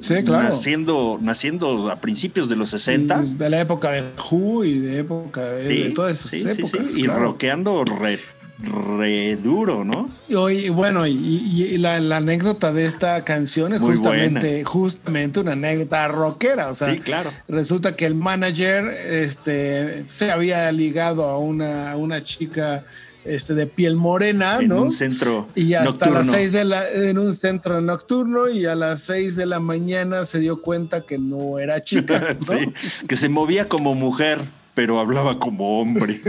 Sí, 0.00 0.14
claro. 0.24 0.44
naciendo, 0.44 1.18
naciendo 1.20 1.90
a 1.90 1.96
principios 1.96 2.48
de 2.48 2.56
los 2.56 2.70
60. 2.70 3.22
y 3.22 3.34
De 3.34 3.50
la 3.50 3.60
época 3.60 3.90
de 3.92 4.02
Who 4.30 4.64
y 4.64 4.78
de 4.78 4.98
época 5.00 5.42
de, 5.50 5.62
de 5.84 5.90
todas 5.90 6.12
esas 6.18 6.30
sí, 6.30 6.40
sí, 6.40 6.62
épocas. 6.62 6.92
sí, 6.92 7.00
Y 7.02 7.06
rockeando 7.06 7.84
re, 7.84 8.18
re 8.60 9.36
duro, 9.36 9.84
¿no? 9.84 10.08
Y, 10.26 10.34
hoy- 10.36 10.68
bueno, 10.70 11.06
y, 11.06 11.12
y 11.14 11.76
la, 11.76 12.00
la 12.00 12.16
anécdota 12.16 12.72
de 12.72 12.86
esta 12.86 13.22
canción 13.24 13.74
es 13.74 13.80
Muy 13.80 13.90
justamente, 13.92 14.64
justamente 14.64 15.40
una 15.40 15.52
anécdota 15.52 16.08
rockera. 16.08 16.70
O 16.70 16.74
sea, 16.74 16.94
sí, 16.94 17.00
claro. 17.00 17.30
resulta 17.46 17.94
que 17.94 18.06
el 18.06 18.14
manager 18.14 18.86
este, 18.86 20.06
se 20.08 20.30
había 20.30 20.72
ligado 20.72 21.24
a 21.24 21.36
una, 21.38 21.92
a 21.92 21.96
una 21.98 22.22
chica 22.22 22.84
este, 23.24 23.54
de 23.54 23.66
piel 23.66 23.96
morena, 23.96 24.58
en 24.60 24.68
¿no? 24.68 24.82
un 24.82 24.90
centro 24.92 25.48
Y 25.54 25.74
hasta 25.74 25.90
nocturno. 25.90 26.18
las 26.18 26.26
seis 26.30 26.52
de 26.52 26.64
la, 26.64 26.88
en 26.90 27.18
un 27.18 27.34
centro 27.34 27.80
nocturno 27.80 28.48
y 28.48 28.66
a 28.66 28.74
las 28.74 29.00
seis 29.00 29.36
de 29.36 29.46
la 29.46 29.60
mañana 29.60 30.24
se 30.24 30.38
dio 30.40 30.60
cuenta 30.60 31.02
que 31.06 31.18
no 31.18 31.58
era 31.58 31.82
chica. 31.82 32.20
¿no? 32.38 32.44
Sí, 32.44 32.72
que 33.08 33.16
se 33.16 33.28
movía 33.28 33.68
como 33.68 33.94
mujer, 33.94 34.40
pero 34.74 34.98
hablaba 34.98 35.38
como 35.38 35.80
hombre, 35.80 36.20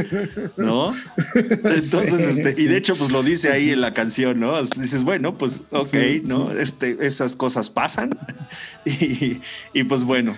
¿no? 0.56 0.94
Entonces, 1.36 1.86
Sí. 2.36 2.42
este, 2.42 2.62
y 2.62 2.66
de 2.66 2.78
hecho, 2.78 2.96
pues 2.96 3.12
lo 3.12 3.24
dice 3.24 3.52
ahí 3.52 3.72
en 3.72 3.82
la 3.82 3.92
canción, 3.94 4.40
¿no? 4.40 4.62
Dices, 4.64 5.04
bueno, 5.04 5.36
pues, 5.38 5.64
ok, 5.72 5.86
Sí, 5.88 6.22
¿no? 6.24 6.52
Este, 6.52 6.96
esas 7.06 7.36
cosas 7.36 7.70
pasan. 7.70 8.12
Y, 8.86 9.42
y 9.74 9.84
pues 9.86 10.04
bueno, 10.04 10.36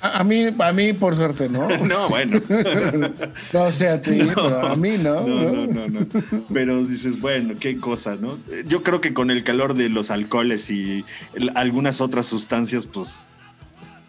A, 0.00 0.20
a 0.20 0.24
mí, 0.24 0.46
a 0.58 0.72
mí 0.72 0.92
por 0.92 1.16
suerte, 1.16 1.48
¿no? 1.48 1.66
no, 1.86 2.08
bueno. 2.08 2.40
No 3.52 3.72
sé 3.72 3.88
a 3.88 4.02
ti, 4.02 4.18
pero 4.34 4.66
a 4.66 4.76
mí 4.76 4.96
no. 4.98 5.26
No, 5.26 5.52
no, 5.52 5.66
no, 5.66 5.88
no. 5.88 6.06
Pero 6.52 6.84
dices, 6.84 7.20
bueno, 7.20 7.54
qué 7.58 7.78
cosa, 7.78 8.16
¿no? 8.16 8.38
Yo 8.66 8.82
creo 8.82 9.00
que 9.00 9.14
con 9.14 9.30
el 9.30 9.44
calor 9.44 9.74
de 9.74 9.88
los 9.88 10.10
alcoholes 10.10 10.70
y 10.70 11.04
el- 11.34 11.52
algunas 11.54 12.00
otras 12.00 12.26
sustancias, 12.26 12.86
pues 12.86 13.28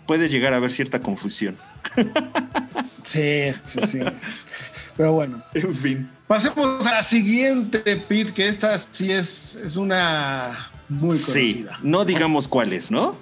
puede 0.05 0.27
llegar 0.29 0.53
a 0.53 0.57
haber 0.57 0.71
cierta 0.71 1.01
confusión. 1.01 1.55
Sí, 3.03 3.51
sí, 3.65 3.79
sí. 3.87 3.99
Pero 4.97 5.11
bueno. 5.13 5.43
En 5.53 5.75
fin. 5.75 6.09
Pasemos 6.25 6.87
a 6.87 6.91
la 6.91 7.03
siguiente, 7.03 7.77
Pete, 7.97 8.33
que 8.33 8.47
esta 8.47 8.79
sí 8.79 9.11
es, 9.11 9.59
es 9.63 9.75
una 9.75 10.57
muy 10.89 11.15
Sí, 11.15 11.63
conocida. 11.65 11.79
no 11.83 12.03
digamos 12.03 12.47
cuáles, 12.47 12.89
¿no? 12.89 13.15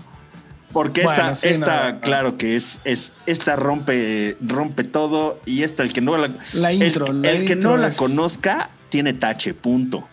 Porque 0.74 1.04
Bueno, 1.04 1.22
esta, 1.22 1.36
sí, 1.36 1.48
esta 1.50 1.94
no. 1.94 2.02
claro 2.02 2.38
que 2.38 2.56
es, 2.56 2.80
es, 2.84 3.12
esta 3.28 3.56
rompe, 3.56 4.36
rompe 4.42 4.84
todo 4.84 5.40
y 5.46 5.62
esta, 5.64 5.84
el 5.84 5.94
que 5.94 6.02
no 6.02 6.18
la, 6.18 6.30
La 6.54 6.72
el- 6.72 6.82
intro. 6.84 7.06
el, 7.08 7.22
la 7.22 7.30
que 7.32 7.54
intro 7.54 7.72
no 7.72 7.78
la 7.78 7.92
conozca 7.92 8.70
tiene 8.90 9.14
tache, 9.14 9.54
punto. 9.54 10.08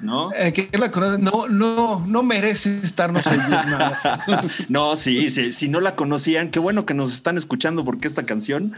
¿No? 0.00 0.30
El 0.32 0.52
que 0.52 0.68
la 0.76 0.90
conoce, 0.90 1.18
no, 1.22 1.48
no, 1.48 2.04
no 2.06 2.22
merece 2.22 2.80
estarnos 2.82 3.26
oyendo. 3.26 3.56
No, 4.68 4.96
sí, 4.96 5.30
sí, 5.30 5.50
si 5.52 5.68
no 5.70 5.80
la 5.80 5.96
conocían, 5.96 6.50
qué 6.50 6.58
bueno 6.58 6.84
que 6.84 6.92
nos 6.92 7.12
están 7.14 7.38
escuchando 7.38 7.84
porque 7.84 8.06
esta 8.06 8.26
canción, 8.26 8.74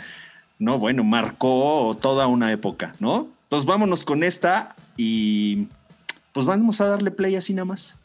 no, 0.60 0.78
bueno, 0.78 1.02
marcó 1.02 1.96
toda 2.00 2.28
una 2.28 2.52
época, 2.52 2.94
¿no? 3.00 3.28
Entonces 3.44 3.66
vámonos 3.66 4.04
con 4.04 4.22
esta 4.22 4.76
y 4.96 5.66
pues 6.32 6.46
vamos 6.46 6.80
a 6.80 6.86
darle 6.86 7.10
play 7.10 7.34
así 7.34 7.52
nada 7.54 7.64
más. 7.64 7.96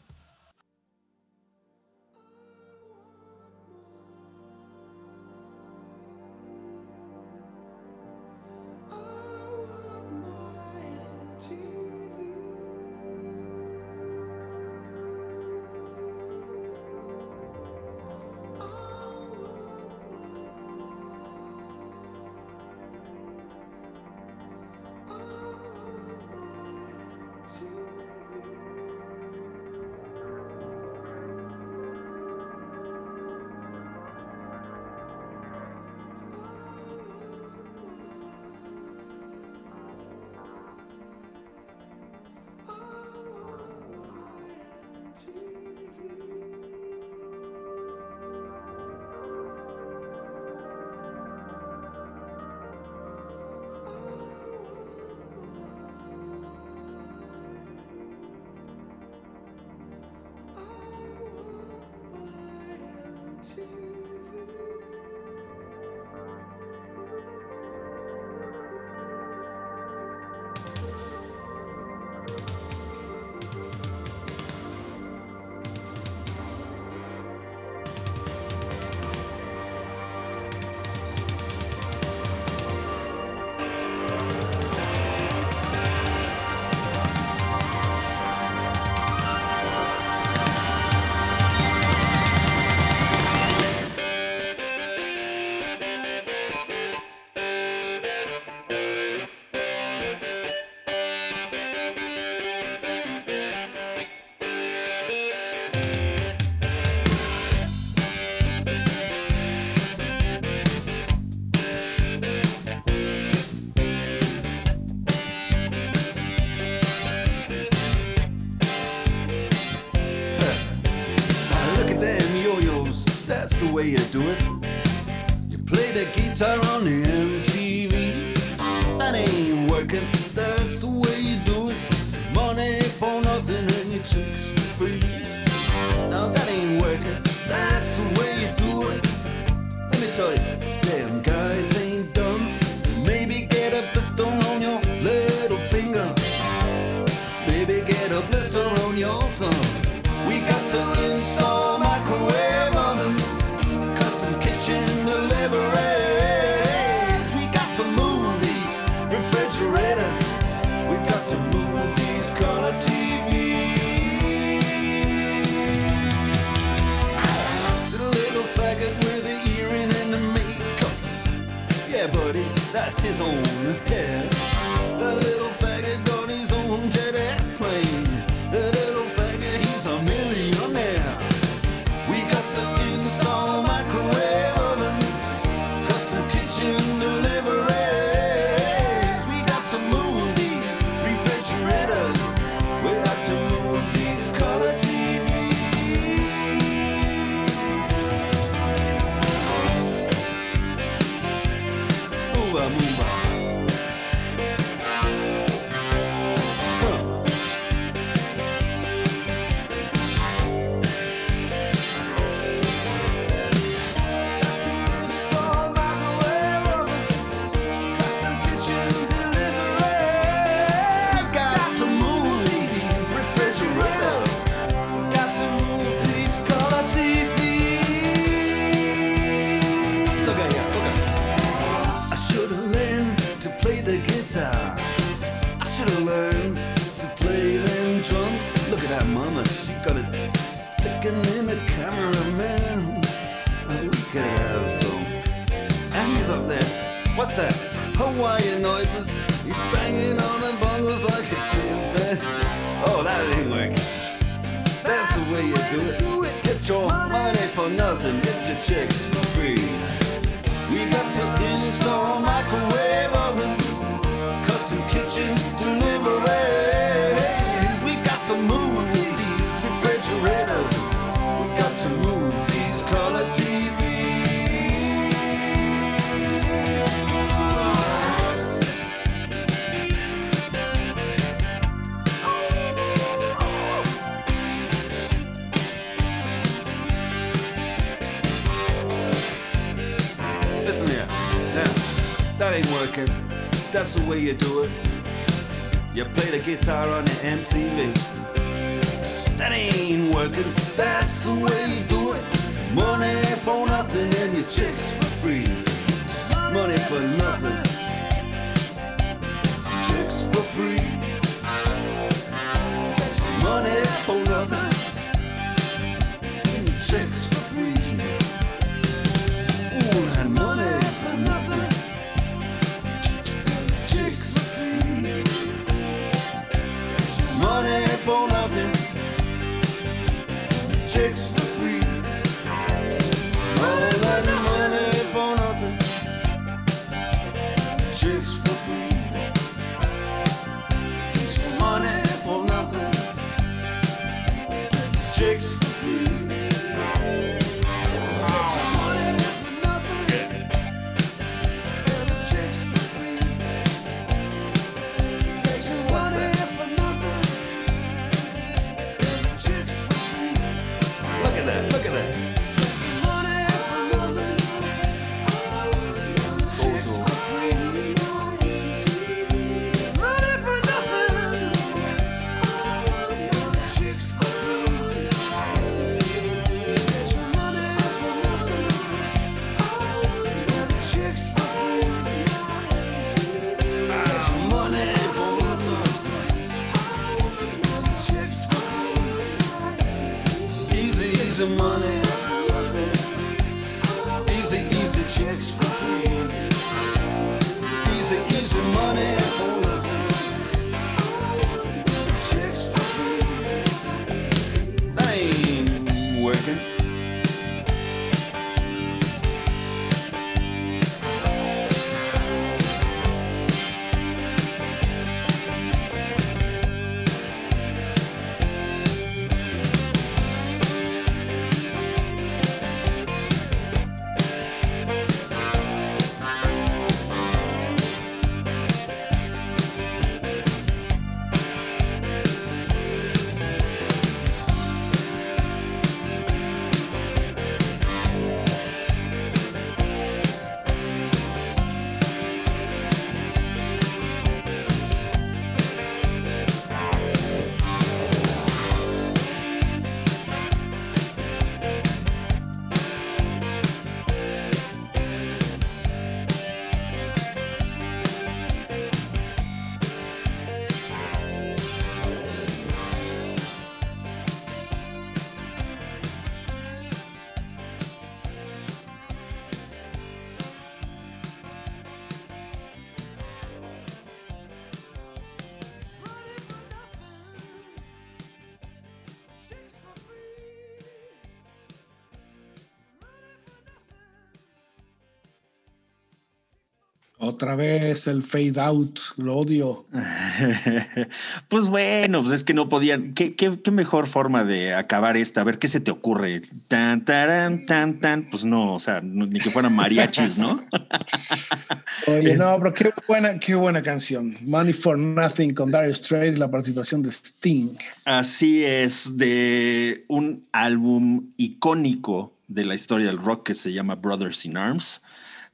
Otra 487.42 487.56
vez 487.56 488.06
el 488.06 488.22
fade 488.22 488.60
out, 488.60 489.00
lo 489.16 489.38
odio. 489.38 489.84
pues 491.48 491.64
bueno, 491.66 492.22
pues 492.22 492.34
es 492.34 492.44
que 492.44 492.54
no 492.54 492.68
podían. 492.68 493.14
¿Qué, 493.14 493.34
qué, 493.34 493.58
qué 493.60 493.72
mejor 493.72 494.06
forma 494.06 494.44
de 494.44 494.74
acabar 494.76 495.16
esta? 495.16 495.40
A 495.40 495.44
ver, 495.44 495.58
¿qué 495.58 495.66
se 495.66 495.80
te 495.80 495.90
ocurre? 495.90 496.42
Tan, 496.68 497.04
taran, 497.04 497.66
tan, 497.66 497.98
tan. 497.98 498.30
Pues 498.30 498.44
no, 498.44 498.74
o 498.74 498.78
sea, 498.78 499.00
ni 499.00 499.40
que 499.40 499.50
fueran 499.50 499.74
mariachis, 499.74 500.38
¿no? 500.38 500.62
Oye, 502.06 502.34
Es- 502.34 502.38
no, 502.38 502.60
pero 502.60 502.74
qué 502.74 502.92
buena, 503.08 503.36
qué 503.40 503.56
buena 503.56 503.82
canción. 503.82 504.36
Money 504.42 504.72
for 504.72 504.96
Nothing 504.96 505.52
con 505.52 505.72
Dire 505.72 505.92
Straits, 505.94 506.38
la 506.38 506.48
participación 506.48 507.02
de 507.02 507.10
Sting. 507.10 507.76
Así 508.04 508.64
es, 508.64 509.16
de 509.16 510.04
un 510.06 510.46
álbum 510.52 511.32
icónico 511.38 512.32
de 512.46 512.64
la 512.64 512.76
historia 512.76 513.08
del 513.08 513.18
rock 513.18 513.46
que 513.46 513.54
se 513.54 513.72
llama 513.72 513.96
Brothers 513.96 514.44
in 514.46 514.56
Arms, 514.56 515.02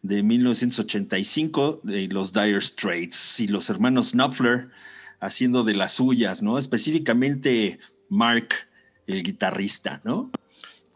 de 0.02 0.22
1985, 0.22 1.80
de 1.82 2.08
los 2.08 2.32
Dire 2.32 2.60
Straits 2.60 3.40
y 3.40 3.48
los 3.48 3.70
hermanos 3.70 4.12
Knopfler 4.12 4.68
haciendo 5.20 5.64
de 5.64 5.74
las 5.74 5.94
suyas, 5.94 6.42
¿no? 6.42 6.58
Específicamente 6.58 7.78
Mark, 8.08 8.48
el 9.06 9.22
guitarrista, 9.22 10.00
¿no? 10.04 10.30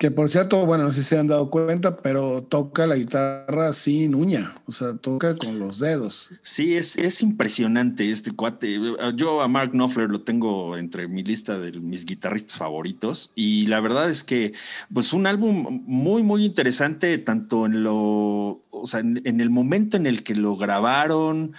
Que 0.03 0.11
por 0.11 0.29
cierto, 0.29 0.67
bueno, 0.67 0.83
no 0.83 0.93
sé 0.93 1.01
si 1.01 1.11
se 1.11 1.19
han 1.21 1.29
dado 1.29 1.49
cuenta, 1.49 1.97
pero 1.97 2.43
toca 2.43 2.89
la 2.89 2.97
guitarra 2.97 3.73
sin 3.73 4.17
uña, 4.17 4.53
o 4.67 4.73
sea, 4.73 4.97
toca 4.97 5.37
con 5.37 5.61
los 5.61 5.79
dedos. 5.79 6.33
Sí, 6.43 6.77
es, 6.77 6.99
es 6.99 7.23
impresionante 7.23 8.11
este 8.11 8.33
cuate. 8.33 8.81
Yo 9.15 9.43
a 9.43 9.47
Mark 9.47 9.71
Knopfler 9.71 10.11
lo 10.11 10.23
tengo 10.23 10.77
entre 10.77 11.07
mi 11.07 11.23
lista 11.23 11.57
de 11.57 11.79
mis 11.79 12.05
guitarristas 12.05 12.57
favoritos 12.57 13.31
y 13.37 13.67
la 13.67 13.79
verdad 13.79 14.11
es 14.11 14.25
que 14.25 14.55
pues 14.93 15.13
un 15.13 15.29
álbum 15.29 15.85
muy 15.87 16.25
muy 16.25 16.47
interesante 16.47 17.17
tanto 17.19 17.67
en 17.67 17.85
lo, 17.85 18.61
o 18.71 18.87
sea, 18.87 18.99
en, 18.99 19.23
en 19.25 19.41
el 19.41 19.51
momento 19.51 19.97
en 19.97 20.09
el 20.09 20.25
que 20.25 20.35
lo 20.35 20.57
grabaron, 20.57 21.53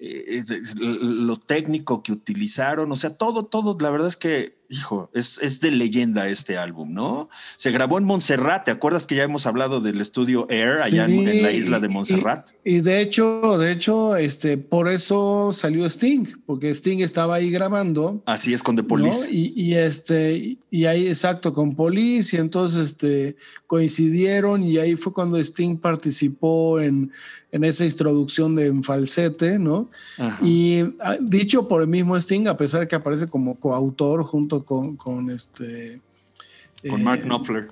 eh, 0.00 0.42
lo 0.78 1.36
técnico 1.36 2.02
que 2.02 2.12
utilizaron, 2.12 2.90
o 2.92 2.96
sea, 2.96 3.10
todo, 3.14 3.44
todo, 3.44 3.76
la 3.80 3.90
verdad 3.90 4.08
es 4.08 4.16
que, 4.16 4.56
hijo, 4.68 5.10
es, 5.14 5.38
es 5.40 5.60
de 5.60 5.70
leyenda 5.70 6.28
este 6.28 6.58
álbum, 6.58 6.92
¿no? 6.92 7.28
Se 7.56 7.70
grabó 7.70 7.98
en 7.98 8.04
Montserrat, 8.04 8.64
¿te 8.64 8.72
acuerdas 8.72 9.06
que 9.06 9.14
ya 9.14 9.22
hemos 9.22 9.46
hablado 9.46 9.80
del 9.80 10.00
estudio 10.00 10.46
Air 10.50 10.78
allá 10.82 11.04
en- 11.04 11.28
en, 11.28 11.42
la 11.42 11.52
isla 11.52 11.78
de 11.80 11.88
Montserrat? 11.88 12.50
Y, 12.64 12.80
de 12.80 13.00
hecho, 13.00 13.56
de 13.58 13.72
hecho, 13.72 14.16
este, 14.16 14.58
por 14.58 14.88
eso 14.88 15.52
salió 15.52 15.86
Sting, 15.86 16.26
porque 16.46 16.70
Sting 16.74 16.98
estaba 16.98 17.36
ahí 17.36 17.50
grabando. 17.50 18.22
Así 18.26 18.52
es 18.52 18.62
con 18.62 18.74
The 18.76 18.82
¿no? 18.82 18.88
Police. 18.88 19.30
Y, 19.30 19.52
y, 19.56 19.74
este, 19.76 20.58
y 20.70 20.84
ahí 20.84 21.06
exacto, 21.06 21.52
con 21.54 21.74
Police, 21.76 22.36
y 22.36 22.40
entonces 22.40 22.86
este, 22.88 23.36
coincidieron, 23.68 24.64
y 24.64 24.78
ahí 24.78 24.96
fue 24.96 25.12
cuando 25.12 25.38
Sting 25.38 25.76
participó 25.78 26.80
en, 26.80 27.12
en 27.52 27.64
esa 27.64 27.84
introducción 27.84 28.56
de 28.56 28.66
en 28.66 28.82
falsete, 28.82 29.58
¿no? 29.60 29.85
Ajá. 30.18 30.38
Y 30.44 30.82
ah, 31.00 31.16
dicho 31.20 31.66
por 31.68 31.82
el 31.82 31.88
mismo 31.88 32.16
Sting, 32.16 32.46
a 32.48 32.56
pesar 32.56 32.80
de 32.80 32.88
que 32.88 32.96
aparece 32.96 33.26
como 33.26 33.58
coautor 33.58 34.22
junto 34.24 34.64
con, 34.64 34.96
con 34.96 35.30
este. 35.30 36.00
con 36.88 37.00
eh, 37.00 37.04
Mark 37.04 37.22
Knopfler. 37.22 37.68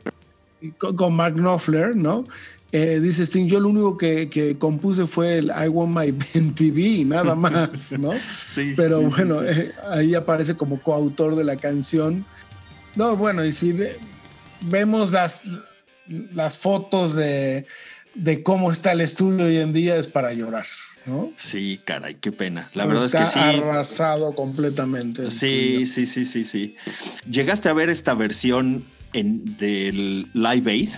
con, 0.79 0.97
con 0.97 1.15
Mark 1.15 1.35
Knopfler, 1.35 1.95
¿no? 1.97 2.25
Eh, 2.73 2.99
dice 3.01 3.23
Sting, 3.25 3.47
yo 3.47 3.61
lo 3.61 3.69
único 3.69 3.97
que, 3.97 4.29
que 4.29 4.59
compuse 4.59 5.07
fue 5.07 5.39
el 5.39 5.47
I 5.47 5.69
Want 5.69 5.97
My 5.97 6.13
MTV, 6.41 7.07
nada 7.07 7.35
más, 7.37 7.93
¿no? 7.99 8.11
Sí. 8.35 8.73
Pero 8.77 8.99
sí, 8.99 9.05
sí, 9.11 9.15
bueno, 9.17 9.41
sí. 9.43 9.61
eh, 9.61 9.73
ahí 9.89 10.15
aparece 10.17 10.55
como 10.57 10.83
coautor 10.83 11.37
de 11.37 11.45
la 11.45 11.55
canción. 11.57 12.25
No, 12.97 13.17
bueno, 13.17 13.45
y 13.45 13.53
si 13.53 13.73
ve- 13.73 13.97
vemos 14.63 15.13
las, 15.13 15.43
las 16.33 16.59
fotos 16.59 17.15
de, 17.15 17.65
de 18.15 18.43
cómo 18.43 18.73
está 18.73 18.91
el 18.93 19.01
estudio 19.03 19.47
hoy 19.47 19.59
en 19.59 19.73
día, 19.73 19.97
es 19.97 20.09
para 20.09 20.33
llorar, 20.33 20.67
¿no? 21.07 21.33
Sí, 21.37 21.81
caray, 21.85 22.17
qué 22.17 22.33
pena. 22.33 22.71
La 22.75 22.87
verdad 22.87 23.07
Está 23.07 23.25
es 23.25 23.31
que 23.31 23.39
sí. 23.39 23.39
arrasado 23.41 24.35
completamente. 24.35 25.31
Sí, 25.31 25.85
sí, 25.87 26.07
sí, 26.07 26.25
sí, 26.25 26.45
sí. 26.45 26.77
¿Llegaste 27.31 27.69
a 27.69 27.73
ver 27.73 27.91
esta 27.91 28.15
versión 28.15 28.85
en, 29.13 29.57
del 29.59 30.29
Live 30.35 30.71
Aid? 30.71 30.89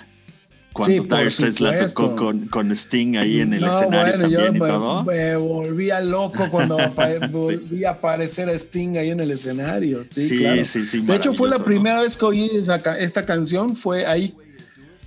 Cuando 0.72 1.02
Sí, 1.02 1.08
Dire 1.08 1.30
Straits 1.30 1.60
la 1.60 1.86
tocó 1.86 2.14
con, 2.16 2.48
con 2.48 2.70
Sting 2.70 3.16
ahí 3.16 3.40
en 3.40 3.54
el 3.54 3.62
No, 3.62 3.70
escenario 3.70 4.12
bueno, 4.18 4.28
yo 4.28 4.38
también 4.44 4.56
y 4.56 4.60
me, 4.60 4.68
todo. 4.68 5.04
me 5.04 5.36
volvía 5.36 6.00
loco 6.02 6.50
cuando 6.50 6.76
volví 7.30 7.84
a 7.86 7.90
aparecer 7.92 8.50
a 8.50 8.52
Sting 8.52 8.98
ahí 8.98 9.08
en 9.10 9.20
el 9.20 9.30
escenario. 9.30 10.04
Sí, 10.04 10.28
Sí, 10.28 10.38
claro. 10.38 10.64
sí, 10.66 10.84
sí, 10.84 11.00
De 11.00 11.16
hecho, 11.16 11.32
fue 11.32 11.48
la 11.48 11.58
primera 11.64 12.02
vez 12.02 12.18
que 12.18 12.26
oí 12.26 12.50
esa 12.54 12.76
esta 12.98 13.24
canción, 13.24 13.74
fue 13.74 14.04
ahí, 14.04 14.34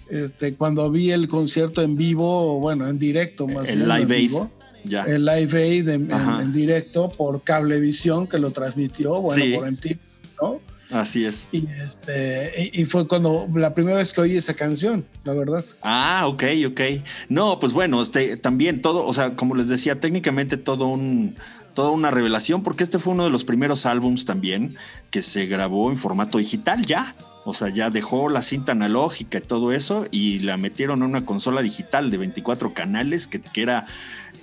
este, 0.09 0.55
cuando 0.55 0.89
vi 0.89 1.11
el 1.11 1.27
concierto 1.27 1.83
en 1.83 1.95
vivo, 1.95 2.59
bueno, 2.59 2.87
en 2.87 2.97
directo 2.97 3.45
más 3.47 3.69
El 3.69 3.77
bien. 3.83 3.89
Live 3.89 4.01
en 4.01 4.11
Aid. 4.11 4.19
vivo. 4.29 4.51
Ya. 4.83 5.03
El 5.03 5.25
Live 5.25 5.61
Aid 5.61 5.89
en, 5.89 6.11
en- 6.11 6.41
en 6.41 6.53
directo 6.53 7.09
por 7.09 7.43
Cablevisión, 7.43 8.27
que 8.27 8.37
lo 8.39 8.51
transmitió, 8.51 9.21
bueno, 9.21 9.43
Sí. 9.43 9.53
por 9.53 9.67
MTV, 9.71 9.97
¿no? 10.41 10.59
Así 10.91 11.23
es. 11.25 11.45
Y, 11.51 11.67
este, 11.85 12.71
y, 12.73 12.81
y 12.81 12.85
fue 12.85 13.07
cuando 13.07 13.47
la 13.53 13.75
primera 13.75 13.97
vez 13.97 14.11
que 14.11 14.21
oí 14.21 14.35
esa 14.35 14.55
canción, 14.55 15.05
la 15.23 15.33
verdad. 15.33 15.63
Ah, 15.83 16.23
ok, 16.27 16.43
ok. 16.67 16.81
No, 17.29 17.59
pues 17.59 17.73
bueno, 17.73 18.01
este, 18.01 18.37
también 18.37 18.81
todo, 18.81 19.05
o 19.05 19.13
sea, 19.13 19.35
como 19.35 19.53
les 19.55 19.67
decía, 19.67 19.99
técnicamente 19.99 20.57
todo 20.57 20.87
un, 20.87 21.35
toda 21.75 21.91
una 21.91 22.09
revelación, 22.09 22.63
porque 22.63 22.83
este 22.83 22.97
fue 22.97 23.13
uno 23.13 23.23
de 23.23 23.29
los 23.29 23.43
primeros 23.43 23.85
álbums 23.85 24.25
también 24.25 24.75
que 25.11 25.21
se 25.21 25.45
grabó 25.45 25.91
en 25.91 25.97
formato 25.97 26.39
digital 26.39 26.83
ya. 26.85 27.15
O 27.45 27.53
sea, 27.53 27.69
ya 27.69 27.89
dejó 27.89 28.27
la 28.29 28.41
cinta 28.41 28.73
analógica 28.73 29.37
y 29.37 29.41
todo 29.41 29.71
eso 29.71 30.05
y 30.11 30.39
la 30.39 30.57
metieron 30.57 31.01
a 31.01 31.05
una 31.05 31.23
consola 31.25 31.61
digital 31.61 32.11
de 32.11 32.17
24 32.17 32.73
canales, 32.73 33.27
que, 33.27 33.39
que 33.41 33.61
era 33.61 33.85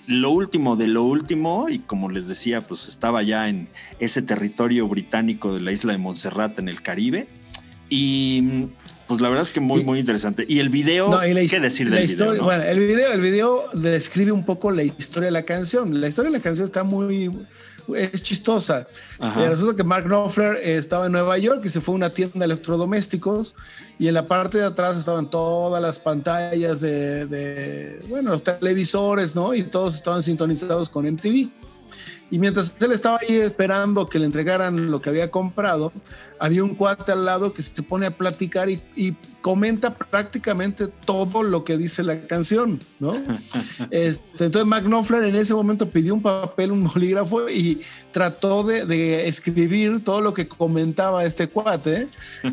lo 0.06 0.30
último 0.30 0.76
de 0.76 0.86
lo 0.86 1.02
último 1.02 1.68
y 1.68 1.78
como 1.80 2.08
les 2.10 2.28
decía, 2.28 2.60
pues 2.60 2.88
estaba 2.88 3.22
ya 3.22 3.48
en 3.48 3.68
ese 3.98 4.22
territorio 4.22 4.86
británico 4.88 5.54
de 5.54 5.60
la 5.60 5.72
isla 5.72 5.92
de 5.92 5.98
Montserrat 5.98 6.58
en 6.58 6.68
el 6.68 6.82
Caribe. 6.82 7.26
Y 7.88 8.66
pues 9.06 9.20
la 9.20 9.28
verdad 9.28 9.42
es 9.44 9.50
que 9.52 9.60
muy, 9.60 9.84
muy 9.84 9.98
interesante. 10.00 10.44
Y 10.48 10.58
el 10.58 10.68
video, 10.68 11.08
No, 11.10 11.26
y 11.26 11.32
la 11.32 11.46
¿qué 11.46 11.60
decir 11.60 11.88
la 11.88 11.96
del 11.96 12.04
historia- 12.06 12.32
video? 12.32 12.42
no? 12.42 12.44
Bueno, 12.46 12.64
el 12.64 12.78
video, 12.80 13.12
el 13.12 13.20
video 13.20 13.64
describe 13.74 14.32
un 14.32 14.44
poco 14.44 14.70
la 14.72 14.82
historia 14.82 15.26
de 15.26 15.30
la 15.32 15.42
canción. 15.44 16.00
La 16.00 16.08
historia 16.08 16.30
de 16.30 16.38
la 16.38 16.42
canción 16.42 16.64
está 16.64 16.82
muy 16.82 17.30
es 17.94 18.22
chistosa. 18.22 18.86
Eh, 19.20 19.48
resulta 19.48 19.76
que 19.76 19.84
Mark 19.84 20.04
Knopfler 20.04 20.56
eh, 20.56 20.76
estaba 20.76 21.06
en 21.06 21.12
Nueva 21.12 21.38
York 21.38 21.62
y 21.64 21.68
se 21.68 21.80
fue 21.80 21.94
a 21.94 21.96
una 21.96 22.10
tienda 22.10 22.38
de 22.40 22.44
electrodomésticos 22.46 23.54
y 23.98 24.08
en 24.08 24.14
la 24.14 24.26
parte 24.26 24.58
de 24.58 24.64
atrás 24.64 24.96
estaban 24.96 25.30
todas 25.30 25.80
las 25.80 25.98
pantallas 25.98 26.80
de, 26.80 27.26
de, 27.26 28.04
bueno, 28.08 28.30
los 28.30 28.42
televisores, 28.42 29.34
¿no? 29.34 29.54
Y 29.54 29.62
todos 29.64 29.94
estaban 29.94 30.22
sintonizados 30.22 30.88
con 30.90 31.06
MTV. 31.06 31.50
Y 32.30 32.38
mientras 32.40 32.76
él 32.80 32.90
estaba 32.90 33.18
ahí 33.20 33.36
esperando 33.36 34.08
que 34.08 34.18
le 34.18 34.26
entregaran 34.26 34.90
lo 34.90 35.00
que 35.00 35.10
había 35.10 35.30
comprado, 35.30 35.92
había 36.38 36.64
un 36.64 36.74
cuate 36.74 37.12
al 37.12 37.24
lado 37.24 37.52
que 37.52 37.62
se 37.62 37.82
pone 37.82 38.06
a 38.06 38.10
platicar 38.10 38.68
y, 38.68 38.80
y 38.94 39.14
comenta 39.46 39.94
prácticamente 39.94 40.88
todo 40.88 41.44
lo 41.44 41.62
que 41.62 41.76
dice 41.76 42.02
la 42.02 42.26
canción, 42.26 42.80
¿no? 42.98 43.14
Este, 43.90 44.46
entonces 44.46 44.82
Knopfler 44.82 45.22
en 45.22 45.36
ese 45.36 45.54
momento 45.54 45.88
pidió 45.88 46.14
un 46.14 46.22
papel, 46.22 46.72
un 46.72 46.84
bolígrafo 46.84 47.48
y 47.48 47.80
trató 48.10 48.64
de, 48.64 48.84
de 48.86 49.28
escribir 49.28 50.02
todo 50.02 50.20
lo 50.20 50.34
que 50.34 50.48
comentaba 50.48 51.24
este 51.24 51.48
cuate. 51.48 52.08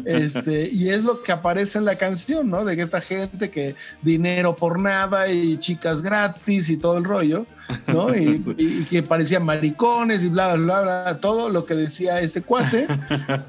Este, 0.05 0.69
y 0.69 0.89
es 0.89 1.03
lo 1.03 1.23
que 1.23 1.31
aparece 1.31 1.79
en 1.79 1.85
la 1.85 1.95
canción, 1.95 2.49
¿no? 2.49 2.63
De 2.63 2.75
que 2.75 2.83
esta 2.83 3.01
gente 3.01 3.49
que 3.49 3.75
dinero 4.03 4.55
por 4.55 4.79
nada 4.79 5.31
y 5.31 5.57
chicas 5.57 6.03
gratis 6.03 6.69
y 6.69 6.77
todo 6.77 6.97
el 6.97 7.03
rollo. 7.03 7.47
¿no? 7.87 8.13
Y, 8.15 8.43
y 8.57 8.83
que 8.85 9.03
parecían 9.03 9.45
maricones 9.45 10.23
y 10.23 10.29
bla, 10.29 10.55
bla, 10.55 10.81
bla, 10.81 11.19
todo 11.19 11.49
lo 11.49 11.65
que 11.65 11.75
decía 11.75 12.19
este 12.19 12.41
cuate, 12.41 12.87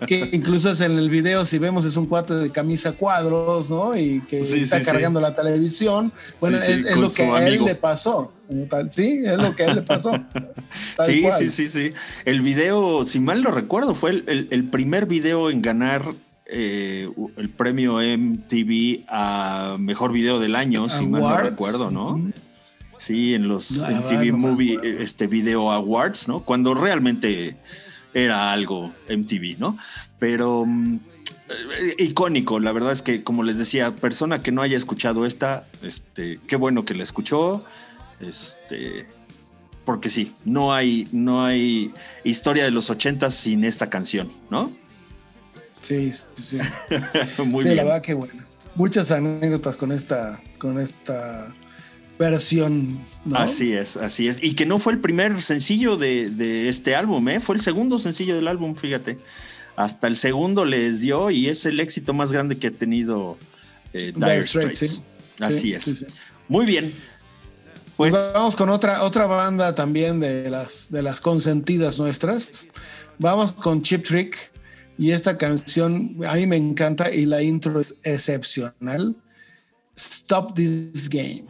que 0.06 0.24
incluso 0.33 0.71
es 0.71 0.81
en 0.81 0.93
el 0.99 1.11
video, 1.11 1.45
si 1.45 1.59
vemos, 1.59 1.85
es 1.85 1.97
un 1.97 2.07
cuate 2.07 2.35
de 2.35 2.51
camisa 2.51 2.93
cuadros, 2.93 3.71
¿no? 3.71 3.97
Y 3.97 4.21
que 4.23 4.43
Sí, 4.45 4.61
está 4.61 4.81
sí, 4.81 4.85
cargando 4.87 5.21
la 5.21 5.35
televisión. 5.35 6.13
Bueno, 6.41 6.59
Sí, 6.59 6.67
sí, 6.67 6.85
es, 6.89 6.97
lo 6.97 7.13
que 7.13 7.23
a 7.23 7.47
él 7.47 7.65
le 7.65 7.75
pasó. 7.75 8.33
tal. 8.69 8.91
Sí, 8.91 9.21
es 9.25 9.37
lo 9.39 9.55
que 9.55 9.65
a 9.65 9.67
él 9.71 9.77
le 9.77 9.83
pasó. 9.83 10.11
Tal 10.97 11.07
Sí, 11.07 11.23
cual. 11.23 11.35
sí, 11.35 11.49
sí, 11.49 11.69
sí. 11.69 11.93
El 12.25 12.41
video, 12.43 13.05
si 13.05 13.21
mal 13.21 13.43
no 13.43 13.51
recuerdo, 13.51 13.95
fue 13.95 14.11
el, 14.11 14.25
el- 14.27 14.49
el 14.51 14.65
primer 14.65 15.07
video 15.07 15.51
en 15.51 15.63
ganar 15.63 16.05
eh, 16.47 17.09
el 17.37 17.49
premio 17.51 18.01
MTV 18.03 19.05
a 19.09 19.77
mejor 19.79 20.13
video 20.13 20.39
del 20.41 20.55
año, 20.57 20.89
si 20.89 21.07
mal 21.07 21.23
no 21.23 21.37
recuerdo, 21.39 21.91
¿no? 21.91 22.21
Sí, 22.99 23.35
en 23.35 23.49
los 23.49 23.71
No, 23.73 23.89
MTV 24.03 24.31
no 24.33 24.37
Movie 24.39 24.79
este 25.01 25.27
Video 25.27 25.73
Awards, 25.73 26.29
¿no? 26.29 26.41
Cuando 26.45 26.75
realmente 26.75 27.57
era 28.15 28.53
algo 28.53 28.93
MTV, 29.09 29.59
¿no? 29.59 29.77
Pero 30.19 30.65
mm, 30.66 30.99
eh, 31.49 31.97
icónico, 31.99 32.61
la 32.61 32.73
verdad 32.73 32.93
es 32.93 33.03
que 33.03 33.23
como 33.23 33.43
les 33.43 33.59
decía, 33.59 33.95
persona 33.95 34.43
que 34.43 34.53
no 34.53 34.62
haya 34.62 34.77
escuchado 34.77 35.27
esta, 35.27 35.65
este, 35.82 36.41
qué 36.47 36.57
bueno 36.57 36.85
que 36.85 36.95
la 36.95 37.05
escuchó, 37.05 37.65
este, 38.20 39.07
porque 39.85 40.09
sí, 40.09 40.32
no 40.45 40.73
hay, 40.73 41.07
no 41.12 41.45
hay 41.45 41.93
historia 42.23 42.65
de 42.65 42.70
los 42.70 42.89
ochentas 42.89 43.35
sin 43.35 43.65
esta 43.65 43.91
canción, 43.91 44.31
¿no? 44.51 44.70
Sí, 45.81 46.12
sí, 46.12 46.24
sí. 46.35 46.59
Muy 47.45 47.62
sí, 47.62 47.69
bien. 47.69 47.77
la 47.77 47.85
verdad 47.85 48.03
que 48.03 48.15
bueno. 48.15 48.32
Muchas 48.77 49.12
anécdotas 49.12 49.77
con 49.77 49.93
esta, 49.93 50.43
con 50.59 50.81
esta 50.81 51.55
versión. 52.19 52.99
¿no? 53.24 53.36
Así 53.36 53.73
es, 53.73 53.97
así 53.97 54.28
es. 54.28 54.43
Y 54.43 54.55
que 54.55 54.66
no 54.66 54.78
fue 54.78 54.93
el 54.95 55.01
primer 55.01 55.41
sencillo 55.43 55.97
de, 55.97 56.31
de 56.31 56.69
este 56.69 56.95
álbum, 56.95 57.28
¿eh? 57.28 57.41
fue 57.41 57.57
el 57.57 57.61
segundo 57.62 57.99
sencillo 57.99 58.35
del 58.36 58.49
álbum, 58.49 58.74
fíjate. 58.77 59.19
Hasta 59.77 60.07
el 60.07 60.15
segundo 60.16 60.65
les 60.65 61.01
dio 61.01 61.31
y 61.31 61.49
es 61.49 61.66
el 61.66 61.81
éxito 61.81 62.12
más 62.12 62.32
grande 62.32 62.59
que 62.59 62.69
ha 62.69 62.70
tenido 62.70 63.36
eh, 63.93 64.12
Dire 64.15 64.27
Dire 64.35 64.47
Straits, 64.47 64.77
Straits. 64.77 64.93
sí. 64.95 65.03
Así 65.41 65.59
Sí, 65.61 65.74
es. 65.74 65.82
sí. 65.85 66.07
Muy 66.49 66.65
bien. 66.66 66.95
Pues 67.97 68.12
vamos 68.32 68.57
con 68.57 68.70
otra, 68.70 69.03
otra 69.05 69.27
banda 69.27 69.74
también 69.74 70.19
de 70.20 70.51
las, 70.51 70.91
de 70.91 71.03
las 71.03 71.20
consentidas 71.20 71.99
nuestras. 71.99 72.66
Vamos 73.19 73.53
con 73.53 73.82
Chip 73.82 74.05
Trick. 74.05 74.53
Y 74.97 75.11
esta 75.11 75.36
canción 75.36 76.16
a 76.27 76.35
mí 76.35 76.47
me 76.47 76.57
encanta 76.57 77.12
y 77.12 77.27
la 77.27 77.43
intro 77.43 77.81
es 77.81 77.97
excepcional. 78.05 79.16
Stop 79.97 80.55
This 80.55 81.09
Game. 81.09 81.45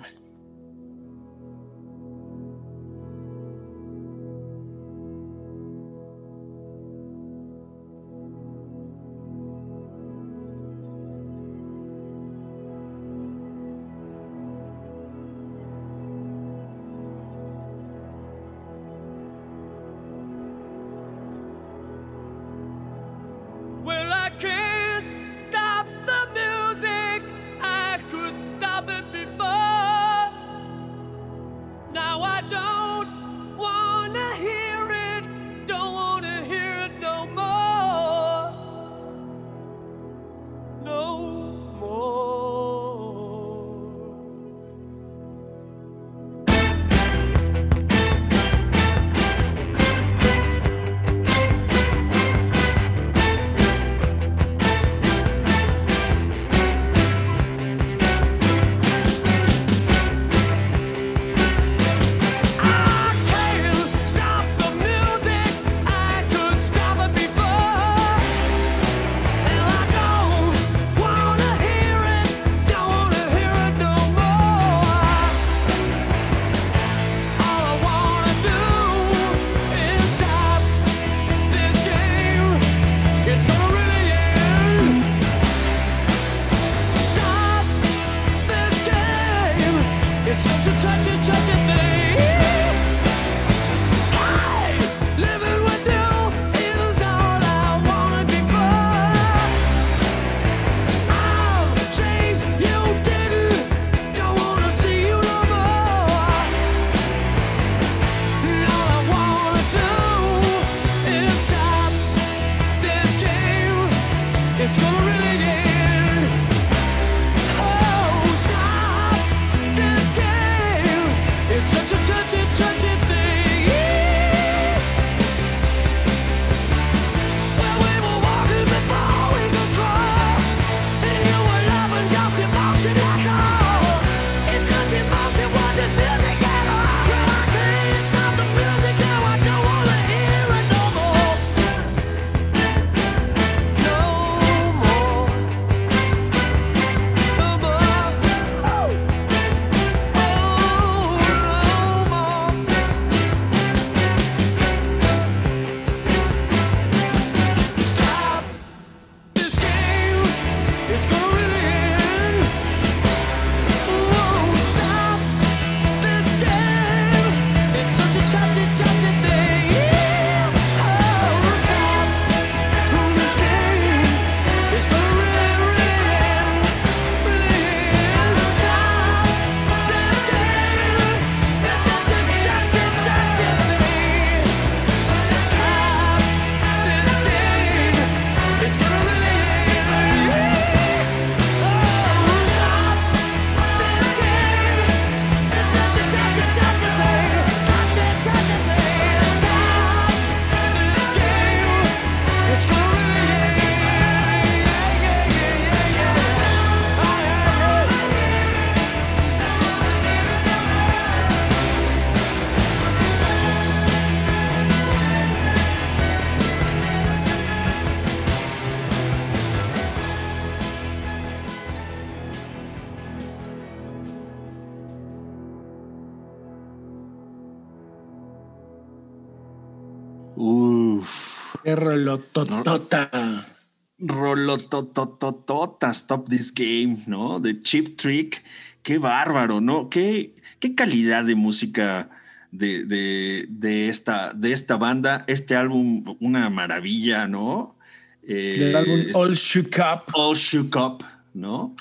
Rolototota. 233.98 235.90
Stop 235.92 236.28
This 236.28 236.52
Game, 236.52 236.98
¿no? 237.06 237.40
De 237.40 237.60
Chip 237.60 237.96
Trick. 237.96 238.42
Qué 238.82 238.98
bárbaro, 238.98 239.60
¿no? 239.60 239.88
Qué, 239.88 240.34
qué 240.60 240.74
calidad 240.74 241.24
de 241.24 241.34
música 241.34 242.10
de, 242.50 242.84
de- 242.84 243.46
de 243.48 243.88
esta, 243.88 244.32
de 244.34 244.52
esta 244.52 244.76
banda. 244.76 245.24
Este 245.26 245.56
álbum, 245.56 246.16
una 246.20 246.50
maravilla, 246.50 247.26
¿no? 247.26 247.76
Del 248.22 248.74
álbum 248.76 249.00
All 249.14 249.34
Shook 249.34 249.76
Up. 249.78 250.02
All 250.14 250.36
Shook 250.36 250.76
Up, 250.76 251.04
¿no? 251.34 251.74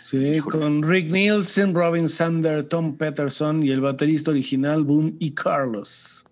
Sí, 0.00 0.38
con 0.40 0.82
Rick 0.88 1.10
Nielsen, 1.10 1.74
Robin 1.74 2.08
Sander, 2.08 2.64
Tom 2.64 2.96
Peterson 2.96 3.64
y 3.64 3.70
el 3.70 3.80
baterista 3.80 4.30
original 4.30 4.84
Boone 4.84 5.14
y 5.18 5.32
Carlos. 5.32 6.25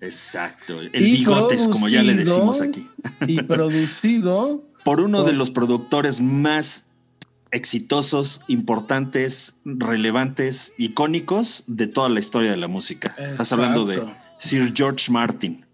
Exacto. 0.00 0.80
El 0.80 1.06
Y 1.06 1.18
bigotes, 1.18 1.66
como 1.68 1.88
ya 1.88 2.02
le 2.02 2.14
decimos 2.14 2.60
aquí. 2.60 2.86
Y 3.26 3.42
producido 3.42 4.64
Por 4.84 5.00
uno 5.00 5.24
de 5.24 5.32
los 5.32 5.50
productores 5.50 6.20
más 6.20 6.84
exitosos, 7.50 8.42
importantes, 8.48 9.54
relevantes, 9.64 10.72
icónicos 10.78 11.64
de 11.66 11.86
toda 11.88 12.08
la 12.08 12.20
historia 12.20 12.50
de 12.50 12.56
la 12.56 12.68
música. 12.68 13.14
Estás 13.18 13.52
hablando 13.52 13.84
de. 13.84 14.02
Sir 14.38 14.72
George 14.74 15.10
Martin. 15.10 15.64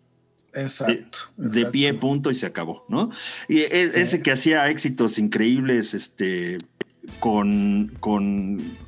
De, 0.53 0.63
Exacto. 0.63 1.19
de 1.37 1.47
exacto. 1.61 1.73
pie, 1.73 1.95
punto 1.95 2.31
y 2.31 2.35
se 2.35 2.47
acabó, 2.47 2.85
¿no? 2.89 3.11
Y 3.49 3.59
e- 3.59 4.01
ese 4.01 4.23
que 4.23 4.31
hacía 4.33 4.69
éxitos 4.69 5.19
increíbles, 5.19 5.95
este, 5.95 6.59
con, 7.21 7.93
con, 8.01 8.79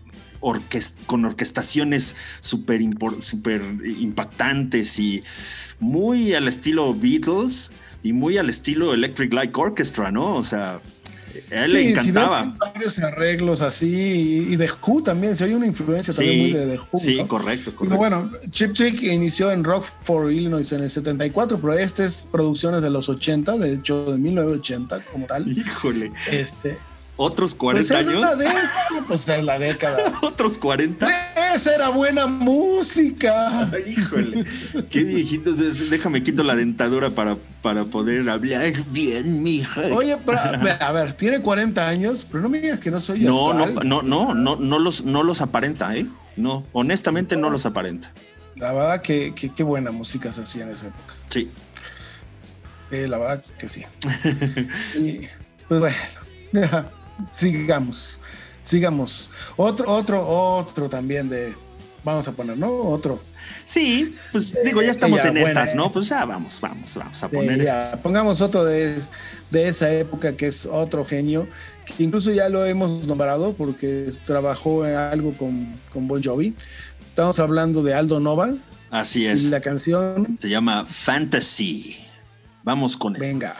orques- 0.46 0.94
con 1.06 1.24
orquestaciones 1.24 2.14
súper 2.40 2.80
súper 3.20 3.60
impactantes 3.98 4.98
y 4.98 5.22
muy 5.80 6.34
al 6.34 6.48
estilo 6.48 6.94
Beatles 6.94 7.72
y 8.02 8.12
muy 8.12 8.38
al 8.38 8.48
estilo 8.48 8.94
Electric 8.94 9.32
Light 9.32 9.52
Orchestra, 9.56 10.10
¿no? 10.12 10.36
O 10.36 10.42
sea, 10.42 10.80
a 11.52 11.64
él 11.64 11.72
le 11.72 11.80
Sí, 11.80 12.00
si 12.00 12.08
encantaba. 12.10 12.44
ves 12.44 12.58
varios 12.58 12.98
arreglos 13.00 13.60
así 13.62 13.88
y 14.48 14.52
y 14.52 14.56
de 14.56 14.70
Who 14.86 15.02
también, 15.02 15.36
si 15.36 15.44
hay 15.44 15.54
una 15.54 15.66
influencia 15.66 16.14
también 16.14 16.40
muy 16.40 16.52
de 16.52 16.66
The 16.66 16.78
Who. 16.90 16.98
sí, 16.98 17.16
¿no? 17.16 17.28
correcto, 17.28 17.74
correcto. 17.76 17.96
bueno, 17.98 18.30
Chip 18.50 18.72
Trick 18.74 19.02
inició 19.02 19.50
en 19.50 19.64
Rockford, 19.64 20.30
Illinois 20.30 20.70
en 20.72 20.82
el 20.82 20.90
74, 20.90 21.58
pero 21.58 21.72
este 21.74 22.04
es 22.04 22.26
producciones 22.30 22.80
de 22.82 22.90
los 22.90 23.08
80, 23.08 23.56
de 23.58 23.74
hecho 23.74 24.12
de 24.12 24.18
1980 24.18 25.00
como 25.12 25.26
tal. 25.26 25.46
Híjole, 25.48 26.12
Este, 26.30 26.78
otros 27.16 27.54
pues 27.54 27.88
40 27.88 27.94
es 28.00 28.06
años, 28.06 28.20
la 28.20 28.34
década, 28.36 29.04
pues 29.08 29.28
es 29.28 29.44
la 29.44 29.58
década. 29.58 30.18
otros 30.22 30.58
40. 30.58 31.06
Esa 31.54 31.74
era 31.74 31.88
buena 31.88 32.26
música. 32.26 33.70
Ay, 33.72 33.94
Híjole, 33.96 34.44
qué 34.90 35.04
viejito. 35.04 35.52
Déjame 35.52 36.22
quito 36.22 36.42
la 36.44 36.54
dentadura 36.56 37.10
para, 37.10 37.36
para 37.62 37.84
poder 37.84 38.28
hablar 38.28 38.84
bien, 38.90 39.42
mija. 39.42 39.80
Oye, 39.94 40.18
pero, 40.26 40.38
a 40.80 40.92
ver, 40.92 41.14
tiene 41.14 41.40
40 41.40 41.88
años, 41.88 42.26
pero 42.30 42.42
no 42.42 42.48
me 42.50 42.60
digas 42.60 42.78
que 42.80 42.90
no 42.90 43.00
soy 43.00 43.20
No, 43.20 43.54
no, 43.54 43.64
actual. 43.64 43.88
no, 43.88 44.02
no, 44.02 44.34
no, 44.34 44.56
no 44.56 44.78
los, 44.78 45.04
no 45.04 45.22
los 45.22 45.40
aparenta, 45.40 45.96
¿eh? 45.96 46.06
No, 46.36 46.66
honestamente 46.72 47.36
no 47.36 47.48
los 47.48 47.64
aparenta. 47.64 48.12
La 48.56 48.72
verdad 48.72 49.00
que, 49.02 49.34
qué 49.34 49.62
buena 49.62 49.90
música 49.90 50.32
se 50.32 50.42
hacía 50.42 50.64
en 50.64 50.70
esa 50.70 50.86
época. 50.88 51.14
Sí. 51.30 51.50
Eh, 52.90 53.06
la 53.08 53.18
verdad 53.18 53.42
que 53.58 53.68
sí. 53.68 53.84
Y, 54.98 55.20
pues 55.68 55.80
bueno, 55.80 55.96
sigamos, 57.32 58.20
sigamos. 58.62 59.30
Otro, 59.56 59.92
otro, 59.92 60.26
otro 60.26 60.88
también 60.88 61.28
de, 61.28 61.54
vamos 62.04 62.26
a 62.28 62.32
poner, 62.32 62.56
¿no? 62.56 62.72
Otro. 62.72 63.20
Sí, 63.64 64.14
pues 64.32 64.56
digo, 64.64 64.82
ya 64.82 64.90
estamos 64.90 65.22
ya, 65.22 65.28
en 65.28 65.36
estas, 65.38 65.72
¿eh? 65.72 65.76
¿no? 65.76 65.90
Pues 65.90 66.08
ya 66.08 66.24
vamos, 66.24 66.60
vamos, 66.60 66.96
vamos 66.96 67.22
a 67.22 67.28
poner 67.28 67.62
ya, 67.64 68.00
pongamos 68.02 68.40
otro 68.40 68.64
de, 68.64 68.96
de 69.50 69.68
esa 69.68 69.92
época 69.92 70.36
que 70.36 70.46
es 70.46 70.66
otro 70.66 71.04
genio, 71.04 71.48
que 71.84 72.02
incluso 72.02 72.32
ya 72.32 72.48
lo 72.48 72.64
hemos 72.64 73.06
nombrado 73.06 73.54
porque 73.54 74.12
trabajó 74.24 74.86
en 74.86 74.96
algo 74.96 75.32
con, 75.32 75.74
con 75.92 76.06
Bon 76.08 76.22
Jovi. 76.22 76.54
Estamos 77.08 77.40
hablando 77.40 77.82
de 77.82 77.94
Aldo 77.94 78.20
Nova 78.20 78.54
Así 78.90 79.22
y 79.22 79.26
es. 79.26 79.44
la 79.44 79.60
canción 79.60 80.36
Se 80.36 80.48
llama 80.48 80.84
Fantasy. 80.86 81.96
Vamos 82.62 82.96
con 82.96 83.14
él. 83.16 83.20
Venga. 83.20 83.56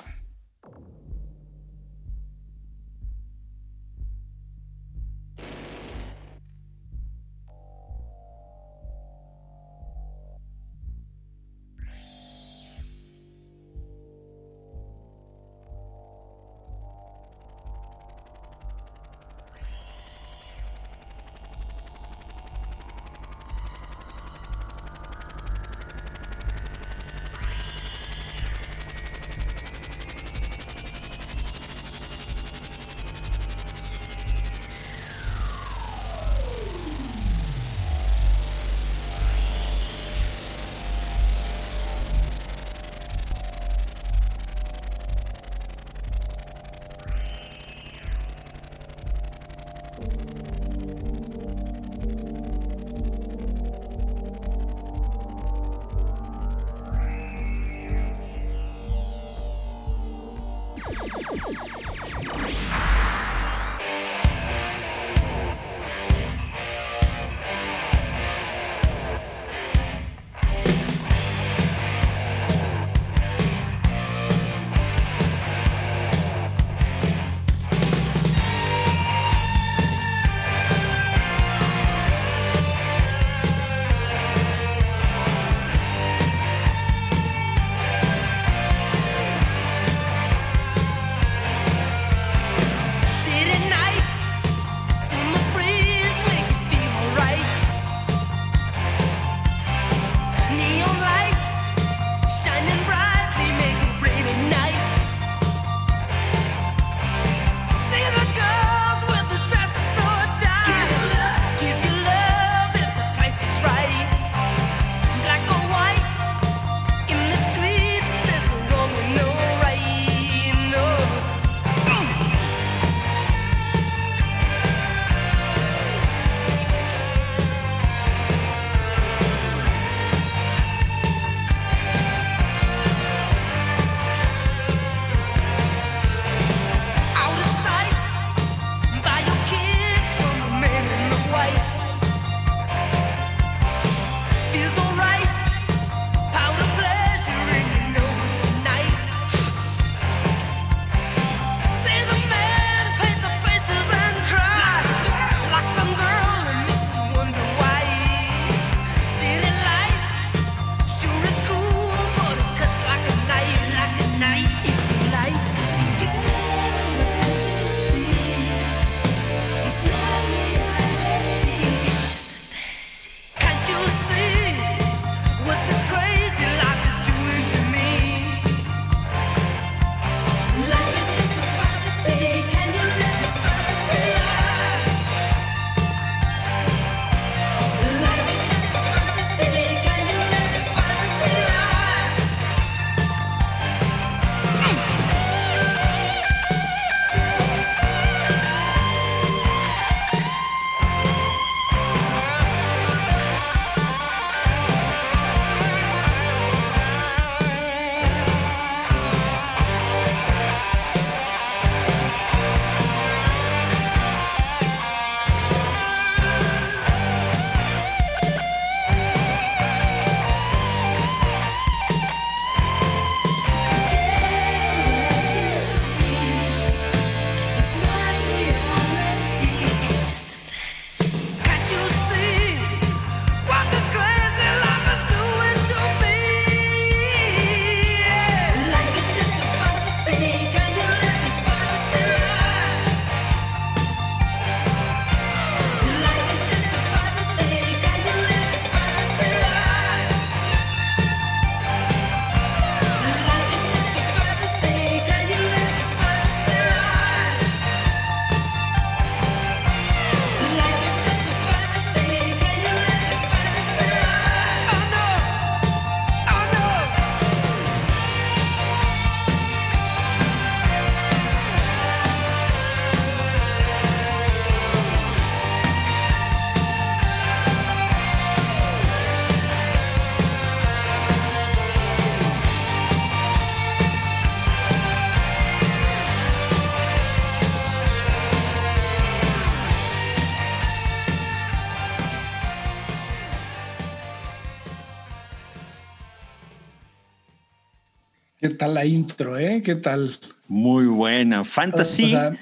La 298.77 298.85
intro, 298.85 299.39
¿eh? 299.39 299.63
¿Qué 299.65 299.75
tal? 299.75 300.15
Muy 300.49 300.85
buena. 300.85 301.45
Fantasy 301.45 302.05
O 302.05 302.09
sea, 302.09 302.37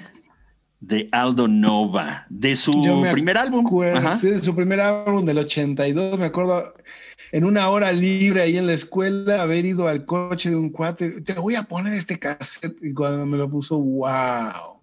de 0.81 1.07
Aldo 1.13 1.47
Nova, 1.47 2.25
de 2.29 2.57
su 2.57 2.73
primer 3.13 3.37
álbum. 3.37 3.65
Ajá. 3.95 4.17
sí, 4.17 4.27
de 4.27 4.43
su 4.43 4.53
primer 4.53 4.81
álbum 4.81 5.23
del 5.25 5.37
82, 5.37 6.19
me 6.19 6.25
acuerdo 6.25 6.73
en 7.31 7.45
una 7.45 7.69
hora 7.69 7.93
libre 7.93 8.41
ahí 8.41 8.57
en 8.57 8.67
la 8.67 8.73
escuela 8.73 9.41
haber 9.41 9.65
ido 9.65 9.87
al 9.87 10.03
coche 10.05 10.49
de 10.49 10.57
un 10.57 10.69
cuate, 10.71 11.21
te 11.21 11.33
voy 11.33 11.55
a 11.55 11.63
poner 11.63 11.93
este 11.93 12.19
cassette 12.19 12.77
y 12.83 12.93
cuando 12.93 13.25
me 13.25 13.37
lo 13.37 13.49
puso, 13.49 13.79
wow, 13.79 14.81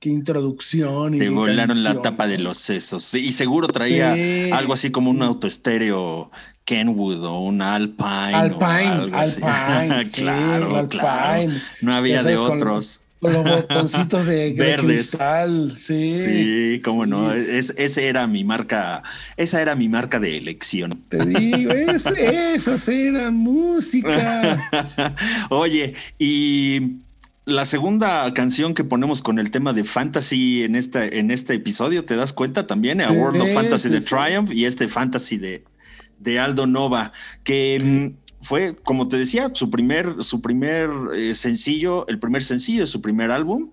qué 0.00 0.08
introducción. 0.10 1.14
Y 1.14 1.18
Te 1.20 1.28
volaron 1.28 1.82
la 1.84 2.02
tapa 2.02 2.26
de 2.26 2.38
los 2.38 2.58
sesos. 2.58 3.04
Sí, 3.04 3.20
Y 3.28 3.32
seguro 3.32 3.68
traía 3.68 4.14
Sí. 4.16 4.50
algo 4.50 4.72
así 4.74 4.90
como 4.90 5.10
un 5.10 5.22
autoestéreo 5.22 6.30
Kenwood 6.66 7.24
o 7.24 7.40
un 7.40 7.62
Alpine. 7.62 8.34
o 8.34 8.36
Alpine, 8.36 9.16
así. 9.16 9.40
Alpine, 9.42 10.04
sí, 10.10 10.20
claro, 10.20 10.80
el 10.80 10.86
claro. 10.88 11.32
Alpine. 11.32 11.62
No 11.80 11.94
había 11.94 12.22
de 12.22 12.36
con- 12.36 12.58
otros. 12.58 13.00
Con 13.20 13.32
los 13.32 13.44
botoncitos 13.44 14.26
de, 14.26 14.52
de 14.52 14.76
cristal, 14.76 15.74
sí. 15.78 16.14
Sí, 16.14 16.80
cómo 16.84 17.04
sí. 17.04 17.10
no. 17.10 17.32
Es, 17.32 17.72
ese 17.78 18.08
era 18.08 18.26
mi 18.26 18.44
marca, 18.44 19.02
esa 19.38 19.62
era 19.62 19.74
mi 19.74 19.88
marca 19.88 20.20
de 20.20 20.36
elección. 20.36 21.00
Te 21.08 21.24
digo, 21.24 21.72
es, 21.72 22.04
esas 22.06 22.86
eran 22.88 23.34
música. 23.36 24.60
Oye, 25.48 25.94
y 26.18 26.96
la 27.46 27.64
segunda 27.64 28.34
canción 28.34 28.74
que 28.74 28.84
ponemos 28.84 29.22
con 29.22 29.38
el 29.38 29.50
tema 29.50 29.72
de 29.72 29.84
fantasy 29.84 30.64
en 30.64 30.74
este, 30.74 31.18
en 31.18 31.30
este 31.30 31.54
episodio, 31.54 32.04
¿te 32.04 32.16
das 32.16 32.32
cuenta 32.32 32.66
también? 32.66 33.00
A 33.00 33.12
World 33.12 33.40
of 33.40 33.54
Fantasy 33.54 33.88
de. 33.88 34.00
Triumph 34.00 34.50
y 34.52 34.64
este 34.64 34.88
fantasy 34.88 35.38
de, 35.38 35.62
de 36.18 36.38
Aldo 36.38 36.66
Nova, 36.66 37.12
que 37.44 37.78
mm, 37.82 38.44
fue, 38.44 38.76
como 38.76 39.08
te 39.08 39.16
decía, 39.16 39.50
su 39.54 39.70
primer, 39.70 40.22
su 40.22 40.40
primer 40.40 40.90
eh, 41.14 41.34
sencillo, 41.34 42.06
el 42.08 42.18
primer 42.18 42.44
sencillo 42.44 42.80
de 42.82 42.86
su 42.86 43.00
primer 43.00 43.30
álbum. 43.30 43.70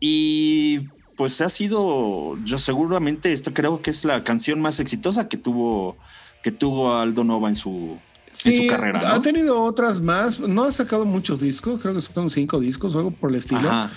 Y 0.00 0.88
pues 1.16 1.40
ha 1.40 1.48
sido, 1.48 2.36
yo 2.44 2.58
seguramente, 2.58 3.32
esto 3.32 3.54
creo 3.54 3.82
que 3.82 3.90
es 3.90 4.04
la 4.04 4.24
canción 4.24 4.60
más 4.60 4.80
exitosa 4.80 5.28
que 5.28 5.36
tuvo, 5.36 5.96
que 6.42 6.50
tuvo 6.50 6.96
Aldo 6.96 7.24
Nova 7.24 7.48
en 7.48 7.54
su, 7.54 7.98
en 8.44 8.62
su 8.62 8.66
carrera. 8.66 9.00
¿no? 9.00 9.06
ha 9.06 9.22
tenido 9.22 9.62
otras 9.62 10.00
más. 10.00 10.40
No 10.40 10.64
ha 10.64 10.72
sacado 10.72 11.04
muchos 11.04 11.40
discos, 11.40 11.80
creo 11.80 11.94
que 11.94 12.00
son 12.00 12.30
cinco 12.30 12.60
discos 12.60 12.94
o 12.94 12.98
algo 12.98 13.10
por 13.10 13.30
el 13.30 13.36
estilo. 13.36 13.68
Ajá. 13.68 13.90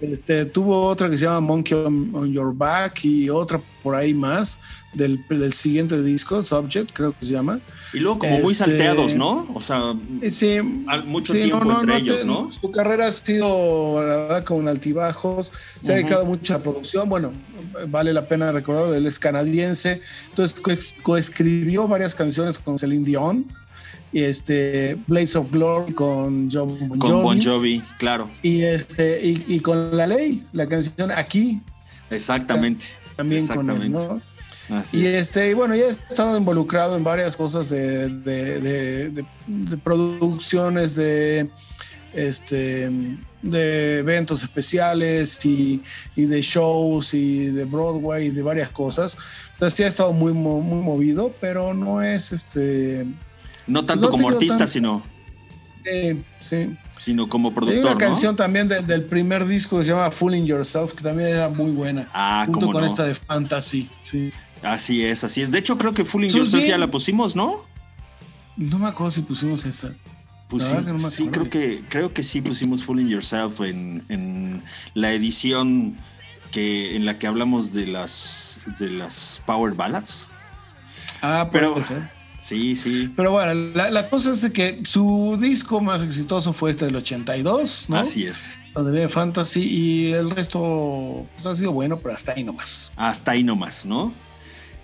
Este, 0.00 0.44
tuvo 0.44 0.86
otra 0.86 1.10
que 1.10 1.18
se 1.18 1.24
llama 1.24 1.40
Monkey 1.40 1.76
on, 1.76 2.10
on 2.14 2.32
Your 2.32 2.54
Back 2.54 3.04
y 3.04 3.28
otra 3.30 3.60
por 3.82 3.96
ahí 3.96 4.14
más 4.14 4.60
del, 4.94 5.24
del 5.28 5.52
siguiente 5.52 6.00
disco, 6.02 6.40
Subject, 6.42 6.92
creo 6.92 7.12
que 7.18 7.26
se 7.26 7.32
llama. 7.32 7.60
Y 7.92 7.98
luego 7.98 8.20
como 8.20 8.38
muy 8.38 8.52
Este- 8.52 8.64
salteados, 8.64 9.16
¿no? 9.16 9.46
O 9.54 9.60
sea, 9.60 9.94
sí, 10.30 10.58
mucho 11.06 11.32
sí, 11.32 11.42
tiempo 11.42 11.70
entre 11.80 11.94
te- 11.96 11.98
ellos, 12.02 12.24
¿no? 12.24 12.50
Su 12.52 12.70
carrera 12.70 13.08
ha 13.08 13.12
sido, 13.12 13.96
la 14.00 14.16
verdad, 14.16 14.44
con 14.44 14.68
altibajos. 14.68 15.50
Se 15.80 15.92
ha 15.92 15.96
dedicado 15.96 16.24
mucho 16.26 16.54
a 16.54 16.58
producción. 16.60 17.08
Bueno, 17.08 17.32
vale 17.88 18.12
la 18.12 18.22
pena 18.22 18.52
recordar, 18.52 18.92
él 18.94 19.06
es 19.06 19.18
canadiense. 19.18 20.00
Entonces, 20.30 20.60
co- 20.60 21.02
coescribió 21.02 21.88
varias 21.88 22.14
canciones 22.14 22.58
con 22.58 22.78
Celine 22.78 23.04
Dion. 23.04 23.46
Y 24.12 24.22
este, 24.22 24.96
Blaze 25.06 25.36
of 25.36 25.50
Glory 25.50 25.92
con 25.92 26.50
John 26.50 26.68
Bon 26.88 26.98
con 26.98 27.10
Jovi. 27.10 27.22
Bon 27.22 27.40
Jovi, 27.42 27.82
claro, 27.98 28.30
Y, 28.42 28.62
este, 28.62 29.20
y, 29.22 29.44
y 29.46 29.60
con 29.60 29.96
La 29.96 30.06
Ley, 30.06 30.44
la 30.52 30.66
canción 30.66 31.10
Aquí, 31.10 31.60
exactamente. 32.10 32.86
también 33.16 33.46
con 33.46 33.68
él. 33.70 33.90
¿no? 33.92 34.20
Así 34.70 34.98
Y 34.98 35.06
es. 35.06 35.14
este, 35.28 35.50
y 35.50 35.54
bueno, 35.54 35.74
ya 35.74 35.84
he 35.86 35.88
estado 35.90 36.36
involucrado 36.38 36.96
en 36.96 37.04
varias 37.04 37.36
cosas 37.36 37.68
de, 37.70 38.08
de- 38.08 38.60
de- 38.60 39.10
de- 39.10 39.24
de 39.46 39.76
producciones, 39.78 40.94
de 40.96 41.50
este 42.12 42.90
de 43.40 43.98
eventos 43.98 44.42
especiales 44.42 45.44
y, 45.46 45.80
y 46.16 46.24
de 46.24 46.42
shows 46.42 47.14
y 47.14 47.46
de 47.46 47.64
Broadway 47.64 48.26
y 48.26 48.30
de 48.30 48.42
varias 48.42 48.68
cosas. 48.70 49.16
O 49.52 49.56
sea, 49.56 49.70
sí 49.70 49.84
ha 49.84 49.88
estado 49.88 50.12
muy, 50.12 50.32
muy 50.32 50.82
movido, 50.82 51.32
pero 51.40 51.72
no 51.72 52.02
es 52.02 52.32
este. 52.32 53.06
No 53.68 53.84
tanto 53.84 54.06
no 54.06 54.10
como 54.10 54.28
artista, 54.28 54.66
sino, 54.66 55.02
eh, 55.84 56.20
sí. 56.40 56.70
sino 56.98 57.28
como 57.28 57.48
Hay 57.50 57.54
productor, 57.54 57.82
una 57.84 57.92
¿no? 57.92 57.98
canción 57.98 58.34
también 58.36 58.66
de- 58.68 58.80
del 58.82 59.04
primer 59.04 59.46
disco 59.46 59.78
que 59.78 59.84
se 59.84 59.90
llama 59.90 60.10
Fooling 60.10 60.44
Yourself, 60.46 60.92
que 60.94 61.02
también 61.04 61.28
era 61.28 61.48
muy 61.48 61.70
buena. 61.70 62.08
Ah, 62.12 62.42
junto 62.46 62.60
cómo 62.60 62.72
con 62.72 62.82
no. 62.82 62.88
esta 62.88 63.04
de 63.04 63.14
Fantasy. 63.14 63.88
Sí. 64.04 64.32
Así 64.62 65.04
es, 65.04 65.22
así 65.22 65.42
es. 65.42 65.50
De 65.52 65.58
hecho, 65.58 65.78
creo 65.78 65.92
que 65.94 66.04
Fooling 66.04 66.30
Yourself 66.30 66.64
ya 66.66 66.76
la 66.78 66.90
pusimos, 66.90 67.36
¿no? 67.36 67.54
No 68.56 68.78
me 68.80 68.88
acuerdo 68.88 69.12
si 69.12 69.20
pusimos 69.22 69.64
esa. 69.64 69.92
Pues 70.48 70.64
sí, 70.64 70.74
que 70.76 70.82
no 70.92 70.94
me 70.94 70.98
sí, 71.10 71.28
creo 71.28 71.48
que, 71.50 71.84
creo 71.88 72.12
que 72.12 72.22
sí 72.22 72.40
pusimos 72.40 72.82
Fooling 72.84 73.06
Yourself 73.08 73.60
en, 73.60 74.02
en 74.08 74.62
la 74.94 75.12
edición 75.12 75.94
que, 76.50 76.96
en 76.96 77.04
la 77.04 77.18
que 77.18 77.26
hablamos 77.26 77.72
de 77.74 77.86
las, 77.86 78.60
de 78.80 78.88
las 78.90 79.42
Power 79.46 79.74
Ballads. 79.74 80.28
Ah, 81.22 81.48
Pero- 81.52 81.74
puede 81.74 81.84
ser. 81.86 82.17
Sí, 82.38 82.76
sí. 82.76 83.12
Pero 83.16 83.32
bueno, 83.32 83.54
la, 83.74 83.90
la 83.90 84.08
cosa 84.08 84.32
es 84.32 84.48
que 84.50 84.80
su 84.84 85.36
disco 85.40 85.80
más 85.80 86.02
exitoso 86.02 86.52
fue 86.52 86.70
este 86.70 86.86
del 86.86 86.96
82, 86.96 87.86
¿no? 87.88 87.96
Así 87.96 88.24
es. 88.26 88.50
Donde 88.74 88.92
viene 88.92 89.08
Fantasy 89.08 89.62
y 89.62 90.12
el 90.12 90.30
resto 90.30 91.26
pues, 91.34 91.46
ha 91.46 91.54
sido 91.54 91.72
bueno, 91.72 91.98
pero 91.98 92.14
hasta 92.14 92.32
ahí 92.32 92.44
nomás. 92.44 92.92
Hasta 92.96 93.32
ahí 93.32 93.42
nomás, 93.42 93.84
¿no? 93.84 94.12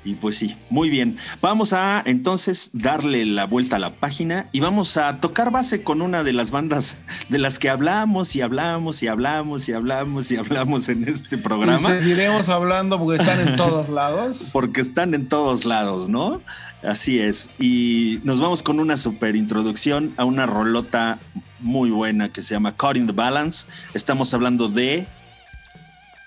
Y 0.05 0.15
pues 0.15 0.37
sí, 0.37 0.55
muy 0.69 0.91
bien. 0.91 1.17
Vamos 1.41 1.73
a 1.73 2.03
entonces 2.05 2.71
darle 2.75 3.25
la 3.25 3.47
vuelta 3.47 3.77
a 3.77 3.79
la 3.79 3.95
página 3.95 4.51
y 4.53 4.61
vamos 4.61 4.99
a 4.99 5.19
tocar 5.21 5.51
base 5.51 5.83
con 5.83 6.03
una 6.03 6.23
de 6.23 6.35
las 6.35 6.51
bandas 6.51 7.05
de 7.31 7.39
las 7.39 7.59
que 7.59 7.71
hablamos 7.71 8.37
y 8.37 8.43
hablamos 8.43 9.03
y 9.03 9.09
hablamos 9.09 9.67
y 9.67 9.73
hablamos 9.73 10.31
y 10.31 10.37
hablamos 10.37 10.91
en 10.91 11.09
este 11.09 11.37
Y 11.37 11.39
programa, 11.39 11.79
seguiremos 11.79 12.51
hablando 12.51 12.99
porque 12.99 13.23
están 13.23 13.49
en 13.49 13.57
todos 13.57 13.89
lados. 13.89 14.49
porque 14.53 14.83
están 14.83 15.15
en 15.15 15.27
todos 15.27 15.65
lados, 15.65 16.11
¿no? 16.11 16.43
Así 16.87 17.19
es. 17.19 17.51
Y 17.59 18.21
nos 18.25 18.41
vamos 18.41 18.63
con 18.63 18.81
una 18.81 18.97
super 18.97 19.37
introducción 19.37 20.13
a 20.17 20.25
una 20.25 20.47
rolota 20.47 21.19
muy 21.61 21.91
buena 21.91 22.33
que 22.33 22.43
se 22.43 22.55
llama 22.55 22.77
Caught 22.77 22.97
in 22.97 23.07
the 23.07 23.13
Balance. 23.13 23.67
Estamos 23.95 24.35
hablando 24.35 24.69
de... 24.69 25.07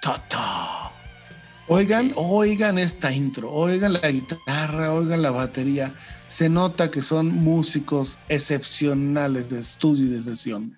Tata. 0.02 0.92
Oigan, 1.70 2.14
oigan 2.16 2.78
esta 2.78 3.12
intro, 3.12 3.52
oigan 3.52 3.94
la 3.94 4.10
guitarra, 4.10 4.94
oigan 4.94 5.22
la 5.22 5.32
batería. 5.32 5.92
Se 6.26 6.48
nota 6.48 6.90
que 6.90 7.02
son 7.02 7.28
músicos 7.28 8.20
excepcionales 8.30 9.50
de 9.50 9.60
estudio 9.60 10.06
y 10.06 10.10
de 10.10 10.22
sesión. 10.22 10.77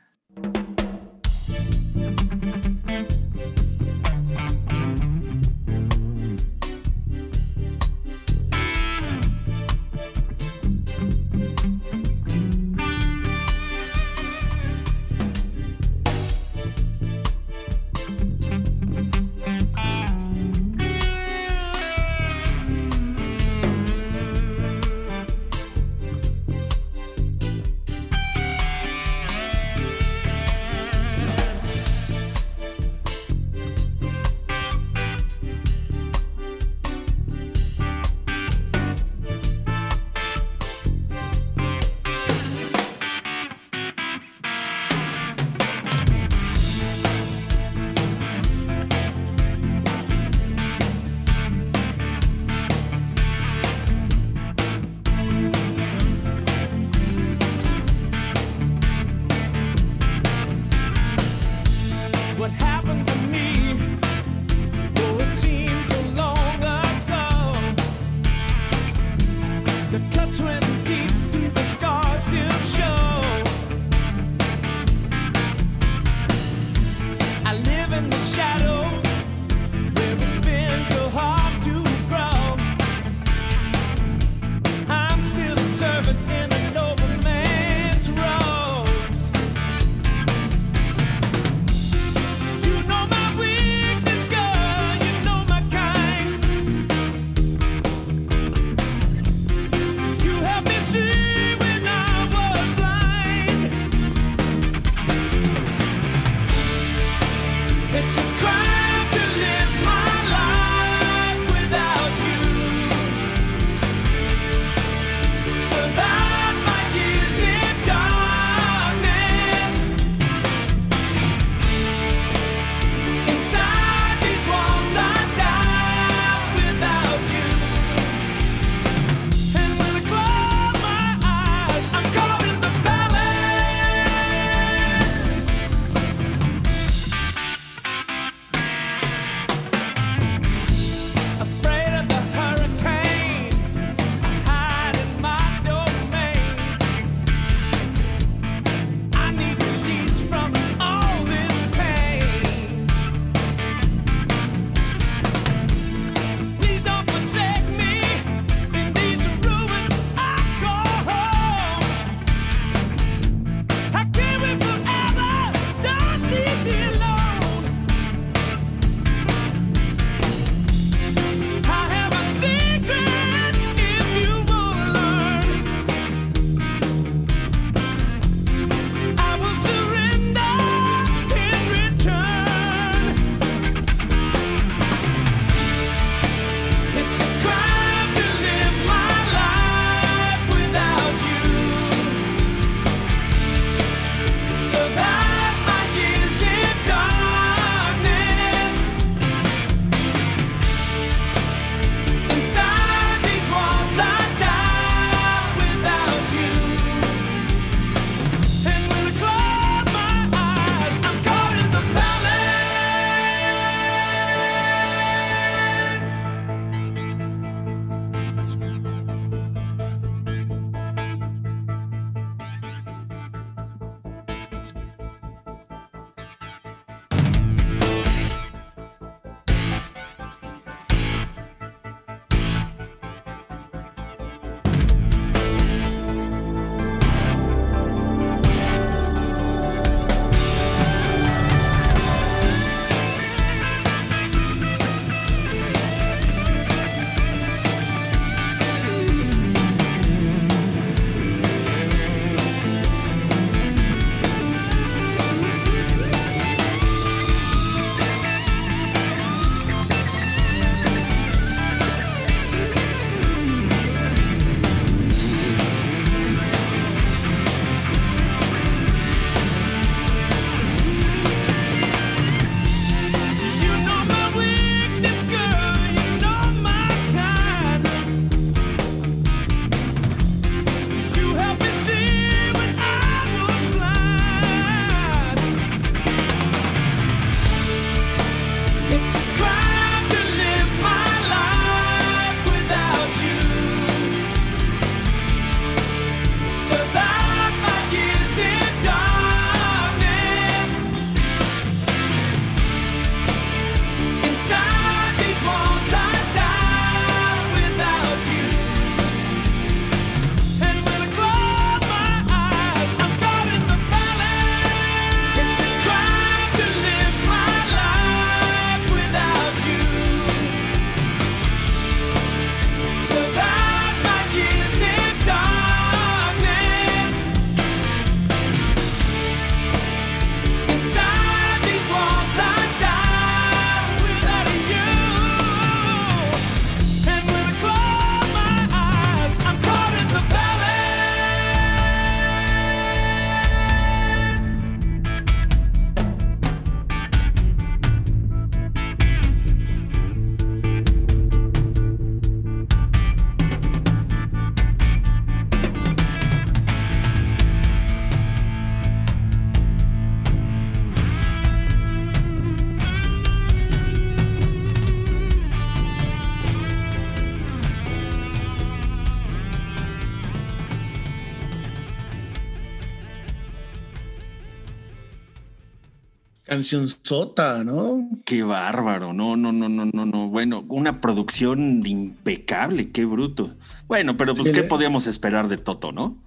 Canción 376.59 376.87
sota, 377.03 377.63
¿no? 377.63 378.09
Qué 378.25 378.43
bárbaro, 378.43 379.13
no, 379.13 379.37
no, 379.37 379.53
no, 379.53 379.69
no, 379.69 379.85
no, 379.85 380.05
no. 380.05 380.27
Bueno, 380.27 380.65
una 380.67 380.99
producción 380.99 381.85
impecable, 381.85 382.91
qué 382.91 383.05
bruto. 383.05 383.51
Bueno, 383.87 384.17
pero 384.17 384.33
pues, 384.33 384.47
Sí, 384.49 384.53
¿qué 384.53 384.61
le- 384.61 384.67
podíamos 384.67 385.07
esperar 385.07 385.47
de 385.47 385.57
Toto, 385.57 385.93
no? 385.93 386.17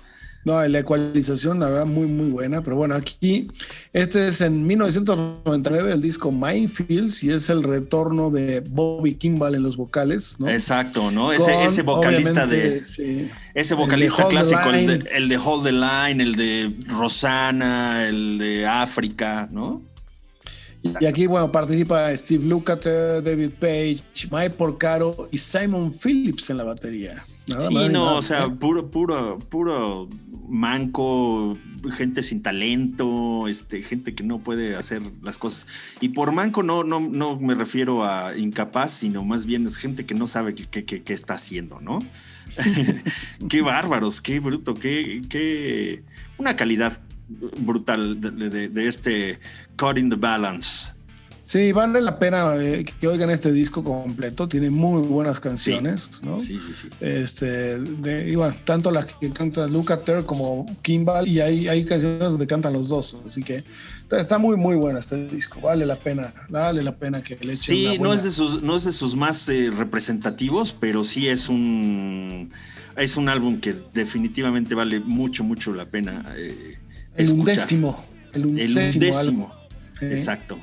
No, 0.44 0.66
la 0.66 0.80
ecualización, 0.80 1.60
la 1.60 1.68
verdad, 1.68 1.86
muy, 1.86 2.06
muy 2.08 2.28
buena. 2.30 2.62
Pero 2.64 2.74
bueno, 2.74 2.96
aquí, 2.96 3.46
este 3.92 4.26
es 4.26 4.40
en 4.40 4.66
1999, 4.66 5.92
el 5.92 6.02
disco 6.02 6.32
Minefields, 6.32 7.22
y 7.22 7.30
es 7.30 7.48
el 7.48 7.62
retorno 7.62 8.28
de 8.30 8.58
Bobby 8.68 9.14
Kimball 9.14 9.54
en 9.54 9.62
los 9.62 9.76
vocales, 9.76 10.36
¿no? 10.40 10.48
Exacto, 10.48 11.12
¿no? 11.12 11.32
Ese, 11.32 11.52
Con, 11.52 11.62
ese 11.62 11.82
vocalista 11.82 12.46
de. 12.46 12.82
sí, 12.88 13.30
Ese 13.54 13.74
vocalista 13.74 14.26
clásico, 14.26 14.70
el 14.70 14.86
de, 15.04 15.10
el 15.12 15.28
de 15.28 15.38
Hold 15.38 15.64
the 15.64 15.72
Line, 15.72 16.20
el 16.20 16.34
de 16.34 16.74
Rosana, 16.88 18.08
el 18.08 18.38
de 18.38 18.66
África, 18.66 19.46
¿no? 19.52 19.82
Y 21.00 21.06
aquí, 21.06 21.26
bueno, 21.26 21.50
participa 21.52 22.14
Steve 22.16 22.44
Lukather, 22.44 23.22
David 23.22 23.50
Page, 23.60 24.02
Mike 24.30 24.50
Porcaro 24.50 25.28
y 25.30 25.38
Simon 25.38 25.92
Phillips 25.92 26.50
en 26.50 26.56
la 26.56 26.64
batería. 26.64 27.22
Nada 27.46 27.62
Sí, 27.62 27.74
no, 27.74 27.88
nada, 27.88 28.12
o 28.14 28.22
sea, 28.22 28.48
puro, 28.48 28.90
puro, 28.90 29.38
puro 29.38 30.08
manco, 30.48 31.56
gente 31.96 32.22
sin 32.22 32.42
talento, 32.42 33.46
este, 33.48 33.82
gente 33.82 34.14
que 34.14 34.22
no 34.24 34.38
puede 34.40 34.76
hacer 34.76 35.02
las 35.22 35.38
cosas. 35.38 35.66
Y 36.00 36.10
por 36.10 36.32
manco 36.32 36.62
no, 36.62 36.84
no, 36.84 37.00
no 37.00 37.38
me 37.38 37.54
refiero 37.54 38.04
a 38.04 38.36
incapaz, 38.36 38.92
sino 38.92 39.24
más 39.24 39.46
bien 39.46 39.66
es 39.66 39.76
gente 39.76 40.04
que 40.04 40.14
no 40.14 40.26
sabe 40.26 40.54
qué- 40.54 40.84
qué 40.84 41.14
está 41.14 41.34
haciendo, 41.34 41.80
¿no? 41.80 42.00
qué 43.48 43.62
bárbaros, 43.62 44.20
qué 44.20 44.40
bruto, 44.40 44.74
qué, 44.74 45.22
qué 45.28 46.02
una 46.38 46.56
calidad 46.56 47.00
brutal 47.58 48.20
de, 48.20 48.30
de- 48.50 48.68
de 48.68 48.88
este 48.88 49.38
Cutting 49.78 50.10
the 50.10 50.16
Balance. 50.16 50.90
Sí, 51.44 51.72
vale 51.72 52.00
la 52.00 52.20
pena 52.20 52.54
eh, 52.56 52.84
que 53.00 53.08
oigan 53.08 53.28
este 53.28 53.50
disco 53.52 53.82
completo. 53.82 54.48
Tiene 54.48 54.70
muy 54.70 55.02
buenas 55.02 55.40
canciones, 55.40 56.20
¿no? 56.22 56.40
Sí, 56.40 56.58
sí, 56.60 56.72
sí. 56.72 56.88
Este, 57.00 57.80
de, 57.80 58.30
y 58.30 58.36
bueno, 58.36 58.54
tanto 58.64 58.92
las 58.92 59.06
que 59.06 59.32
canta 59.32 59.66
Lukather 59.66 60.24
como 60.24 60.64
Kimball, 60.82 61.26
y 61.26 61.40
hay, 61.40 61.66
hay 61.66 61.84
canciones 61.84 62.20
donde 62.20 62.46
cantan 62.46 62.72
los 62.74 62.88
dos. 62.88 63.20
Así 63.26 63.42
que 63.42 63.64
está, 64.02 64.20
está 64.20 64.38
muy, 64.38 64.56
muy 64.56 64.76
bueno 64.76 65.00
este 65.00 65.26
disco. 65.26 65.60
Vale 65.60 65.84
la 65.84 65.96
pena, 65.96 66.32
vale 66.48 66.80
la 66.82 66.94
pena 66.96 67.20
que 67.22 67.34
le 67.34 67.54
echen 67.54 67.56
Sí, 67.76 67.84
una 67.86 67.92
no 67.94 67.98
buena- 67.98 68.14
es 68.14 68.22
de 68.22 68.30
sus, 68.30 68.62
no 68.62 68.76
es 68.76 68.84
de 68.84 68.92
sus 68.92 69.16
más 69.16 69.48
eh, 69.48 69.70
representativos, 69.76 70.74
pero 70.78 71.02
sí 71.02 71.26
es 71.26 71.48
un 71.48 72.52
es 72.96 73.16
un 73.16 73.28
álbum 73.28 73.58
que 73.58 73.74
definitivamente 73.94 74.74
vale 74.74 75.00
mucho, 75.00 75.42
mucho 75.44 75.74
la 75.74 75.86
pena. 75.86 76.24
eh, 76.36 76.78
el 77.16 77.24
escuchar. 77.24 77.38
undécimo. 77.38 78.04
El 78.32 78.46
undécimo. 78.46 79.52
El. 80.00 80.12
Exacto. 80.12 80.58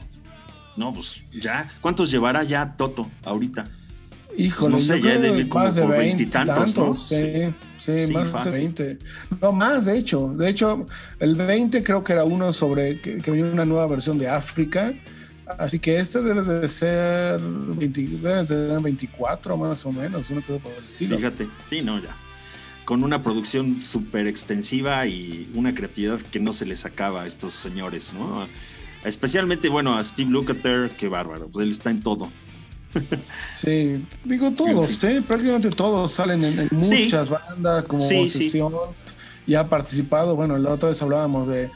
No, 0.77 0.93
pues 0.93 1.23
ya. 1.31 1.69
¿Cuántos 1.81 2.09
llevará 2.09 2.43
ya 2.43 2.75
Toto 2.77 3.09
ahorita? 3.25 3.67
Híjole, 4.37 4.75
no 4.75 4.79
sé, 4.79 5.01
yo 5.01 5.09
ya 5.09 5.19
creo 5.19 5.35
que 5.35 5.49
como 5.49 5.65
más 5.65 5.75
de 5.75 5.81
por 5.81 5.91
20 5.91 6.05
veintitantos, 6.05 6.77
¿no? 6.77 6.93
Sí, 6.93 7.15
sí, 7.77 8.05
Sí, 8.05 8.13
más 8.13 8.27
de 8.27 8.31
fácil. 8.31 8.51
20. 8.53 8.99
No, 9.41 9.51
más 9.51 9.85
de 9.85 9.97
hecho. 9.97 10.29
De 10.35 10.49
hecho, 10.49 10.85
el 11.19 11.35
20 11.35 11.83
creo 11.83 12.03
que 12.03 12.13
era 12.13 12.23
uno 12.23 12.53
sobre 12.53 13.01
que, 13.01 13.17
que 13.17 13.31
venía 13.31 13.51
una 13.51 13.65
nueva 13.65 13.87
versión 13.87 14.17
de 14.17 14.29
África. 14.29 14.93
Así 15.57 15.79
que 15.79 15.97
este 15.97 16.21
debe 16.21 16.43
de 16.43 16.67
ser 16.69 17.41
20, 17.41 18.01
debe 18.01 18.35
de 18.35 18.45
tener 18.45 18.79
24 18.81 19.57
más 19.57 19.85
o 19.85 19.91
menos, 19.91 20.29
una 20.29 20.45
cosa 20.45 20.59
por 20.59 20.73
el 20.73 20.85
estilo. 20.85 21.17
Fíjate. 21.17 21.49
Sí, 21.63 21.81
no, 21.81 21.99
ya. 21.99 22.15
Con 22.89 23.03
una 23.03 23.21
producción 23.21 23.79
súper 23.79 24.25
extensiva 24.25 25.05
y 25.05 25.47
una 25.53 25.75
creatividad 25.75 26.19
que 26.21 26.39
no 26.39 26.53
se 26.53 26.65
les 26.65 26.85
acaba 26.85 27.21
a 27.21 27.27
estos 27.27 27.53
señores, 27.53 28.15
¿no? 28.15 28.47
Especialmente, 29.03 29.69
bueno, 29.69 29.95
a 29.95 30.03
Steve 30.03 30.31
Lukather, 30.31 30.89
qué 30.97 31.07
bárbaro, 31.07 31.49
pues 31.49 31.65
él 31.65 31.69
está 31.69 31.91
en 31.91 32.01
todo. 32.01 32.29
Sí, 33.53 34.03
digo 34.25 34.49
todos, 34.53 35.03
¿eh? 35.03 35.21
prácticamente 35.21 35.69
todos 35.69 36.11
salen 36.13 36.43
en, 36.43 36.59
en 36.71 36.81
Sí. 36.81 37.03
muchas 37.03 37.29
bandas 37.29 37.83
como 37.83 38.01
Sí, 38.01 38.27
sí. 38.27 38.45
sesión 38.45 38.73
y 39.45 39.53
ha 39.53 39.69
participado. 39.69 40.35
Bueno, 40.35 40.57
la 40.57 40.71
otra 40.71 40.89
vez 40.89 40.99
hablábamos 41.03 41.47
de 41.47 41.69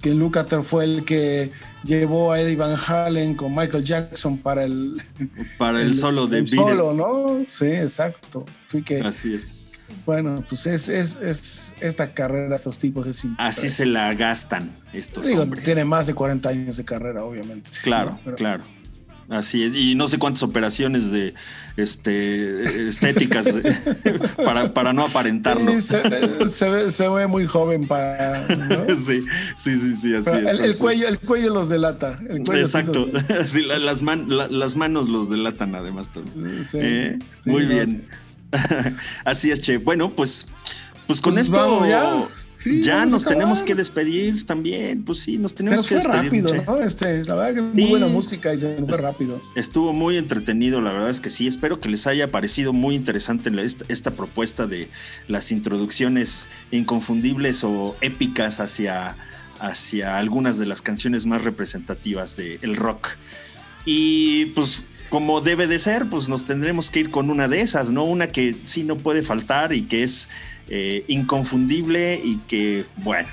que 0.00 0.14
Lukather 0.14 0.62
fue 0.62 0.84
el 0.84 1.04
que 1.04 1.50
llevó 1.82 2.32
a 2.32 2.40
Eddie 2.40 2.56
Van 2.56 2.74
Halen 2.86 3.34
con 3.34 3.54
Michael 3.54 3.84
Jackson 3.84 4.38
para 4.38 4.64
el, 4.64 5.02
Para 5.58 5.82
el, 5.82 5.92
solo 5.92 6.26
de 6.26 6.38
el 6.38 6.48
solo, 6.48 6.94
¿no? 6.94 7.44
Sí, 7.46 7.66
exacto. 7.66 8.46
Que, 8.86 9.00
Así 9.00 9.34
es. 9.34 9.52
Bueno, 10.06 10.44
pues 10.48 10.66
es, 10.66 10.88
es, 10.88 11.16
es 11.16 11.74
esta 11.80 12.12
carrera, 12.14 12.56
estos 12.56 12.78
tipos 12.78 13.06
es 13.06 13.24
Así 13.38 13.70
se 13.70 13.86
la 13.86 14.12
gastan 14.14 14.70
estos 14.92 15.26
Digo, 15.26 15.42
hombres. 15.42 15.62
tiene 15.64 15.84
más 15.84 16.06
de 16.06 16.14
40 16.14 16.48
años 16.48 16.76
de 16.76 16.84
carrera, 16.84 17.24
obviamente. 17.24 17.70
Claro, 17.82 18.12
¿no? 18.12 18.20
Pero- 18.24 18.36
claro. 18.36 18.64
Así 19.30 19.64
es. 19.64 19.74
Y 19.74 19.94
no 19.94 20.06
sé 20.06 20.18
cuántas 20.18 20.42
operaciones 20.42 21.10
de 21.10 21.32
este 21.78 22.88
estéticas 22.90 23.46
eh, 23.46 23.62
para, 24.44 24.74
para 24.74 24.92
no 24.92 25.02
aparentarlo. 25.04 25.72
Sí, 25.72 25.80
se, 25.80 26.48
se 26.50 26.68
ve, 26.68 26.90
se 26.90 27.08
ve 27.08 27.26
muy 27.26 27.46
joven 27.46 27.86
para. 27.86 28.46
¿no? 28.48 28.94
Sí, 28.96 29.22
sí, 29.56 29.78
sí, 29.78 29.94
sí, 29.94 30.14
así 30.14 30.30
Pero 30.30 30.50
es. 30.50 30.58
el, 30.60 30.76
cuello, 30.76 31.08
el 31.08 31.18
cuello 31.20 31.54
los 31.54 31.70
delata. 31.70 32.18
El 32.28 32.44
sí 32.44 32.52
Exacto. 32.52 33.08
los- 33.10 33.24
Sí, 33.50 33.62
la- 33.62 33.78
las, 33.78 34.02
man- 34.02 34.26
la- 34.28 34.48
las 34.48 34.76
manos 34.76 35.08
los 35.08 35.30
delatan 35.30 35.74
además 35.74 36.10
también. 36.12 36.62
Eh, 36.74 37.18
Muy 37.46 37.62
no, 37.64 37.68
bien. 37.70 38.06
Sí. 38.54 38.94
Así 39.24 39.50
es, 39.50 39.60
Che. 39.60 39.78
Bueno, 39.78 40.10
pues, 40.10 40.46
pues 41.06 41.20
con 41.20 41.34
Pues 41.34 41.46
esto 41.46 41.86
ya. 41.86 42.24
Sí, 42.56 42.82
nos 43.10 43.24
tenemos 43.24 43.62
que 43.64 43.74
despedir 43.74 44.46
también. 44.46 45.04
Pues 45.04 45.18
sí, 45.18 45.38
nos 45.38 45.50
Se 45.50 45.56
tenemos 45.58 45.78
nos 45.78 45.88
que 45.88 45.96
fue 46.00 46.12
despedir. 46.12 46.44
rápido, 46.44 46.48
Che. 46.50 46.64
¿no? 46.64 46.76
Este, 46.78 47.24
la 47.24 47.34
verdad 47.34 47.54
que 47.54 47.60
muy 47.62 47.82
Sí. 47.82 47.90
buena 47.90 48.06
música 48.06 48.54
y 48.54 48.58
se 48.58 48.76
nos 48.78 48.88
fue 48.88 48.98
rápido. 48.98 49.42
Estuvo 49.56 49.92
muy 49.92 50.16
entretenido, 50.16 50.80
la 50.80 50.92
verdad 50.92 51.10
es 51.10 51.20
que 51.20 51.30
sí. 51.30 51.46
Espero 51.48 51.80
que 51.80 51.88
les 51.88 52.06
haya 52.06 52.30
parecido 52.30 52.72
muy 52.72 52.94
interesante 52.94 53.50
esta, 53.60 53.84
esta 53.88 54.12
propuesta 54.12 54.66
de 54.66 54.88
las 55.28 55.50
introducciones 55.50 56.48
inconfundibles 56.70 57.64
o 57.64 57.96
épicas 58.00 58.60
hacia, 58.60 59.16
hacia 59.58 60.16
algunas 60.16 60.56
de 60.58 60.66
las 60.66 60.80
canciones 60.80 61.26
más 61.26 61.42
representativas 61.44 62.36
del 62.36 62.76
rock. 62.76 63.08
Y 63.84 64.46
pues 64.46 64.84
como 65.10 65.40
debe 65.40 65.66
de 65.66 65.78
ser, 65.78 66.08
pues 66.10 66.28
nos 66.28 66.44
tendremos 66.44 66.90
que 66.90 67.00
ir 67.00 67.10
con 67.10 67.30
una 67.30 67.46
de 67.48 67.60
esas, 67.60 67.90
¿no? 67.90 68.04
Una 68.04 68.28
que 68.28 68.56
sí 68.64 68.82
no 68.82 68.96
puede 68.96 69.22
faltar 69.22 69.72
y 69.72 69.82
que 69.82 70.02
es 70.02 70.28
eh, 70.68 71.04
inconfundible 71.08 72.20
y 72.22 72.38
que, 72.48 72.86
bueno, 72.96 73.28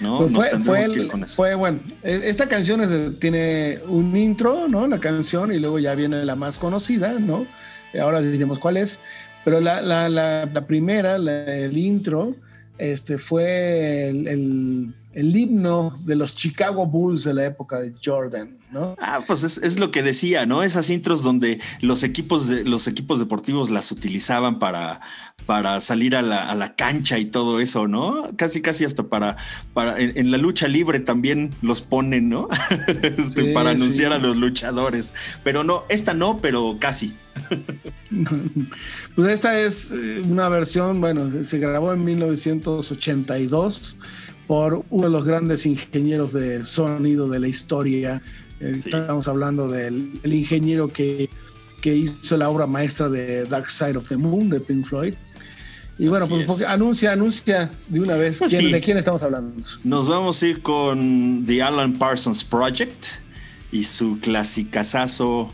¿no? 0.00 0.18
Pues 0.18 0.30
nos 0.32 0.48
fue, 0.48 0.58
fue, 0.60 0.90
que 0.90 1.00
ir 1.00 1.00
el- 1.02 1.08
con 1.08 1.22
eso. 1.24 1.34
fue, 1.36 1.54
bueno, 1.54 1.80
eh, 2.02 2.22
esta 2.24 2.48
canción 2.48 2.80
es 2.80 3.18
tiene 3.20 3.78
un 3.86 4.16
intro, 4.16 4.66
¿no? 4.68 4.86
La 4.86 4.98
canción 4.98 5.52
y 5.52 5.58
luego 5.58 5.78
ya 5.78 5.94
viene 5.94 6.24
la 6.24 6.36
más 6.36 6.58
conocida, 6.58 7.18
¿no? 7.20 7.46
Ahora 8.00 8.20
diremos 8.20 8.58
cuál 8.58 8.76
es, 8.76 9.00
pero 9.44 9.60
la, 9.60 9.80
la, 9.80 10.08
la, 10.08 10.46
la 10.52 10.66
primera, 10.66 11.14
el 11.16 11.78
intro, 11.78 12.34
este 12.78 13.18
fue 13.18 14.08
el, 14.08 14.94
el, 15.12 15.36
himno 15.36 15.96
de 16.04 16.16
los 16.16 16.34
Chicago 16.34 16.86
Bulls 16.86 17.24
de 17.24 17.34
la 17.34 17.44
época 17.46 17.78
de 17.78 17.94
Jordan, 18.04 18.56
¿no? 18.72 18.96
Ah, 18.98 19.22
pues 19.26 19.44
es, 19.44 19.58
es 19.58 19.78
lo 19.78 19.90
que 19.90 20.02
decía, 20.02 20.44
¿no? 20.44 20.62
Esas 20.62 20.90
intros 20.90 21.22
donde 21.22 21.60
los 21.80 22.02
equipos 22.02 22.48
de 22.48 22.64
los 22.64 22.88
equipos 22.88 23.20
deportivos 23.20 23.70
las 23.70 23.92
utilizaban 23.92 24.58
para, 24.58 25.00
para 25.46 25.80
salir 25.80 26.16
a 26.16 26.22
la, 26.22 26.48
a 26.50 26.54
la 26.54 26.74
cancha 26.74 27.18
y 27.18 27.26
todo 27.26 27.60
eso, 27.60 27.86
¿no? 27.86 28.28
Casi, 28.36 28.62
casi 28.62 28.84
hasta 28.84 29.04
para, 29.08 29.36
para 29.72 29.98
en, 30.00 30.16
en 30.16 30.30
la 30.30 30.38
lucha 30.38 30.68
libre 30.68 31.00
también 31.00 31.54
los 31.62 31.80
ponen, 31.82 32.28
¿no? 32.28 32.48
Este, 33.02 33.44
Sí, 33.44 33.52
para 33.52 33.70
anunciar 33.70 34.12
sí. 34.12 34.16
a 34.16 34.18
los 34.18 34.36
luchadores. 34.36 35.12
Pero 35.42 35.64
no, 35.64 35.84
esta 35.88 36.14
no, 36.14 36.38
pero 36.38 36.76
casi. 36.80 37.14
Pues 39.16 39.28
esta 39.28 39.58
es 39.60 39.90
eh, 39.92 40.22
una 40.24 40.48
versión, 40.48 41.00
bueno, 41.00 41.42
se 41.42 41.58
grabó 41.58 41.92
en 41.92 42.04
1982 42.04 43.96
por 44.46 44.84
uno 44.90 45.04
de 45.04 45.10
los 45.10 45.24
grandes 45.24 45.66
ingenieros 45.66 46.32
de 46.32 46.64
sonido 46.64 47.26
de 47.28 47.40
la 47.40 47.48
historia. 47.48 48.20
Eh, 48.60 48.80
Sí. 48.82 48.90
Estamos 48.90 49.26
hablando 49.28 49.68
del 49.68 50.12
el 50.22 50.32
ingeniero 50.32 50.88
que, 50.88 51.28
que 51.82 51.94
hizo 51.96 52.36
la 52.36 52.48
obra 52.48 52.66
maestra 52.66 53.08
de 53.08 53.44
Dark 53.46 53.70
Side 53.70 53.96
of 53.96 54.08
the 54.08 54.16
Moon 54.16 54.48
de 54.48 54.60
Pink 54.60 54.86
Floyd. 54.86 55.14
Y 55.98 56.08
bueno, 56.08 56.24
Así 56.24 56.42
pues 56.46 56.62
anuncia, 56.62 57.12
anuncia 57.12 57.70
de 57.88 58.00
una 58.00 58.14
vez 58.16 58.38
Pues 58.40 58.50
quién- 58.50 58.62
sí. 58.66 58.72
de 58.72 58.80
quién 58.80 58.98
estamos 58.98 59.22
hablando. 59.22 59.62
Nos 59.84 60.08
vamos 60.08 60.42
a 60.42 60.46
ir 60.46 60.60
con 60.62 61.44
The 61.46 61.62
Alan 61.62 61.92
Parsons 61.94 62.42
Project 62.44 63.06
y 63.70 63.84
su 63.84 64.18
clasicazazo 64.20 65.52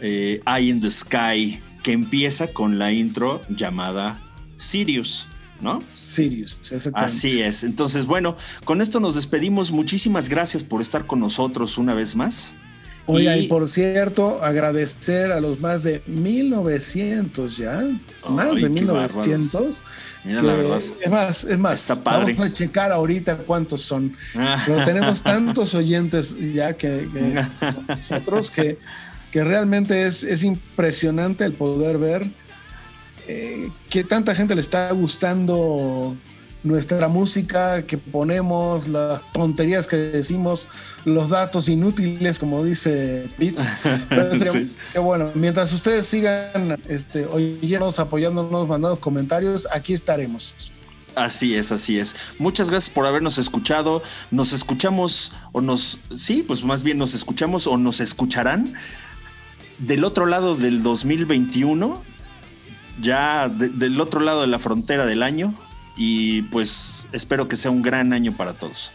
eh, 0.00 0.40
Eye 0.46 0.68
in 0.70 0.80
the 0.80 0.90
Sky, 0.90 1.60
que 1.82 1.92
empieza 1.92 2.48
con 2.52 2.78
la 2.78 2.92
intro 2.92 3.40
llamada 3.48 4.20
Sirius, 4.56 5.26
¿no? 5.60 5.82
Sirius, 5.94 6.58
exactamente. 6.72 7.00
Así 7.04 7.40
es. 7.42 7.64
Entonces, 7.64 8.06
bueno, 8.06 8.36
con 8.64 8.80
esto 8.80 9.00
nos 9.00 9.14
despedimos. 9.16 9.72
Muchísimas 9.72 10.28
gracias 10.28 10.62
por 10.64 10.80
estar 10.80 11.06
con 11.06 11.20
nosotros 11.20 11.78
una 11.78 11.94
vez 11.94 12.14
más. 12.16 12.54
Oiga, 13.10 13.36
Y- 13.36 13.44
y 13.44 13.48
por 13.48 13.66
cierto, 13.68 14.42
agradecer 14.44 15.32
a 15.32 15.40
los 15.40 15.60
más 15.60 15.82
de 15.82 16.02
1900 16.06 17.56
ya, 17.56 17.82
más 18.28 18.54
de 18.56 18.60
qué 18.62 18.68
1900. 18.68 19.82
Mira, 20.24 20.40
que- 20.40 20.46
la 20.46 20.54
verdad. 20.54 20.78
es 20.78 21.10
más, 21.10 21.44
es 21.44 21.58
más, 21.58 21.80
Está 21.80 22.02
padre. 22.04 22.34
vamos 22.34 22.50
a 22.50 22.52
checar 22.52 22.92
ahorita 22.92 23.38
cuántos 23.38 23.82
son. 23.82 24.14
Pero 24.66 24.84
tenemos 24.84 25.22
tantos 25.22 25.74
oyentes 25.74 26.36
ya 26.54 26.74
que, 26.76 27.08
que 27.12 27.44
nosotros 27.88 28.50
que, 28.50 28.78
que 29.32 29.42
realmente 29.42 30.06
es, 30.06 30.22
es 30.22 30.44
impresionante 30.44 31.44
el 31.44 31.54
poder 31.54 31.98
ver 31.98 32.26
eh, 33.26 33.70
que 33.90 34.04
tanta 34.04 34.34
gente 34.34 34.54
le 34.54 34.60
está 34.60 34.90
gustando 34.92 36.14
nuestra 36.64 37.08
música 37.08 37.82
que 37.86 37.96
ponemos, 37.98 38.88
las 38.88 39.22
tonterías 39.32 39.86
que 39.86 39.96
decimos, 39.96 40.66
los 41.04 41.28
datos 41.30 41.68
inútiles, 41.68 42.38
como 42.38 42.64
dice 42.64 43.28
Pete. 43.36 43.62
Pero 44.08 44.34
sería- 44.34 44.52
Sí. 44.52 44.76
Qué 44.92 44.98
bueno, 44.98 45.30
mientras 45.34 45.72
ustedes 45.72 46.06
sigan 46.06 46.80
este, 46.88 47.26
oyéndonos, 47.26 47.98
apoyándonos, 47.98 48.66
mandando 48.66 48.98
comentarios, 49.00 49.68
aquí 49.72 49.92
estaremos. 49.94 50.72
Así 51.14 51.54
es, 51.56 51.72
así 51.72 51.98
es. 51.98 52.14
Muchas 52.38 52.70
gracias 52.70 52.94
por 52.94 53.04
habernos 53.06 53.38
escuchado. 53.38 54.02
Nos 54.30 54.52
escuchamos 54.52 55.32
o 55.52 55.60
nos, 55.60 55.98
sí, 56.14 56.44
pues 56.46 56.62
más 56.64 56.82
bien 56.82 56.98
nos 56.98 57.14
escuchamos 57.14 57.66
o 57.66 57.76
nos 57.76 58.00
escucharán 58.00 58.74
del 59.78 60.04
otro 60.04 60.26
lado 60.26 60.54
del 60.54 60.82
2021, 60.82 62.02
ya 63.00 63.48
de- 63.48 63.68
del 63.68 64.00
otro 64.00 64.20
lado 64.20 64.42
de 64.42 64.48
la 64.48 64.58
frontera 64.58 65.06
del 65.06 65.22
año. 65.22 65.54
Y 65.98 66.42
pues 66.42 67.06
espero 67.12 67.48
que 67.48 67.56
sea 67.56 67.70
un 67.70 67.82
gran 67.82 68.12
año 68.12 68.32
para 68.32 68.52
todos. 68.54 68.92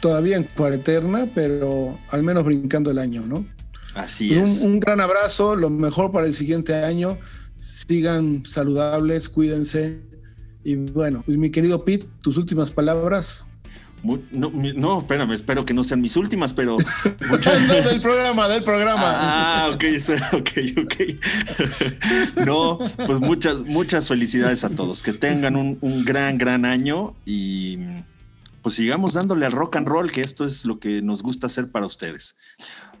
Todavía 0.00 0.36
en 0.36 0.44
cuarentena, 0.44 1.26
pero 1.34 1.98
al 2.10 2.22
menos 2.22 2.44
brincando 2.44 2.90
el 2.90 2.98
año, 2.98 3.22
¿no? 3.26 3.46
Así 3.94 4.32
Un, 4.32 4.38
es. 4.38 4.60
un 4.60 4.80
gran 4.80 5.00
abrazo, 5.00 5.56
lo 5.56 5.70
mejor 5.70 6.12
para 6.12 6.26
el 6.26 6.34
siguiente 6.34 6.74
año. 6.74 7.18
Sigan 7.58 8.44
saludables, 8.44 9.28
cuídense. 9.30 10.02
Y 10.62 10.76
bueno, 10.76 11.22
mi 11.26 11.50
querido 11.50 11.84
Pete, 11.84 12.06
tus 12.20 12.36
últimas 12.36 12.70
palabras. 12.70 13.46
No, 14.04 14.50
no, 14.52 14.98
espérame, 14.98 15.32
espero 15.32 15.64
que 15.64 15.72
no 15.72 15.82
sean 15.82 16.02
mis 16.02 16.16
últimas, 16.16 16.52
pero 16.52 16.76
No, 17.20 17.28
muchas 17.28 17.68
del 17.68 18.00
programa, 18.00 18.48
del 18.48 18.62
programa. 18.62 19.02
Ah, 19.04 19.70
ok, 19.74 19.84
ok, 20.32 20.50
ok. 20.84 20.94
No, 22.46 22.78
pues 22.78 23.20
muchas, 23.20 23.60
muchas 23.60 24.08
felicidades 24.08 24.62
a 24.64 24.70
todos. 24.70 25.02
Que 25.02 25.14
tengan 25.14 25.56
un, 25.56 25.78
un 25.80 26.04
gran, 26.04 26.36
gran 26.36 26.64
año 26.64 27.14
y 27.24 27.78
pues 28.62 28.76
sigamos 28.76 29.14
dándole 29.14 29.46
al 29.46 29.52
rock 29.52 29.76
and 29.76 29.86
roll, 29.86 30.10
que 30.10 30.22
esto 30.22 30.44
es 30.44 30.64
lo 30.64 30.78
que 30.78 31.02
nos 31.02 31.22
gusta 31.22 31.46
hacer 31.46 31.68
para 31.68 31.86
ustedes. 31.86 32.36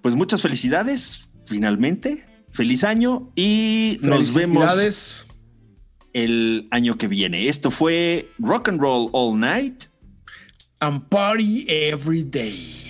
Pues 0.02 0.14
muchas 0.14 0.42
felicidades, 0.42 1.28
finalmente. 1.46 2.26
Feliz 2.52 2.84
año 2.84 3.28
y 3.34 3.98
nos 4.00 4.32
vemos 4.32 5.26
el 6.12 6.68
año 6.70 6.96
que 6.96 7.08
viene. 7.08 7.48
Esto 7.48 7.70
fue 7.70 8.30
Rock 8.38 8.68
and 8.68 8.80
Roll 8.80 9.08
All 9.12 9.38
Night. 9.38 9.84
And 10.84 11.08
party 11.08 11.64
every 11.66 12.24
day. 12.24 12.83